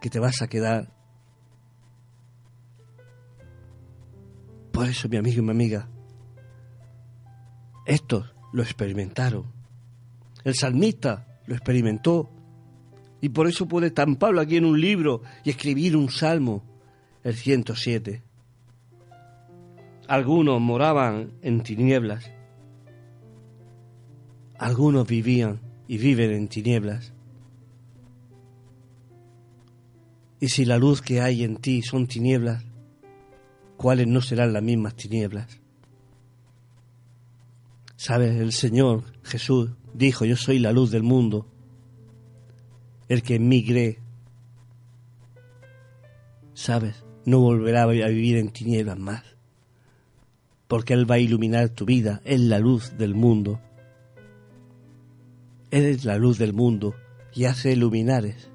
que 0.00 0.10
te 0.10 0.18
vas 0.18 0.42
a 0.42 0.48
quedar. 0.48 0.92
Por 4.72 4.88
eso, 4.88 5.08
mi 5.08 5.16
amigo 5.16 5.38
y 5.38 5.44
mi 5.44 5.50
amiga, 5.50 5.88
estos 7.86 8.34
lo 8.52 8.62
experimentaron. 8.62 9.52
El 10.42 10.54
salmista 10.54 11.40
lo 11.46 11.54
experimentó. 11.54 12.30
Y 13.20 13.30
por 13.30 13.46
eso 13.46 13.66
puede 13.66 13.86
estamparlo 13.88 14.40
aquí 14.40 14.56
en 14.56 14.64
un 14.66 14.80
libro 14.80 15.22
y 15.44 15.50
escribir 15.50 15.96
un 15.96 16.10
salmo, 16.10 16.62
el 17.22 17.34
107. 17.34 18.22
Algunos 20.06 20.60
moraban 20.60 21.32
en 21.40 21.62
tinieblas. 21.62 22.30
Algunos 24.58 25.06
vivían 25.06 25.60
y 25.88 25.96
viven 25.96 26.30
en 26.32 26.48
tinieblas. 26.48 27.14
Y 30.40 30.48
si 30.48 30.66
la 30.66 30.76
luz 30.76 31.00
que 31.00 31.22
hay 31.22 31.42
en 31.42 31.56
ti 31.56 31.80
son 31.80 32.06
tinieblas, 32.06 32.62
¿cuáles 33.78 34.06
no 34.06 34.20
serán 34.20 34.52
las 34.52 34.62
mismas 34.62 34.94
tinieblas? 34.94 35.60
Sabes, 37.96 38.38
el 38.38 38.52
Señor 38.52 39.04
Jesús 39.22 39.70
dijo, 39.94 40.26
yo 40.26 40.36
soy 40.36 40.58
la 40.58 40.72
luz 40.72 40.90
del 40.90 41.02
mundo. 41.02 41.46
El 43.08 43.22
que 43.22 43.36
en 43.36 43.48
mí 43.48 43.64
cree, 43.64 44.00
sabes, 46.52 47.04
no 47.24 47.40
volverá 47.40 47.84
a 47.84 47.86
vivir 47.86 48.36
en 48.36 48.50
tinieblas 48.50 48.98
más. 48.98 49.33
Porque 50.68 50.94
Él 50.94 51.10
va 51.10 51.16
a 51.16 51.18
iluminar 51.18 51.68
tu 51.68 51.84
vida, 51.84 52.20
es 52.24 52.40
la 52.40 52.58
luz 52.58 52.96
del 52.96 53.14
mundo. 53.14 53.60
Él 55.70 55.84
es 55.84 56.04
la 56.04 56.18
luz 56.18 56.38
del 56.38 56.52
mundo 56.52 56.94
y 57.32 57.44
hace 57.44 57.76
luminares 57.76 58.50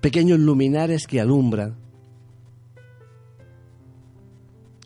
pequeños 0.00 0.38
luminares 0.38 1.06
que 1.06 1.20
alumbran. 1.20 1.76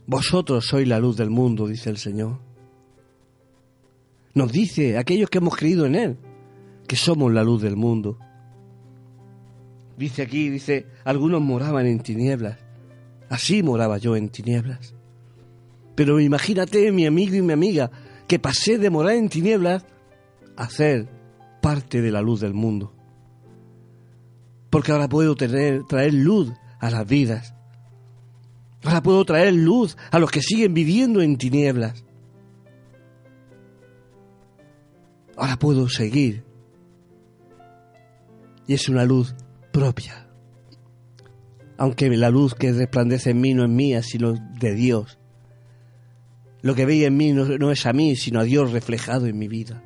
Vosotros 0.07 0.67
sois 0.67 0.87
la 0.87 0.99
luz 0.99 1.17
del 1.17 1.31
mundo, 1.31 1.67
dice 1.67 1.91
el 1.91 1.97
Señor. 1.97 2.41
Nos 4.35 4.51
dice 4.51 4.99
aquellos 4.99 5.31
que 5.31 5.39
hemos 5.39 5.57
creído 5.57 5.87
en 5.87 5.95
Él, 5.95 6.17
que 6.87 6.97
somos 6.97 7.33
la 7.33 7.45
luz 7.45 7.63
del 7.63 7.77
mundo. 7.77 8.19
Dice 9.97 10.23
aquí, 10.23 10.49
dice, 10.49 10.87
algunos 11.05 11.41
moraban 11.41 11.87
en 11.87 12.01
tinieblas. 12.01 12.59
Así 13.29 13.63
moraba 13.63 13.99
yo 13.99 14.17
en 14.17 14.29
tinieblas. 14.31 14.92
Pero 15.95 16.21
imagínate, 16.21 16.91
mi 16.93 17.07
amigo 17.07 17.35
y 17.35 17.43
mi 17.43 17.53
amiga, 17.53 17.91
que 18.27 18.39
pasé 18.39 18.79
de 18.79 18.91
morar 18.91 19.15
en 19.15 19.29
tinieblas 19.29 19.85
a 20.57 20.69
ser 20.69 21.09
parte 21.61 22.01
de 22.01 22.11
la 22.11 22.23
luz 22.23 22.41
del 22.41 22.55
mundo 22.55 22.95
porque 24.73 24.91
ahora 24.91 25.07
puedo 25.07 25.35
traer 25.35 26.15
luz 26.15 26.51
a 26.81 26.91
las 26.91 27.07
vidas. 27.07 27.55
Ahora 28.83 29.03
puedo 29.03 29.23
traer 29.27 29.53
luz 29.53 29.99
a 30.11 30.19
los 30.19 30.31
que 30.31 30.41
siguen 30.41 30.73
viviendo 30.73 31.21
en 31.21 31.37
tinieblas. 31.37 32.07
Ahora 35.37 35.59
puedo 35.59 35.91
seguir. 35.91 36.47
Y 38.67 38.73
es 38.73 38.89
una 38.89 39.05
luz 39.05 39.35
propia. 39.75 40.27
Aunque 41.77 42.09
la 42.09 42.31
luz 42.31 42.55
que 42.55 42.73
resplandece 42.73 43.33
en 43.33 43.43
mí 43.43 43.53
no 43.53 43.65
es 43.65 43.71
mía, 43.71 44.03
sino 44.03 44.33
de 44.59 44.75
Dios. 44.75 45.19
Lo 46.63 46.77
que 46.77 46.87
veis 46.87 47.05
en 47.05 47.17
mí 47.17 47.33
no, 47.33 47.71
es 47.73 47.87
a 47.87 47.93
mí, 47.93 48.15
sino 48.15 48.39
a 48.41 48.45
Dios 48.45 48.71
reflejado 48.71 49.27
en 49.27 49.37
mi 49.37 49.49
vida. 49.49 49.83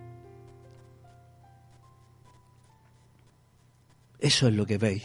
Eso 4.20 4.48
es 4.48 4.54
lo 4.54 4.66
que 4.66 4.76
veis. 4.76 5.04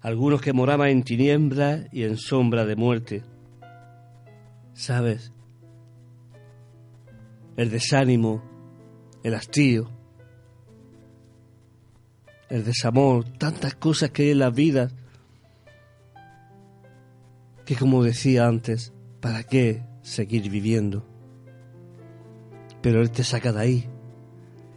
Algunos 0.00 0.40
que 0.40 0.52
moraban 0.52 0.88
en 0.88 1.04
tinieblas 1.04 1.86
y 1.92 2.02
en 2.02 2.16
sombra 2.16 2.66
de 2.66 2.74
muerte. 2.74 3.22
¿Sabes? 4.74 5.32
El 7.56 7.70
desánimo, 7.70 8.42
el 9.22 9.34
hastío, 9.34 9.90
el 12.48 12.64
desamor, 12.64 13.28
tantas 13.38 13.76
cosas 13.76 14.10
que 14.10 14.24
hay 14.24 14.30
en 14.30 14.40
las 14.40 14.54
vidas 14.54 14.92
que 17.64 17.76
como 17.76 18.02
decía 18.02 18.46
antes, 18.46 18.92
¿para 19.20 19.44
qué 19.44 19.82
seguir 20.02 20.50
viviendo? 20.50 21.06
Pero 22.80 23.00
Él 23.00 23.10
te 23.10 23.24
saca 23.24 23.52
de 23.52 23.60
ahí 23.60 23.88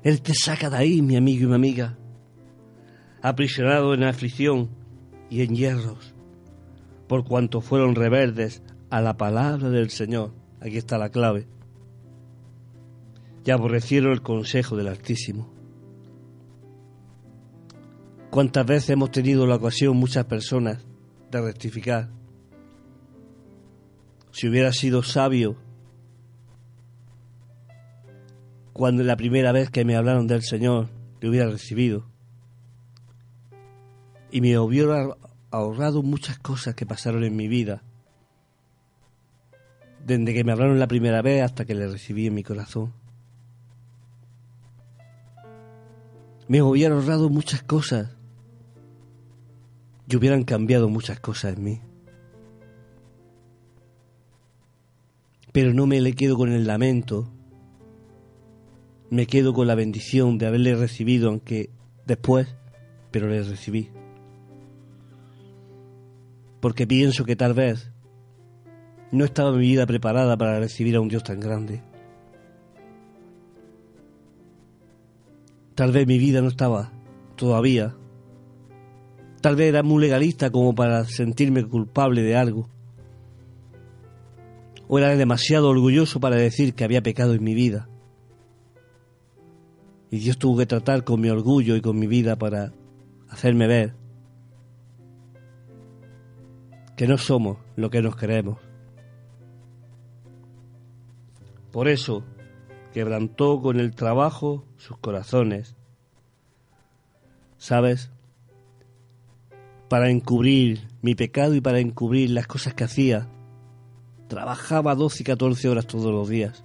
él 0.06 0.22
te 0.22 0.36
saca 0.36 0.70
de 0.70 0.78
ahí, 0.78 1.02
mi 1.02 1.16
amigo 1.16 1.46
y 1.46 1.48
mi 1.48 1.56
amiga, 1.56 1.98
aprisionado 3.24 3.96
en 3.96 4.04
aflicción 4.04 4.70
y 5.32 5.42
en 5.42 5.56
hierros, 5.56 6.14
por 7.08 7.24
cuanto 7.24 7.60
fueron 7.60 7.96
rebeldes 7.96 8.62
a 8.92 9.02
la 9.02 9.18
palabra 9.18 9.72
del 9.72 9.90
Señor. 9.90 10.32
Aquí 10.62 10.78
está 10.78 11.00
la 11.00 11.10
clave. 11.10 11.48
Y 13.44 13.50
aborrecieron 13.50 14.12
el 14.12 14.22
consejo 14.22 14.78
del 14.78 14.90
Altísimo. 14.90 15.52
¿Cuántas 18.30 18.64
veces 18.64 18.92
hemos 18.92 19.10
tenido 19.10 19.48
la 19.48 19.56
ocasión 19.56 19.98
muchas 19.98 20.26
personas 20.26 20.86
de 21.32 21.42
rectificar? 21.42 22.12
Si 24.36 24.50
hubiera 24.50 24.74
sido 24.74 25.02
sabio 25.02 25.56
cuando 28.74 29.02
la 29.02 29.16
primera 29.16 29.54
vez 29.54 29.70
que 29.70 29.86
me 29.86 29.96
hablaron 29.96 30.28
del 30.28 30.44
Señor 30.44 30.90
le 31.22 31.30
hubiera 31.30 31.50
recibido. 31.50 32.06
Y 34.32 34.42
me 34.42 34.60
hubiera 34.60 35.08
ahorrado 35.52 36.04
muchas 36.04 36.38
cosas 36.38 36.76
que 36.76 36.86
pasaron 36.86 37.24
en 37.24 37.38
mi 37.38 37.48
vida. 37.48 37.82
Desde 40.06 40.34
que 40.34 40.44
me 40.44 40.52
hablaron 40.52 40.80
la 40.80 40.88
primera 40.90 41.22
vez 41.22 41.42
hasta 41.42 41.64
que 41.64 41.74
le 41.74 41.88
recibí 41.88 42.28
en 42.28 42.34
mi 42.34 42.44
corazón. 42.44 42.92
Me 46.50 46.62
hubiera 46.62 46.94
ahorrado 46.94 47.30
muchas 47.30 47.64
cosas. 47.64 48.10
Y 50.10 50.18
hubieran 50.18 50.44
cambiado 50.44 50.90
muchas 50.90 51.22
cosas 51.22 51.56
en 51.56 51.64
mí. 51.64 51.82
Pero 55.56 55.74
no 55.74 55.88
me 55.88 56.02
le 56.02 56.14
quedo 56.14 56.36
con 56.36 56.52
el 56.52 56.68
lamento 56.68 57.32
me 59.10 59.28
quedo 59.28 59.54
con 59.54 59.68
la 59.68 59.76
bendición 59.76 60.38
de 60.38 60.48
haberle 60.48 60.76
recibido, 60.76 61.30
aunque 61.30 61.70
después, 62.06 62.54
pero 63.12 63.30
le 63.30 63.44
recibí. 63.44 63.90
Porque 66.60 66.86
pienso 66.86 67.24
que 67.24 67.38
tal 67.38 67.54
vez 67.54 67.92
no 69.12 69.24
estaba 69.24 69.54
mi 69.54 69.60
vida 69.60 69.86
preparada 69.86 70.36
para 70.36 70.60
recibir 70.60 70.98
a 70.98 71.02
un 71.02 71.08
Dios 71.08 71.24
tan 71.24 71.40
grande. 71.40 71.82
Tal 75.76 75.92
vez 75.92 76.08
mi 76.08 76.18
vida 76.18 76.42
no 76.42 76.48
estaba 76.50 76.92
todavía. 77.38 77.96
Tal 79.42 79.56
vez 79.56 79.70
era 79.70 79.84
muy 79.84 80.02
legalista 80.02 80.50
como 80.50 80.76
para 80.76 81.06
sentirme 81.06 81.64
culpable 81.64 82.22
de 82.22 82.36
algo. 82.36 82.68
O 84.88 85.00
era 85.00 85.16
demasiado 85.16 85.70
orgulloso 85.70 86.20
para 86.20 86.36
decir 86.36 86.74
que 86.74 86.84
había 86.84 87.02
pecado 87.02 87.34
en 87.34 87.44
mi 87.44 87.54
vida. 87.54 87.90
Y 90.12 90.20
Dios 90.20 90.38
tuvo 90.38 90.60
que 90.60 90.66
tratar 90.66 91.04
con 91.04 91.20
mi 91.22 91.30
orgullo 91.30 91.76
y 91.76 91.82
con 91.82 91.98
mi 91.98 92.08
vida 92.08 92.38
para 92.38 92.74
hacerme 93.30 93.68
ver 93.68 93.96
que 96.96 97.08
no 97.08 97.18
somos 97.18 97.58
lo 97.76 97.90
que 97.90 98.02
nos 98.02 98.16
creemos. 98.16 98.60
Por 101.72 101.90
eso 101.90 102.24
quebrantó 102.94 103.62
con 103.62 103.80
el 103.80 103.94
trabajo 103.94 104.64
sus 104.78 104.98
corazones. 104.98 105.76
¿Sabes? 107.58 108.12
Para 109.90 110.10
encubrir 110.10 110.88
mi 111.02 111.16
pecado 111.16 111.54
y 111.56 111.62
para 111.62 111.80
encubrir 111.80 112.30
las 112.30 112.48
cosas 112.48 112.74
que 112.74 112.86
hacía. 112.86 113.28
Trabajaba 114.28 114.96
12 114.96 115.22
y 115.22 115.26
14 115.26 115.70
horas 115.70 115.88
todos 115.88 116.12
los 116.12 116.28
días. 116.30 116.64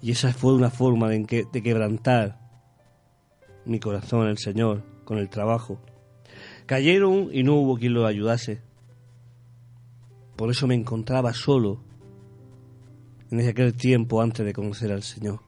Y 0.00 0.10
esa 0.10 0.32
fue 0.32 0.54
una 0.54 0.70
forma 0.70 1.08
de, 1.08 1.46
de 1.52 1.62
quebrantar 1.62 2.40
mi 3.64 3.78
corazón 3.78 4.26
al 4.26 4.38
Señor 4.38 4.82
con 5.04 5.18
el 5.18 5.28
trabajo. 5.28 5.80
Cayeron 6.66 7.28
y 7.32 7.42
no 7.42 7.54
hubo 7.54 7.76
quien 7.76 7.94
los 7.94 8.06
ayudase. 8.06 8.62
Por 10.36 10.50
eso 10.50 10.66
me 10.66 10.74
encontraba 10.74 11.32
solo 11.34 11.82
en 13.30 13.48
aquel 13.48 13.74
tiempo 13.74 14.20
antes 14.20 14.44
de 14.44 14.52
conocer 14.52 14.92
al 14.92 15.02
Señor. 15.02 15.40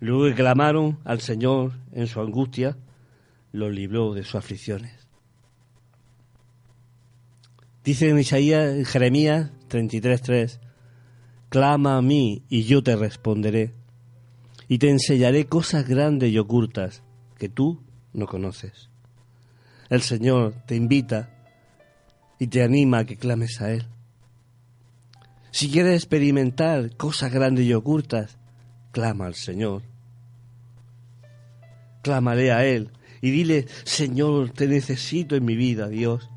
Luego 0.00 0.24
que 0.24 0.34
clamaron 0.34 0.98
al 1.04 1.20
Señor 1.20 1.72
en 1.92 2.06
su 2.06 2.20
angustia, 2.20 2.76
los 3.52 3.72
libró 3.72 4.12
de 4.12 4.24
sus 4.24 4.34
aflicciones. 4.34 5.03
Dice 7.84 8.08
en 8.08 8.18
Isaías, 8.18 8.74
en 8.74 8.84
Jeremías 8.86 9.50
33:3, 9.68 10.58
clama 11.50 11.98
a 11.98 12.02
mí 12.02 12.42
y 12.48 12.64
yo 12.64 12.82
te 12.82 12.96
responderé, 12.96 13.74
y 14.68 14.78
te 14.78 14.88
enseñaré 14.88 15.46
cosas 15.46 15.86
grandes 15.86 16.32
y 16.32 16.38
ocultas 16.38 17.02
que 17.38 17.50
tú 17.50 17.82
no 18.14 18.26
conoces. 18.26 18.88
El 19.90 20.00
Señor 20.00 20.54
te 20.66 20.76
invita 20.76 21.30
y 22.38 22.46
te 22.46 22.62
anima 22.62 23.00
a 23.00 23.04
que 23.04 23.18
clames 23.18 23.60
a 23.60 23.70
Él. 23.70 23.86
Si 25.50 25.70
quieres 25.70 25.94
experimentar 25.94 26.96
cosas 26.96 27.30
grandes 27.32 27.66
y 27.66 27.74
ocultas, 27.74 28.38
clama 28.92 29.26
al 29.26 29.34
Señor. 29.34 29.82
Clámale 32.02 32.50
a 32.50 32.64
Él 32.64 32.90
y 33.20 33.30
dile, 33.30 33.66
Señor, 33.84 34.50
te 34.50 34.66
necesito 34.66 35.36
en 35.36 35.44
mi 35.44 35.54
vida, 35.54 35.88
Dios. 35.88 36.30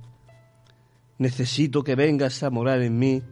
Necesito 1.17 1.83
que 1.83 1.95
vengas 1.95 2.43
a 2.43 2.49
morar 2.49 2.81
en 2.81 2.97
mí. 2.97 3.23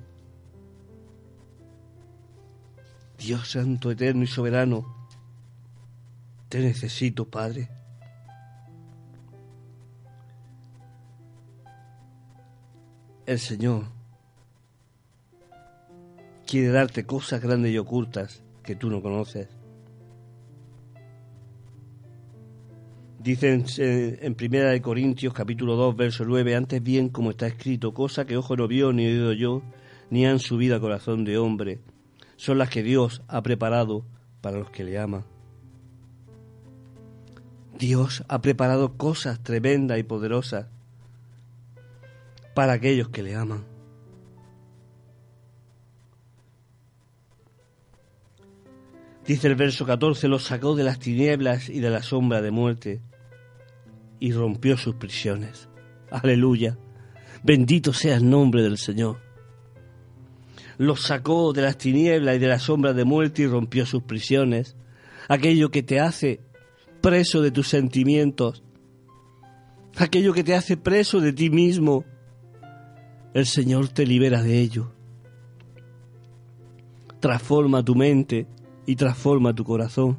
Dios 3.17 3.51
Santo, 3.51 3.91
Eterno 3.91 4.23
y 4.23 4.27
Soberano, 4.27 5.07
te 6.49 6.59
necesito, 6.59 7.29
Padre. 7.29 7.69
El 13.25 13.39
Señor 13.39 13.85
quiere 16.45 16.69
darte 16.69 17.05
cosas 17.05 17.41
grandes 17.41 17.71
y 17.71 17.77
ocultas 17.77 18.43
que 18.63 18.75
tú 18.75 18.89
no 18.89 19.01
conoces. 19.01 19.54
Dicen 23.25 23.65
en 23.79 24.35
Primera 24.35 24.69
de 24.69 24.83
Corintios 24.83 25.33
capítulo 25.33 25.75
2 25.75 25.95
verso 25.95 26.25
9, 26.25 26.55
antes 26.55 26.83
bien 26.83 27.09
como 27.09 27.31
está 27.31 27.47
escrito, 27.47 27.91
cosa 27.91 28.25
que 28.25 28.37
ojo 28.37 28.55
no 28.55 28.67
vio 28.67 28.93
ni 28.93 29.07
oído 29.07 29.33
yo, 29.33 29.63
ni 30.11 30.27
han 30.27 30.37
subido 30.37 30.75
a 30.75 30.79
corazón 30.79 31.25
de 31.25 31.39
hombre, 31.39 31.79
son 32.35 32.59
las 32.59 32.69
que 32.69 32.83
Dios 32.83 33.23
ha 33.27 33.41
preparado 33.41 34.05
para 34.41 34.59
los 34.59 34.69
que 34.69 34.83
le 34.83 34.99
aman. 34.99 35.25
Dios 37.79 38.23
ha 38.27 38.41
preparado 38.43 38.95
cosas 38.95 39.41
tremendas 39.41 39.97
y 39.97 40.03
poderosas 40.03 40.67
para 42.53 42.73
aquellos 42.73 43.09
que 43.09 43.23
le 43.23 43.35
aman. 43.35 43.65
Dice 49.25 49.47
el 49.47 49.55
verso 49.55 49.83
14, 49.87 50.27
los 50.27 50.43
sacó 50.43 50.75
de 50.75 50.83
las 50.83 50.99
tinieblas 50.99 51.69
y 51.69 51.79
de 51.79 51.89
la 51.89 52.03
sombra 52.03 52.43
de 52.43 52.51
muerte 52.51 53.01
y 54.25 54.31
rompió 54.31 54.75
sus 54.75 54.95
prisiones. 54.95 55.69
Aleluya. 56.09 56.79
Bendito 57.43 57.93
sea 57.93 58.15
el 58.15 58.27
nombre 58.27 58.63
del 58.63 58.79
Señor. 58.79 59.21
Los 60.79 61.01
sacó 61.01 61.53
de 61.53 61.61
las 61.61 61.77
tinieblas 61.77 62.35
y 62.35 62.39
de 62.39 62.47
la 62.47 62.57
sombra 62.57 62.93
de 62.93 63.05
muerte 63.05 63.43
y 63.43 63.45
rompió 63.45 63.85
sus 63.85 64.01
prisiones. 64.01 64.75
Aquello 65.29 65.69
que 65.69 65.83
te 65.83 65.99
hace 65.99 66.41
preso 67.01 67.43
de 67.43 67.51
tus 67.51 67.67
sentimientos. 67.67 68.63
Aquello 69.95 70.33
que 70.33 70.43
te 70.43 70.55
hace 70.55 70.75
preso 70.75 71.19
de 71.19 71.31
ti 71.31 71.51
mismo. 71.51 72.03
El 73.35 73.45
Señor 73.45 73.89
te 73.89 74.07
libera 74.07 74.41
de 74.41 74.59
ello. 74.59 74.91
Transforma 77.19 77.85
tu 77.85 77.93
mente 77.93 78.47
y 78.87 78.95
transforma 78.95 79.53
tu 79.53 79.63
corazón. 79.63 80.17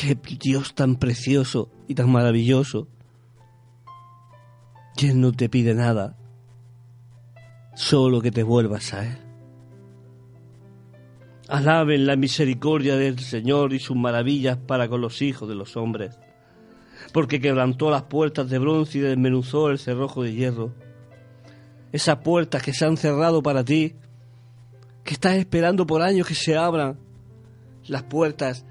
Qué 0.00 0.16
Dios 0.40 0.74
tan 0.74 0.96
precioso 0.96 1.70
y 1.86 1.94
tan 1.94 2.10
maravilloso. 2.10 2.88
quien 4.96 5.20
no 5.20 5.30
te 5.32 5.50
pide 5.50 5.74
nada, 5.74 6.16
solo 7.74 8.22
que 8.22 8.30
te 8.30 8.42
vuelvas 8.42 8.94
a 8.94 9.06
Él. 9.06 9.18
Alaben 11.48 12.06
la 12.06 12.16
misericordia 12.16 12.96
del 12.96 13.18
Señor 13.18 13.74
y 13.74 13.78
sus 13.78 13.94
maravillas 13.94 14.56
para 14.56 14.88
con 14.88 15.02
los 15.02 15.20
hijos 15.20 15.46
de 15.50 15.54
los 15.54 15.76
hombres, 15.76 16.18
porque 17.12 17.38
quebrantó 17.38 17.90
las 17.90 18.04
puertas 18.04 18.48
de 18.48 18.58
bronce 18.58 18.98
y 18.98 19.00
desmenuzó 19.02 19.68
el 19.68 19.78
cerrojo 19.78 20.22
de 20.22 20.32
hierro. 20.32 20.74
Esas 21.92 22.16
puertas 22.16 22.62
que 22.62 22.72
se 22.72 22.86
han 22.86 22.96
cerrado 22.96 23.42
para 23.42 23.64
ti, 23.64 23.96
que 25.04 25.12
estás 25.12 25.36
esperando 25.36 25.86
por 25.86 26.00
años 26.00 26.26
que 26.26 26.34
se 26.34 26.56
abran, 26.56 26.98
las 27.86 28.02
puertas 28.04 28.64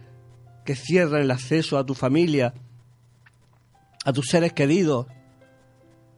que 0.69 0.75
cierran 0.75 1.23
el 1.23 1.31
acceso 1.31 1.79
a 1.79 1.83
tu 1.83 1.95
familia, 1.95 2.53
a 4.05 4.13
tus 4.13 4.27
seres 4.27 4.53
queridos, 4.53 5.07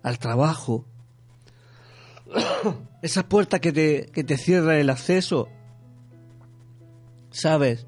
al 0.04 0.20
trabajo. 0.20 0.86
Esas 3.02 3.24
puertas 3.24 3.62
que 3.62 3.72
te, 3.72 4.08
que 4.12 4.26
te 4.26 4.36
cierran 4.36 4.76
el 4.76 4.90
acceso. 4.90 5.48
¿Sabes? 7.30 7.88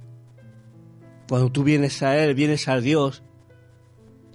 Cuando 1.27 1.51
tú 1.51 1.65
vienes 1.65 2.01
a 2.01 2.17
Él, 2.23 2.33
vienes 2.33 2.69
a 2.69 2.79
Dios, 2.79 3.23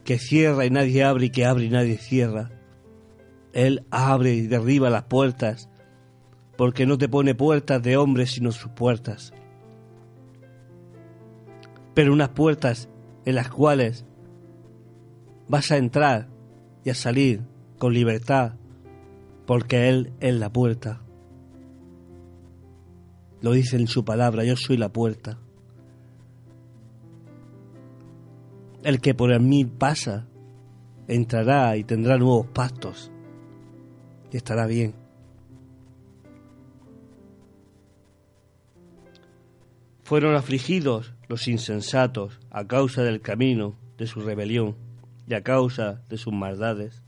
que 0.04 0.18
cierra 0.18 0.66
y 0.66 0.70
nadie 0.70 1.04
abre 1.04 1.24
y 1.24 1.30
que 1.30 1.46
abre 1.46 1.64
y 1.64 1.70
nadie 1.70 1.96
cierra. 1.96 2.50
Él 3.54 3.86
abre 3.90 4.34
y 4.34 4.46
derriba 4.48 4.90
las 4.90 5.04
puertas 5.04 5.70
porque 6.58 6.84
no 6.84 6.98
te 6.98 7.08
pone 7.08 7.34
puertas 7.34 7.82
de 7.82 7.96
hombres 7.96 8.32
sino 8.32 8.52
sus 8.52 8.70
puertas. 8.72 9.32
Pero 11.98 12.12
unas 12.12 12.28
puertas 12.28 12.88
en 13.24 13.34
las 13.34 13.50
cuales 13.50 14.04
vas 15.48 15.72
a 15.72 15.78
entrar 15.78 16.28
y 16.84 16.90
a 16.90 16.94
salir 16.94 17.42
con 17.76 17.92
libertad, 17.92 18.54
porque 19.48 19.88
Él 19.88 20.12
es 20.20 20.32
la 20.36 20.52
puerta. 20.52 21.02
Lo 23.40 23.50
dice 23.50 23.74
en 23.74 23.88
su 23.88 24.04
palabra, 24.04 24.44
yo 24.44 24.54
soy 24.54 24.76
la 24.76 24.92
puerta. 24.92 25.40
El 28.84 29.00
que 29.00 29.12
por 29.12 29.36
mí 29.40 29.64
pasa, 29.64 30.28
entrará 31.08 31.76
y 31.76 31.82
tendrá 31.82 32.16
nuevos 32.16 32.46
pactos 32.46 33.10
y 34.30 34.36
estará 34.36 34.68
bien. 34.68 34.94
Fueron 40.04 40.36
afligidos 40.36 41.17
los 41.28 41.46
insensatos 41.46 42.40
a 42.50 42.66
causa 42.66 43.02
del 43.02 43.20
camino 43.20 43.76
de 43.98 44.06
su 44.06 44.20
rebelión 44.20 44.76
y 45.26 45.34
a 45.34 45.42
causa 45.42 46.02
de 46.08 46.16
sus 46.16 46.32
maldades. 46.32 47.02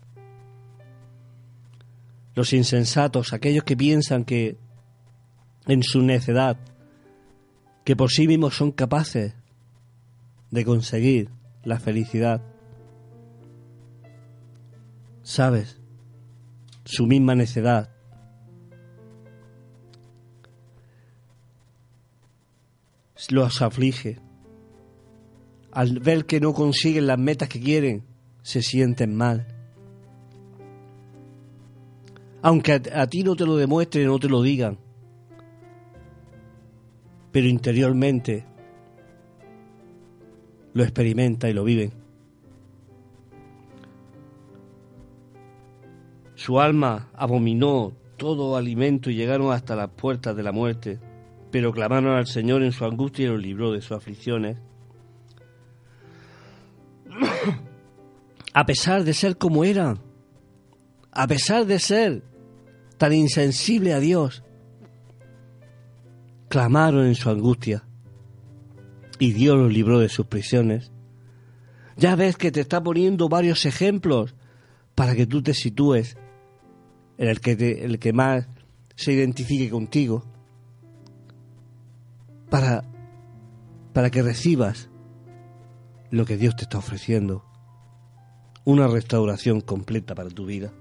Los 2.34 2.52
insensatos, 2.52 3.32
aquellos 3.32 3.64
que 3.64 3.76
piensan 3.76 4.24
que 4.24 4.58
en 5.66 5.82
su 5.82 6.02
necedad, 6.02 6.58
que 7.84 7.96
por 7.96 8.10
sí 8.10 8.28
mismos 8.28 8.54
son 8.54 8.72
capaces 8.72 9.34
de 10.50 10.64
conseguir 10.64 11.30
la 11.64 11.80
felicidad. 11.80 12.42
¿Sabes? 15.22 15.78
Su 16.84 17.06
misma 17.06 17.34
necedad 17.34 17.90
los 23.28 23.62
aflige. 23.62 24.18
Al 25.72 26.00
ver 26.00 26.24
que 26.26 26.40
no 26.40 26.52
consiguen 26.52 27.06
las 27.06 27.18
metas 27.18 27.48
que 27.48 27.60
quieren, 27.60 28.04
se 28.42 28.62
sienten 28.62 29.14
mal. 29.14 29.46
Aunque 32.42 32.72
a, 32.72 33.06
ti 33.06 33.22
no 33.22 33.36
te 33.36 33.44
lo 33.44 33.56
demuestren, 33.56 34.06
no 34.06 34.18
te 34.18 34.28
lo 34.28 34.42
digan. 34.42 34.78
Pero 37.30 37.46
interiormente 37.46 38.44
lo 40.72 40.82
experimenta 40.82 41.48
y 41.48 41.52
lo 41.52 41.64
viven. 41.64 41.92
Su 46.34 46.58
alma 46.58 47.10
abominó 47.12 47.92
todo 48.16 48.56
alimento 48.56 49.10
y 49.10 49.14
llegaron 49.14 49.52
hasta 49.52 49.76
las 49.76 49.90
puertas 49.90 50.34
de 50.34 50.42
la 50.42 50.52
muerte 50.52 50.98
pero 51.50 51.72
clamaron 51.72 52.16
al 52.16 52.26
Señor 52.26 52.62
en 52.62 52.72
su 52.72 52.84
angustia 52.84 53.24
y 53.24 53.28
los 53.28 53.42
libró 53.42 53.72
de 53.72 53.80
sus 53.80 53.92
aflicciones. 53.92 54.58
a 58.52 58.66
pesar 58.66 59.04
de 59.04 59.14
ser 59.14 59.36
como 59.36 59.64
eran, 59.64 60.00
a 61.12 61.26
pesar 61.26 61.66
de 61.66 61.78
ser 61.78 62.22
tan 62.98 63.12
insensible 63.12 63.92
a 63.92 64.00
Dios, 64.00 64.44
clamaron 66.48 67.06
en 67.06 67.14
su 67.14 67.30
angustia 67.30 67.84
y 69.18 69.32
Dios 69.32 69.56
los 69.56 69.72
libró 69.72 69.98
de 69.98 70.08
sus 70.08 70.26
prisiones. 70.26 70.92
Ya 71.96 72.16
ves 72.16 72.36
que 72.36 72.50
te 72.50 72.60
está 72.60 72.82
poniendo 72.82 73.28
varios 73.28 73.66
ejemplos 73.66 74.34
para 74.94 75.14
que 75.14 75.26
tú 75.26 75.42
te 75.42 75.54
sitúes 75.54 76.16
en 77.18 77.28
el 77.28 77.40
que, 77.40 77.52
el 77.84 77.98
que 77.98 78.12
más 78.12 78.48
se 78.96 79.12
identifique 79.12 79.68
contigo 79.68 80.29
para, 82.50 82.84
para 83.92 84.10
que 84.10 84.22
recibas 84.22 84.90
lo 86.10 86.24
que 86.24 86.36
Dios 86.36 86.56
te 86.56 86.64
está 86.64 86.78
ofreciendo, 86.78 87.44
una 88.64 88.88
restauración 88.88 89.60
completa 89.60 90.14
para 90.14 90.28
tu 90.28 90.44
vida. 90.44 90.72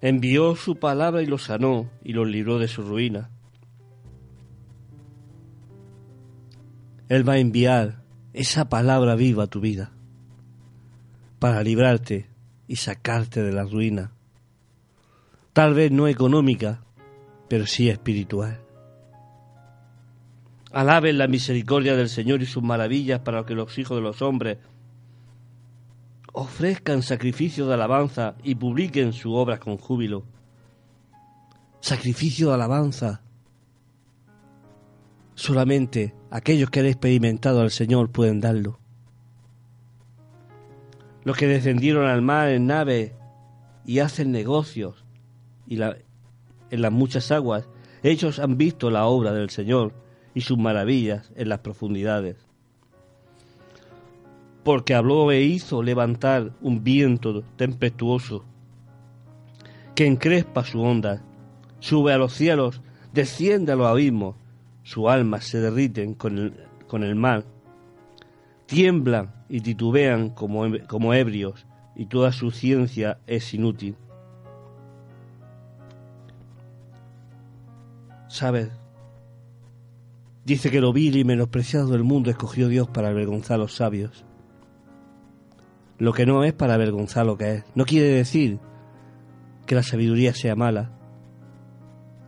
Envió 0.00 0.56
su 0.56 0.76
palabra 0.76 1.22
y 1.22 1.26
los 1.26 1.44
sanó 1.44 1.90
y 2.02 2.14
los 2.14 2.26
libró 2.26 2.58
de 2.58 2.68
su 2.68 2.82
ruina. 2.82 3.30
Él 7.08 7.28
va 7.28 7.34
a 7.34 7.38
enviar 7.38 8.02
esa 8.32 8.68
palabra 8.68 9.14
viva 9.14 9.44
a 9.44 9.46
tu 9.46 9.60
vida 9.60 9.92
para 11.38 11.62
librarte 11.62 12.30
y 12.66 12.76
sacarte 12.76 13.42
de 13.42 13.52
la 13.52 13.64
ruina. 13.64 14.12
Tal 15.52 15.74
vez 15.74 15.92
no 15.92 16.08
económica, 16.08 16.82
pero 17.48 17.66
sí 17.66 17.90
espiritual. 17.90 18.61
Alaben 20.72 21.18
la 21.18 21.28
misericordia 21.28 21.96
del 21.96 22.08
Señor 22.08 22.40
y 22.40 22.46
sus 22.46 22.62
maravillas 22.62 23.20
para 23.20 23.44
que 23.44 23.54
los 23.54 23.76
hijos 23.78 23.98
de 23.98 24.02
los 24.02 24.22
hombres 24.22 24.58
ofrezcan 26.32 27.02
sacrificio 27.02 27.66
de 27.66 27.74
alabanza 27.74 28.36
y 28.42 28.54
publiquen 28.54 29.12
su 29.12 29.34
obra 29.34 29.58
con 29.58 29.76
júbilo. 29.76 30.24
Sacrificio 31.80 32.48
de 32.48 32.54
alabanza. 32.54 33.20
Solamente 35.34 36.14
aquellos 36.30 36.70
que 36.70 36.80
han 36.80 36.86
experimentado 36.86 37.60
al 37.60 37.70
Señor 37.70 38.10
pueden 38.10 38.40
darlo. 38.40 38.78
Los 41.24 41.36
que 41.36 41.46
descendieron 41.46 42.06
al 42.06 42.22
mar 42.22 42.48
en 42.48 42.66
nave 42.66 43.14
y 43.84 43.98
hacen 43.98 44.32
negocios 44.32 45.04
y 45.66 45.80
en 45.82 46.82
las 46.82 46.92
muchas 46.92 47.30
aguas, 47.30 47.68
ellos 48.02 48.38
han 48.38 48.56
visto 48.56 48.90
la 48.90 49.04
obra 49.04 49.32
del 49.32 49.50
Señor 49.50 50.01
y 50.34 50.42
sus 50.42 50.58
maravillas 50.58 51.30
en 51.36 51.48
las 51.48 51.60
profundidades. 51.60 52.36
Porque 54.64 54.94
habló 54.94 55.30
e 55.32 55.42
hizo 55.42 55.82
levantar 55.82 56.52
un 56.60 56.84
viento 56.84 57.42
tempestuoso 57.56 58.44
que 59.94 60.06
encrespa 60.06 60.64
su 60.64 60.80
onda, 60.80 61.22
sube 61.80 62.12
a 62.12 62.18
los 62.18 62.32
cielos, 62.32 62.80
desciende 63.12 63.72
a 63.72 63.76
los 63.76 63.86
abismos, 63.86 64.36
su 64.84 65.08
alma 65.08 65.40
se 65.40 65.60
derriten 65.60 66.14
con 66.14 66.38
el, 66.38 66.54
con 66.86 67.02
el 67.02 67.14
mar, 67.14 67.44
tiemblan 68.66 69.34
y 69.48 69.60
titubean 69.60 70.30
como, 70.30 70.64
como 70.86 71.12
ebrios, 71.12 71.66
y 71.94 72.06
toda 72.06 72.32
su 72.32 72.50
ciencia 72.50 73.18
es 73.26 73.52
inútil. 73.52 73.96
¿Sabes? 78.28 78.70
Dice 80.44 80.70
que 80.70 80.80
lo 80.80 80.92
vil 80.92 81.16
y 81.16 81.24
menospreciado 81.24 81.88
del 81.88 82.02
mundo 82.02 82.30
escogió 82.30 82.68
Dios 82.68 82.88
para 82.88 83.08
avergonzar 83.08 83.56
a 83.56 83.58
los 83.58 83.74
sabios. 83.74 84.24
Lo 85.98 86.12
que 86.12 86.26
no 86.26 86.42
es 86.42 86.52
para 86.52 86.74
avergonzar 86.74 87.26
lo 87.26 87.36
que 87.38 87.54
es. 87.54 87.64
No 87.76 87.84
quiere 87.84 88.08
decir 88.08 88.58
que 89.66 89.76
la 89.76 89.84
sabiduría 89.84 90.34
sea 90.34 90.56
mala. 90.56 90.90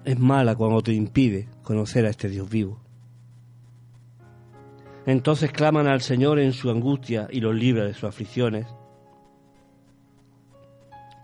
Es 0.05 0.19
mala 0.19 0.55
cuando 0.55 0.81
te 0.81 0.93
impide 0.93 1.49
conocer 1.65 2.07
a 2.07 2.11
este 2.11 2.29
Dios 2.29 2.49
vivo. 2.49 2.81
Entonces 5.07 5.51
claman 5.51 5.89
al 5.89 6.01
Señor 6.01 6.39
en 6.39 6.53
su 6.53 6.71
angustia 6.71 7.27
y 7.31 7.41
los 7.41 7.55
libra 7.55 7.85
de 7.85 7.95
sus 7.95 8.05
aflicciones. 8.05 8.67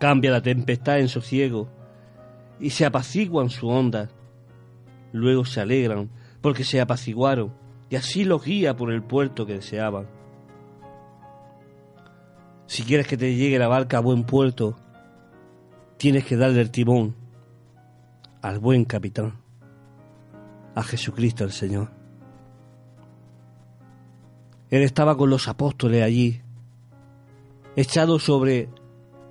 Cambia 0.00 0.32
la 0.32 0.42
tempestad 0.42 0.98
en 0.98 1.08
sosiego 1.08 1.68
y 2.58 2.70
se 2.70 2.84
apaciguan 2.84 3.48
su 3.48 3.68
onda. 3.68 4.10
Luego 5.12 5.44
se 5.44 5.60
alegran 5.60 6.10
porque 6.40 6.64
se 6.64 6.80
apaciguaron, 6.80 7.52
y 7.88 7.96
así 7.96 8.24
los 8.24 8.44
guía 8.44 8.76
por 8.76 8.92
el 8.92 9.02
puerto 9.02 9.46
que 9.46 9.54
deseaban. 9.54 10.06
Si 12.66 12.84
quieres 12.84 13.06
que 13.06 13.16
te 13.16 13.34
llegue 13.34 13.58
la 13.58 13.68
barca 13.68 13.98
a 13.98 14.00
buen 14.00 14.24
puerto, 14.24 14.76
tienes 15.96 16.24
que 16.24 16.36
darle 16.36 16.60
el 16.60 16.70
timón 16.70 17.16
al 18.42 18.58
buen 18.58 18.84
capitán, 18.84 19.40
a 20.74 20.82
Jesucristo 20.82 21.44
el 21.44 21.52
Señor. 21.52 21.90
Él 24.70 24.82
estaba 24.82 25.16
con 25.16 25.30
los 25.30 25.48
apóstoles 25.48 26.02
allí, 26.02 26.40
echado 27.74 28.18
sobre 28.18 28.68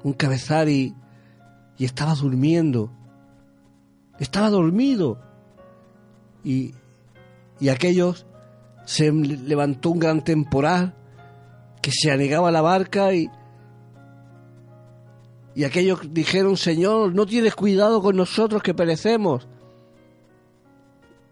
un 0.04 0.14
cabezal 0.14 0.70
y, 0.70 0.94
y 1.78 1.86
estaba 1.86 2.14
durmiendo. 2.14 2.92
Estaba 4.20 4.50
dormido. 4.50 5.18
Y 6.44 6.74
y 7.60 7.70
aquellos 7.70 8.26
se 8.86 9.12
levantó 9.12 9.92
un 9.92 10.00
gran 10.00 10.24
temporal 10.24 10.96
que 11.82 11.92
se 11.92 12.12
anegaba 12.12 12.52
la 12.52 12.62
barca 12.62 13.14
y, 13.14 13.30
y 15.56 15.64
aquellos 15.64 16.14
dijeron, 16.14 16.58
Señor, 16.58 17.14
no 17.14 17.26
tienes 17.26 17.56
cuidado 17.56 18.02
con 18.02 18.16
nosotros 18.16 18.64
que 18.64 18.74
perecemos. 18.74 19.48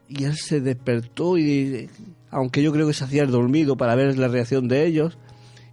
Y 0.07 0.23
él 0.23 0.37
se 0.37 0.61
despertó 0.61 1.37
y, 1.37 1.89
aunque 2.29 2.61
yo 2.61 2.71
creo 2.71 2.87
que 2.87 2.93
se 2.93 3.03
hacía 3.03 3.23
el 3.23 3.31
dormido 3.31 3.75
para 3.75 3.95
ver 3.95 4.17
la 4.17 4.27
reacción 4.27 4.67
de 4.67 4.85
ellos, 4.85 5.17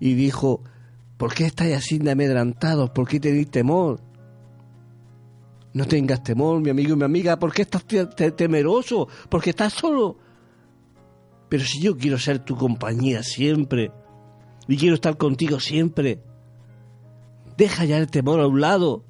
y 0.01 0.15
dijo, 0.15 0.63
¿por 1.17 1.35
qué 1.35 1.47
estáis 1.47 1.77
así 1.77 1.99
de 1.99 2.11
amedrantados? 2.11 2.91
¿Por 2.91 3.09
qué 3.09 3.21
tenéis 3.21 3.51
temor? 3.51 4.01
No 5.73 5.87
tengas 5.87 6.23
temor, 6.23 6.61
mi 6.61 6.71
amigo 6.71 6.95
y 6.95 6.97
mi 6.97 7.05
amiga, 7.05 7.39
¿por 7.39 7.53
qué 7.53 7.63
estás 7.63 7.85
temeroso? 8.37 9.09
Porque 9.29 9.51
estás 9.51 9.73
solo. 9.73 10.24
Pero 11.49 11.65
si 11.65 11.81
yo 11.81 11.97
quiero 11.97 12.19
ser 12.19 12.39
tu 12.39 12.57
compañía 12.57 13.23
siempre 13.23 13.93
y 14.67 14.77
quiero 14.77 14.95
estar 14.95 15.17
contigo 15.17 15.61
siempre, 15.61 16.23
deja 17.57 17.85
ya 17.85 17.99
el 17.99 18.11
temor 18.11 18.41
a 18.41 18.47
un 18.47 18.61
lado. 18.61 19.05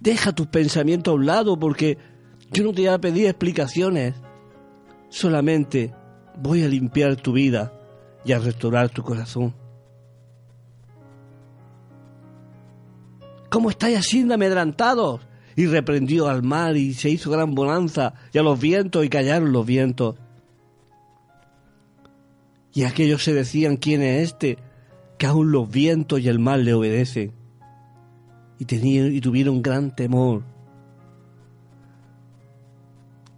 Deja 0.00 0.32
tus 0.32 0.46
pensamientos 0.46 1.12
a 1.12 1.14
un 1.14 1.26
lado 1.26 1.58
porque 1.58 1.98
yo 2.52 2.64
no 2.64 2.72
te 2.72 2.82
voy 2.82 2.88
a 2.88 3.00
pedir 3.00 3.26
explicaciones. 3.26 4.14
Solamente 5.08 5.94
voy 6.38 6.62
a 6.62 6.68
limpiar 6.68 7.16
tu 7.16 7.32
vida 7.32 7.72
y 8.24 8.32
a 8.32 8.38
restaurar 8.38 8.88
tu 8.88 9.02
corazón. 9.02 9.54
¿Cómo 13.50 13.70
estáis 13.70 13.98
así 13.98 14.20
amedrantados? 14.32 15.20
Y 15.56 15.66
reprendió 15.66 16.28
al 16.28 16.42
mar 16.42 16.76
y 16.76 16.94
se 16.94 17.10
hizo 17.10 17.30
gran 17.30 17.54
bonanza 17.54 18.14
y 18.32 18.38
a 18.38 18.42
los 18.42 18.58
vientos 18.58 19.04
y 19.04 19.08
callaron 19.08 19.52
los 19.52 19.66
vientos. 19.66 20.14
Y 22.72 22.84
aquellos 22.84 23.24
se 23.24 23.34
decían, 23.34 23.76
¿quién 23.76 24.02
es 24.02 24.28
este? 24.28 24.58
Que 25.18 25.26
aún 25.26 25.50
los 25.50 25.70
vientos 25.70 26.20
y 26.20 26.28
el 26.28 26.38
mar 26.38 26.60
le 26.60 26.74
obedecen. 26.74 27.32
Y, 28.58 28.64
tenían, 28.64 29.12
y 29.12 29.20
tuvieron 29.20 29.62
gran 29.62 29.94
temor. 29.94 30.44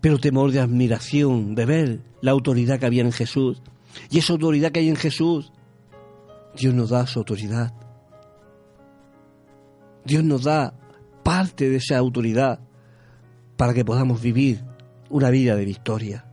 Pero 0.01 0.19
temor 0.19 0.51
de 0.51 0.61
admiración, 0.61 1.55
de 1.55 1.65
ver 1.65 2.01
la 2.21 2.33
autoridad 2.33 2.79
que 2.79 2.87
había 2.87 3.03
en 3.03 3.13
Jesús. 3.13 3.63
Y 4.11 4.19
esa 4.19 4.33
autoridad 4.33 4.73
que 4.73 4.81
hay 4.81 4.89
en 4.89 4.97
Jesús, 4.97 5.53
Dios 6.57 6.75
nos 6.75 6.91
da 6.91 7.07
su 7.07 7.21
autoridad. 7.21 7.73
Dios 10.05 10.25
nos 10.25 10.45
da 10.45 10.75
parte 11.23 11.71
de 11.71 11.77
esa 11.77 11.99
autoridad 11.99 12.61
para 13.57 13.75
que 13.75 13.85
podamos 13.85 14.21
vivir 14.21 14.65
una 15.09 15.31
vida 15.31 15.55
de 15.55 15.65
victoria. 15.65 16.32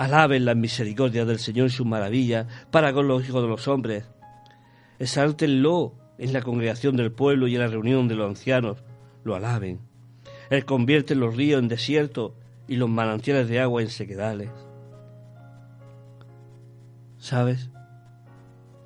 Alaben 0.00 0.46
la 0.46 0.54
misericordia 0.54 1.26
del 1.26 1.38
Señor 1.38 1.66
y 1.66 1.70
sus 1.70 1.84
maravillas 1.84 2.46
para 2.70 2.94
con 2.94 3.06
los 3.06 3.22
hijos 3.22 3.42
de 3.42 3.48
los 3.48 3.68
hombres. 3.68 4.08
Exáltenlo 4.98 5.92
en 6.16 6.32
la 6.32 6.40
congregación 6.40 6.96
del 6.96 7.12
pueblo 7.12 7.46
y 7.48 7.54
en 7.54 7.60
la 7.60 7.66
reunión 7.66 8.08
de 8.08 8.14
los 8.14 8.26
ancianos. 8.26 8.82
Lo 9.24 9.34
alaben. 9.34 9.78
Él 10.48 10.64
convierte 10.64 11.14
los 11.14 11.36
ríos 11.36 11.60
en 11.60 11.68
desierto 11.68 12.34
y 12.66 12.76
los 12.76 12.88
manantiales 12.88 13.50
de 13.50 13.60
agua 13.60 13.82
en 13.82 13.90
sequedales. 13.90 14.48
¿Sabes? 17.18 17.68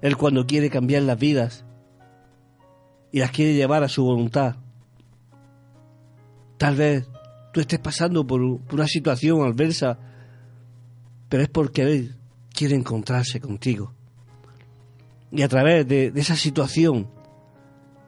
Él 0.02 0.16
cuando 0.16 0.46
quiere 0.46 0.68
cambiar 0.68 1.02
las 1.02 1.20
vidas 1.20 1.64
y 3.12 3.20
las 3.20 3.30
quiere 3.30 3.54
llevar 3.54 3.84
a 3.84 3.88
su 3.88 4.02
voluntad. 4.02 4.56
Tal 6.58 6.74
vez 6.74 7.08
tú 7.52 7.60
estés 7.60 7.78
pasando 7.78 8.26
por 8.26 8.40
una 8.42 8.88
situación 8.88 9.42
adversa 9.42 10.10
pero 11.34 11.42
es 11.42 11.50
porque 11.50 11.82
Él 11.82 12.14
quiere 12.52 12.76
encontrarse 12.76 13.40
contigo. 13.40 13.92
Y 15.32 15.42
a 15.42 15.48
través 15.48 15.84
de, 15.88 16.12
esa 16.14 16.36
situación 16.36 17.08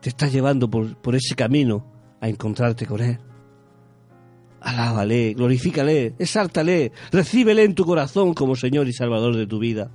te 0.01 0.11
está 0.11 0.29
llevando 0.29 0.71
por, 0.71 1.17
ese 1.17 1.35
camino 1.35 1.85
a 2.21 2.29
encontrarte 2.29 2.87
con 2.87 3.01
Él. 3.01 3.19
Alábale, 4.61 5.35
glorifícale, 5.35 6.15
exáltale, 6.21 6.93
recíbele 7.11 7.65
en 7.65 7.75
tu 7.75 7.85
corazón 7.85 8.33
como 8.33 8.55
Señor 8.55 8.87
y 8.87 8.93
Salvador 8.93 9.35
de 9.35 9.49
tu 9.49 9.59
vida. 9.59 9.91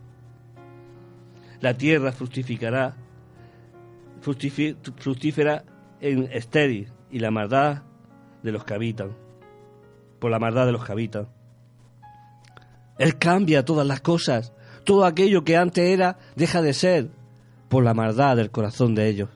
La 1.61 1.77
tierra 1.77 2.11
fructificará, 2.11 2.97
fructífera 4.19 5.63
en 6.01 6.27
estéril 6.33 6.91
y 7.09 7.19
la 7.19 7.31
maldad 7.31 7.83
de 8.43 8.51
los 8.51 8.65
que 8.65 8.73
habitan, 8.73 9.15
por 10.19 10.31
la 10.31 10.39
maldad 10.39 10.65
de 10.65 10.73
los 10.73 10.83
que 10.83 10.91
habitan. 10.91 11.29
Él 12.97 13.17
cambia 13.17 13.65
todas 13.65 13.87
las 13.87 14.01
cosas. 14.01 14.53
Todo 14.83 15.05
aquello 15.05 15.43
que 15.43 15.57
antes 15.57 15.83
era 15.83 16.17
deja 16.35 16.61
de 16.61 16.73
ser 16.73 17.09
por 17.69 17.83
la 17.83 17.93
maldad 17.93 18.35
del 18.35 18.51
corazón 18.51 18.95
de 18.95 19.07
ellos. 19.07 19.29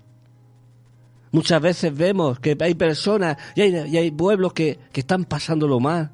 Muchas 1.32 1.62
veces 1.62 1.96
vemos 1.96 2.40
que 2.40 2.58
hay 2.60 2.76
personas 2.76 3.38
y 3.56 3.62
hay, 3.62 3.76
y 3.90 3.98
hay 3.98 4.12
pueblos 4.12 4.54
que, 4.54 4.80
que 4.92 5.02
están 5.02 5.26
pasándolo 5.26 5.80
mal. 5.80 6.12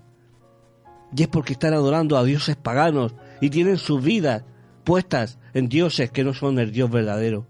Y 1.15 1.23
es 1.23 1.27
porque 1.27 1.53
están 1.53 1.73
adorando 1.73 2.17
a 2.17 2.23
dioses 2.23 2.55
paganos 2.55 3.13
y 3.39 3.49
tienen 3.49 3.77
sus 3.77 4.03
vidas 4.03 4.43
puestas 4.83 5.37
en 5.53 5.69
dioses 5.69 6.11
que 6.11 6.23
no 6.23 6.33
son 6.33 6.59
el 6.59 6.71
Dios 6.71 6.89
verdadero. 6.89 7.45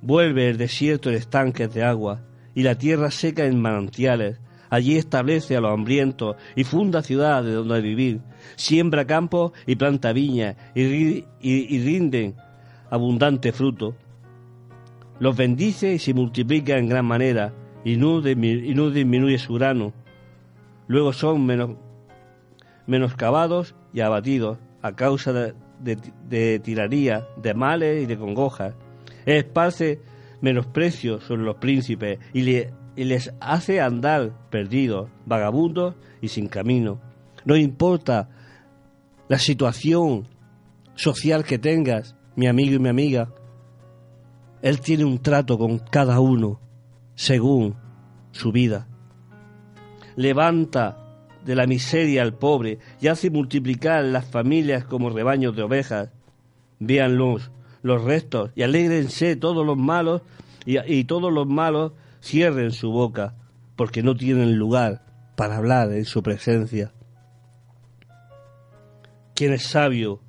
Vuelve 0.00 0.48
el 0.48 0.56
desierto 0.56 1.10
en 1.10 1.16
estanques 1.16 1.72
de 1.72 1.84
agua 1.84 2.22
y 2.54 2.62
la 2.64 2.76
tierra 2.76 3.10
seca 3.10 3.44
en 3.44 3.60
manantiales. 3.60 4.38
Allí 4.72 4.96
establece 4.96 5.54
a 5.54 5.60
los 5.60 5.70
hambrientos 5.70 6.36
y 6.56 6.64
funda 6.64 7.02
ciudades 7.02 7.54
donde 7.54 7.82
vivir. 7.82 8.22
Siembra 8.56 9.06
campos 9.06 9.52
y 9.66 9.76
planta 9.76 10.14
viñas 10.14 10.56
y, 10.74 10.80
ri- 10.84 11.26
y- 11.42 11.76
y 11.76 11.84
rinden 11.84 12.36
abundante 12.90 13.52
fruto. 13.52 13.94
Los 15.20 15.36
bendice 15.36 15.92
y 15.92 15.98
se 15.98 16.14
multiplica 16.14 16.78
en 16.78 16.88
gran 16.88 17.04
manera 17.04 17.52
y 17.84 17.96
no, 17.98 18.22
disminuye 18.22 19.38
su 19.38 19.52
grano. 19.52 19.92
Luego 20.86 21.12
son 21.12 21.44
menos, 21.44 21.76
menoscabados 22.86 23.74
y 23.92 24.00
abatidos 24.00 24.56
a 24.80 24.96
causa 24.96 25.34
de, 25.34 25.54
de, 25.80 25.98
de 26.30 26.58
tiraría, 26.60 27.26
de 27.36 27.52
males 27.52 28.02
y 28.02 28.06
de 28.06 28.16
congojas. 28.16 28.74
Esparce 29.26 30.00
menosprecio 30.40 31.20
sobre 31.20 31.42
los 31.42 31.56
príncipes 31.56 32.18
y, 32.32 32.40
le- 32.40 32.72
y 32.96 33.04
les 33.04 33.32
hace 33.40 33.80
andar 33.80 34.32
perdidos, 34.50 35.08
vagabundos 35.26 35.94
y 36.20 36.28
sin 36.28 36.48
camino. 36.48 37.00
No 37.44 37.56
importa 37.56 38.28
la 39.28 39.38
situación 39.38 40.28
social 40.94 41.44
que 41.44 41.58
tengas, 41.58 42.14
mi 42.36 42.46
amigo 42.46 42.74
y 42.76 42.78
mi 42.78 42.88
amiga, 42.88 43.28
Él 44.60 44.80
tiene 44.80 45.04
un 45.04 45.18
trato 45.20 45.58
con 45.58 45.78
cada 45.78 46.20
uno 46.20 46.60
según 47.14 47.74
su 48.30 48.52
vida. 48.52 48.86
Levanta 50.16 50.98
de 51.44 51.56
la 51.56 51.66
miseria 51.66 52.22
al 52.22 52.34
pobre 52.34 52.78
y 53.00 53.08
hace 53.08 53.30
multiplicar 53.30 54.04
las 54.04 54.26
familias 54.26 54.84
como 54.84 55.10
rebaños 55.10 55.56
de 55.56 55.62
ovejas. 55.62 56.10
Véanlos 56.78 57.50
los 57.82 58.04
restos 58.04 58.50
y 58.54 58.62
alégrense 58.62 59.36
todos 59.36 59.66
los 59.66 59.76
malos 59.76 60.22
y, 60.64 60.78
y 60.92 61.04
todos 61.04 61.32
los 61.32 61.46
malos 61.46 61.92
cierren 62.22 62.70
su 62.70 62.90
boca 62.90 63.34
porque 63.76 64.02
no 64.02 64.14
tienen 64.14 64.56
lugar 64.56 65.04
para 65.36 65.56
hablar 65.56 65.92
en 65.92 66.04
su 66.04 66.22
presencia. 66.22 66.92
Quien 69.34 69.52
es 69.52 69.64
sabio 69.64 70.20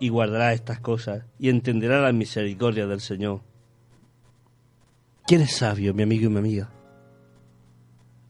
y 0.00 0.08
guardará 0.08 0.52
estas 0.52 0.80
cosas 0.80 1.24
y 1.38 1.48
entenderá 1.48 2.00
la 2.00 2.12
misericordia 2.12 2.86
del 2.86 3.00
Señor. 3.00 3.40
¿Quién 5.26 5.42
es 5.42 5.56
sabio, 5.56 5.94
mi 5.94 6.02
amigo 6.02 6.26
y 6.26 6.28
mi 6.28 6.38
amiga? 6.38 6.70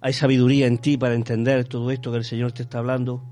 ¿Hay 0.00 0.12
sabiduría 0.12 0.66
en 0.66 0.78
ti 0.78 0.96
para 0.96 1.14
entender 1.14 1.66
todo 1.66 1.90
esto 1.90 2.10
que 2.10 2.18
el 2.18 2.24
Señor 2.24 2.52
te 2.52 2.62
está 2.62 2.78
hablando? 2.78 3.22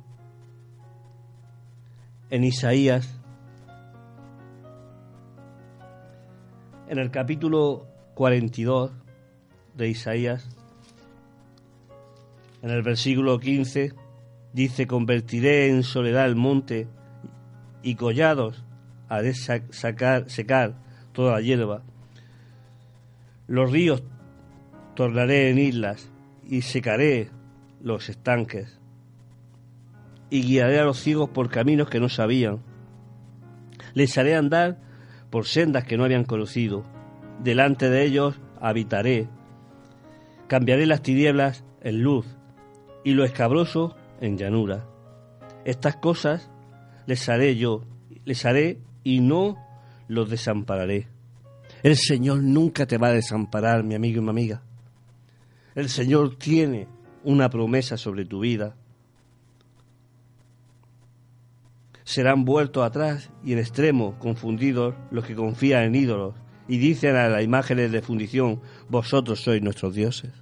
En 2.31 2.43
Isaías, 2.43 3.21
en 6.89 6.99
el 6.99 7.11
capítulo 7.11 7.87
42 8.15 9.04
de 9.77 9.89
Isaías, 9.89 10.49
en 12.63 12.71
el 12.71 12.83
versículo 12.83 13.39
15, 13.39 13.93
dice, 14.53 14.87
convertiré 14.87 15.69
en 15.69 15.83
soledad 15.83 16.27
el 16.27 16.37
monte 16.37 16.89
y 17.83 17.95
collados 17.97 18.65
haré 19.09 19.35
sa- 19.35 19.61
sacar, 19.71 20.31
secar 20.31 20.75
toda 21.13 21.33
la 21.35 21.41
hierba. 21.43 21.83
Los 23.47 23.71
ríos 23.71 24.03
tornaré 24.95 25.51
en 25.51 25.59
islas 25.59 26.09
y 26.49 26.63
secaré 26.63 27.29
los 27.83 28.09
estanques 28.09 28.79
y 30.31 30.43
guiaré 30.43 30.79
a 30.81 30.85
los 30.85 30.99
ciegos 30.99 31.29
por 31.31 31.51
caminos 31.51 31.91
que 31.91 32.01
no 32.01 32.09
sabían. 32.09 32.61
Les 33.93 34.17
haré 34.17 34.35
andar 34.35 34.79
por 35.31 35.47
sendas 35.47 35.85
que 35.85 35.97
no 35.99 36.05
habían 36.05 36.25
conocido. 36.25 36.85
Delante 37.43 37.91
de 37.91 38.05
ellos 38.05 38.41
habitaré. 38.61 39.29
Cambiaré 40.49 40.87
las 40.87 41.03
tinieblas 41.03 41.65
en 41.81 42.03
luz 42.03 42.27
y 43.05 43.13
lo 43.13 43.25
escabroso 43.25 43.97
en 44.21 44.37
llanura. 44.39 44.87
Estas 45.65 45.97
cosas 45.97 46.51
les 47.07 47.29
haré 47.29 47.57
yo, 47.57 47.83
les 48.25 48.45
haré 48.45 48.81
y 49.03 49.21
no 49.21 49.57
los 50.09 50.29
desampararé. 50.31 51.09
El 51.83 51.97
Señor 51.97 52.43
nunca 52.43 52.87
te 52.87 52.99
va 52.99 53.09
a 53.09 53.13
desamparar, 53.13 53.85
mi 53.85 53.95
amigo 53.95 54.21
y 54.21 54.25
mi 54.25 54.31
amiga. 54.31 54.63
El 55.75 55.89
Señor 55.89 56.37
tiene 56.37 56.89
una 57.25 57.51
promesa 57.51 57.97
sobre 57.97 58.25
tu 58.25 58.41
vida. 58.41 58.77
Serán 62.05 62.45
vueltos 62.45 62.85
atrás 62.85 63.31
y 63.43 63.55
en 63.55 63.59
extremo 63.59 64.19
confundidos 64.19 64.95
los 65.11 65.25
que 65.25 65.35
confían 65.35 65.85
en 65.85 65.95
ídolos 65.95 66.35
y 66.67 66.79
dicen 66.79 67.17
a 67.17 67.29
las 67.29 67.43
imágenes 67.43 67.93
de 67.93 68.03
fundición, 68.03 68.61
vosotros 68.89 69.41
sois 69.41 69.63
nuestros 69.63 69.95
dioses. 69.95 70.33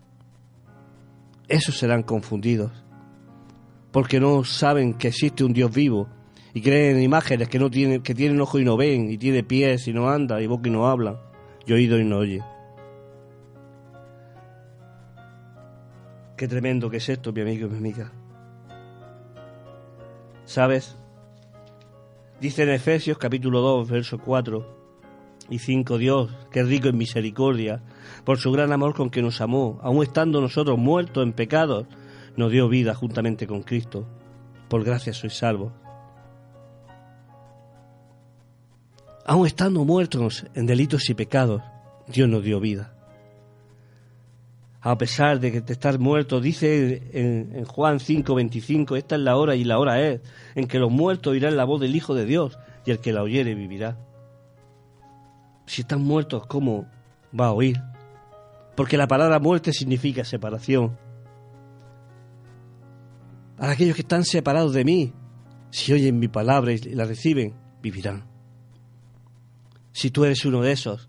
Esos 1.49 1.77
serán 1.77 2.03
confundidos, 2.03 2.71
porque 3.91 4.21
no 4.21 4.45
saben 4.45 4.95
que 4.95 5.09
existe 5.09 5.45
un 5.45 5.53
Dios 5.53 5.73
vivo 5.75 6.09
y 6.55 6.61
creen 6.61 6.97
en 6.97 7.03
imágenes 7.03 7.49
que 7.49 7.59
no 7.59 7.71
tienen, 7.71 8.03
que 8.03 8.15
tienen 8.15 8.41
ojo 8.41 8.59
y 8.59 8.65
no 8.65 8.77
ven, 8.77 9.11
y 9.11 9.19
tiene 9.19 9.43
pies 9.43 9.89
y 9.89 9.93
no 9.93 10.09
anda, 10.09 10.41
y 10.41 10.47
boca 10.47 10.69
y 10.69 10.73
no 10.73 10.89
habla, 10.89 11.21
y 11.67 11.73
oído 11.73 11.99
y 11.99 12.05
no 12.05 12.19
oye. 12.19 12.43
Qué 16.37 16.49
tremendo 16.49 16.91
que 16.91 16.99
es 16.99 17.09
esto, 17.09 17.33
mi 17.33 17.41
amigo 17.41 17.67
y 17.67 17.71
mi 17.71 17.79
amiga. 17.79 18.13
¿Sabes? 20.45 20.97
Dice 22.41 22.65
en 22.65 22.71
Efesios 22.71 23.17
capítulo 23.19 23.61
2, 23.61 23.89
versos 23.89 24.21
4 24.25 24.82
y 25.53 25.59
5, 25.59 25.99
Dios, 25.99 26.31
que 26.51 26.63
rico 26.63 26.89
en 26.89 26.97
misericordia, 26.97 27.83
por 28.25 28.39
su 28.39 28.51
gran 28.53 28.73
amor 28.73 28.95
con 28.95 29.11
que 29.11 29.21
nos 29.21 29.43
amó, 29.43 29.79
aun 29.83 30.03
estando 30.03 30.41
nosotros 30.41 30.79
muertos 30.79 31.23
en 31.23 31.35
pecados, 31.35 31.87
nos 32.37 32.51
dio 32.51 32.71
vida 32.71 32.95
juntamente 32.95 33.47
con 33.47 33.63
Cristo. 33.63 34.09
Por 34.71 34.83
gracia 34.83 35.13
sois 35.13 35.37
salvos. 35.37 35.73
Aun 39.27 39.47
estando 39.47 39.85
muertos 39.85 40.47
en 40.55 40.65
delitos 40.65 41.11
y 41.11 41.15
pecados, 41.15 41.61
Dios 42.09 42.31
nos 42.31 42.43
dio 42.43 42.59
vida. 42.59 42.95
A 44.81 44.97
pesar 44.97 45.39
de 45.39 45.53
que 45.53 45.61
te 45.61 45.75
estás 45.75 45.99
muerto, 45.99 46.41
dice 46.41 47.11
en, 47.13 47.55
en 47.55 47.65
Juan 47.67 47.99
5:25, 47.99 48.97
esta 48.97 49.17
es 49.17 49.21
la 49.21 49.37
hora 49.37 49.55
y 49.55 49.65
la 49.65 49.79
hora 49.79 50.01
es, 50.01 50.23
en 50.55 50.67
que 50.67 50.79
los 50.79 50.91
muertos 50.91 51.33
oirán 51.33 51.59
la 51.59 51.65
voz 51.65 51.79
del 51.79 51.95
Hijo 51.95 52.15
de 52.15 52.25
Dios, 52.25 52.59
y 52.87 52.91
el 52.91 53.01
que 53.01 53.13
la 53.13 53.23
oyere 53.23 53.55
vivirá. 53.55 53.99
Si 55.67 55.83
están 55.83 56.03
muertos, 56.03 56.47
¿cómo 56.47 56.87
va 57.39 57.47
a 57.47 57.53
oír? 57.53 57.81
Porque 58.77 58.97
la 58.97 59.07
palabra 59.07 59.39
muerte 59.39 59.73
significa 59.73 60.25
separación. 60.25 60.99
A 63.59 63.71
aquellos 63.71 63.95
que 63.95 64.03
están 64.03 64.25
separados 64.25 64.73
de 64.75 64.85
mí, 64.85 65.13
si 65.71 65.93
oyen 65.93 66.19
mi 66.19 66.29
palabra 66.29 66.73
y 66.73 66.79
la 66.79 67.05
reciben, 67.05 67.55
vivirán. 67.83 68.25
Si 69.93 70.11
tú 70.11 70.25
eres 70.25 70.45
uno 70.45 70.63
de 70.63 70.73
esos, 70.73 71.09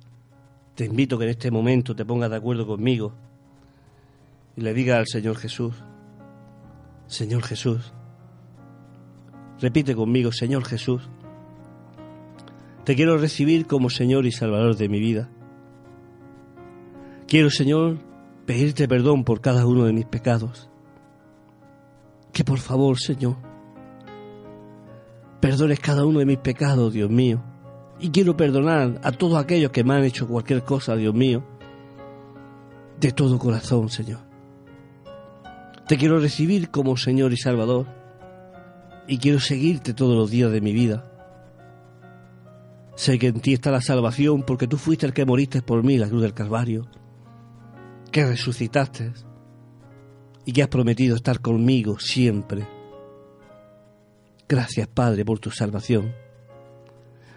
te 0.75 0.85
invito 0.85 1.17
que 1.17 1.25
en 1.25 1.31
este 1.31 1.51
momento 1.51 1.95
te 1.95 2.05
pongas 2.05 2.29
de 2.29 2.35
acuerdo 2.35 2.65
conmigo 2.67 3.13
y 4.55 4.61
le 4.61 4.73
diga 4.73 4.97
al 4.97 5.07
Señor 5.07 5.37
Jesús, 5.37 5.75
Señor 7.07 7.43
Jesús, 7.43 7.93
repite 9.59 9.95
conmigo, 9.95 10.31
Señor 10.31 10.65
Jesús, 10.65 11.09
te 12.83 12.95
quiero 12.95 13.17
recibir 13.17 13.65
como 13.65 13.89
Señor 13.89 14.25
y 14.25 14.31
Salvador 14.31 14.75
de 14.75 14.89
mi 14.89 14.99
vida. 14.99 15.29
Quiero, 17.27 17.49
Señor, 17.49 17.97
pedirte 18.45 18.87
perdón 18.87 19.23
por 19.23 19.41
cada 19.41 19.65
uno 19.65 19.85
de 19.85 19.93
mis 19.93 20.05
pecados. 20.05 20.69
Que 22.33 22.43
por 22.43 22.59
favor, 22.59 22.99
Señor, 22.99 23.37
perdones 25.39 25.79
cada 25.79 26.05
uno 26.05 26.19
de 26.19 26.25
mis 26.25 26.39
pecados, 26.39 26.93
Dios 26.93 27.09
mío. 27.09 27.41
Y 27.99 28.09
quiero 28.09 28.35
perdonar 28.35 28.99
a 29.03 29.11
todos 29.11 29.41
aquellos 29.41 29.71
que 29.71 29.83
me 29.83 29.93
han 29.93 30.03
hecho 30.03 30.27
cualquier 30.27 30.63
cosa, 30.63 30.95
Dios 30.95 31.13
mío, 31.13 31.43
de 32.99 33.11
todo 33.11 33.39
corazón, 33.39 33.89
Señor. 33.89 34.19
Te 35.87 35.97
quiero 35.97 36.19
recibir 36.19 36.69
como 36.69 36.97
Señor 36.97 37.33
y 37.33 37.37
Salvador 37.37 37.87
y 39.07 39.17
quiero 39.19 39.39
seguirte 39.39 39.93
todos 39.93 40.17
los 40.17 40.31
días 40.31 40.51
de 40.51 40.61
mi 40.61 40.73
vida. 40.73 41.12
Sé 42.95 43.17
que 43.17 43.27
en 43.27 43.39
ti 43.39 43.53
está 43.53 43.71
la 43.71 43.81
salvación 43.81 44.43
porque 44.43 44.67
tú 44.67 44.77
fuiste 44.77 45.05
el 45.05 45.13
que 45.13 45.25
moriste 45.25 45.61
por 45.61 45.83
mí 45.83 45.97
la 45.97 46.07
cruz 46.07 46.21
del 46.21 46.33
Calvario, 46.33 46.87
que 48.11 48.25
resucitaste 48.25 49.13
y 50.45 50.53
que 50.53 50.61
has 50.61 50.69
prometido 50.69 51.15
estar 51.15 51.39
conmigo 51.39 51.99
siempre. 51.99 52.67
Gracias 54.47 54.87
Padre 54.87 55.25
por 55.25 55.39
tu 55.39 55.49
salvación. 55.49 56.13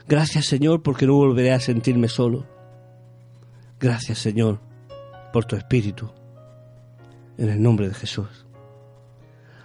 Gracias 0.06 0.46
Señor 0.46 0.82
porque 0.82 1.06
no 1.06 1.14
volveré 1.14 1.52
a 1.52 1.60
sentirme 1.60 2.08
solo. 2.08 2.56
Gracias, 3.78 4.18
Señor, 4.18 4.60
por 5.34 5.44
tu 5.44 5.54
Espíritu. 5.54 6.10
En 7.36 7.50
el 7.50 7.62
nombre 7.62 7.88
de 7.88 7.94
Jesús. 7.94 8.46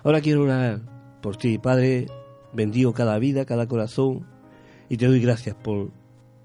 Ahora 0.03 0.19
quiero 0.19 0.43
orar 0.43 0.81
por 1.21 1.37
ti, 1.37 1.57
Padre. 1.57 2.07
Bendigo 2.51 2.93
cada 2.93 3.17
vida, 3.19 3.45
cada 3.45 3.67
corazón. 3.67 4.27
Y 4.91 4.97
te 4.97 5.07
doy 5.07 5.21
gracias 5.21 5.55
por 5.55 5.89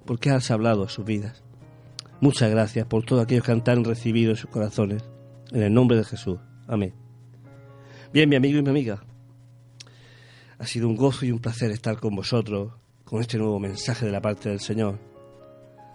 porque 0.05 0.31
has 0.31 0.53
hablado 0.53 0.85
a 0.85 0.89
sus 0.89 1.05
vidas. 1.05 1.43
Muchas 2.21 2.49
gracias 2.49 2.87
por 2.87 3.05
todos 3.05 3.25
aquellos 3.25 3.45
que 3.45 3.51
han 3.51 3.85
recibido 3.85 4.31
en 4.31 4.37
sus 4.37 4.49
corazones. 4.49 5.03
En 5.51 5.63
el 5.63 5.75
nombre 5.75 5.97
de 5.97 6.05
Jesús. 6.05 6.39
Amén. 6.69 6.95
Bien, 8.13 8.29
mi 8.29 8.37
amigo 8.37 8.61
y 8.61 8.63
mi 8.63 8.71
amiga. 8.71 9.03
Ha 10.61 10.65
sido 10.65 10.87
un 10.87 10.95
gozo 10.95 11.27
y 11.27 11.33
un 11.33 11.41
placer 11.41 11.73
estar 11.73 11.99
con 11.99 12.15
vosotros 12.15 12.75
con 13.05 13.21
este 13.21 13.37
nuevo 13.37 13.59
mensaje 13.59 14.07
de 14.07 14.13
la 14.13 14.21
parte 14.21 14.49
del 14.49 14.61
Señor. 14.61 15.01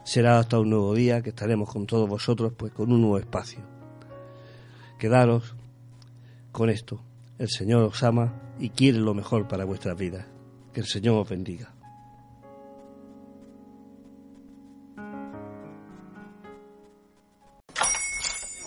Será 0.04 0.38
hasta 0.38 0.60
un 0.60 0.72
nuevo 0.72 0.94
día 0.94 1.22
que 1.22 1.30
estaremos 1.30 1.70
con 1.72 1.86
todos 1.86 2.10
vosotros, 2.10 2.52
pues 2.58 2.74
con 2.74 2.92
un 2.92 3.00
nuevo 3.00 3.18
espacio. 3.18 3.62
Quedaros 5.00 5.56
con 6.52 6.70
esto. 6.70 7.02
El 7.40 7.48
Señor 7.48 7.84
os 7.84 8.04
ama 8.04 8.34
y 8.60 8.72
quiere 8.72 8.98
lo 8.98 9.14
mejor 9.14 9.48
para 9.48 9.64
vuestras 9.64 9.98
vidas. 9.98 10.26
Que 10.74 10.82
el 10.82 10.88
Señor 10.88 11.18
os 11.22 11.30
bendiga. 11.30 11.74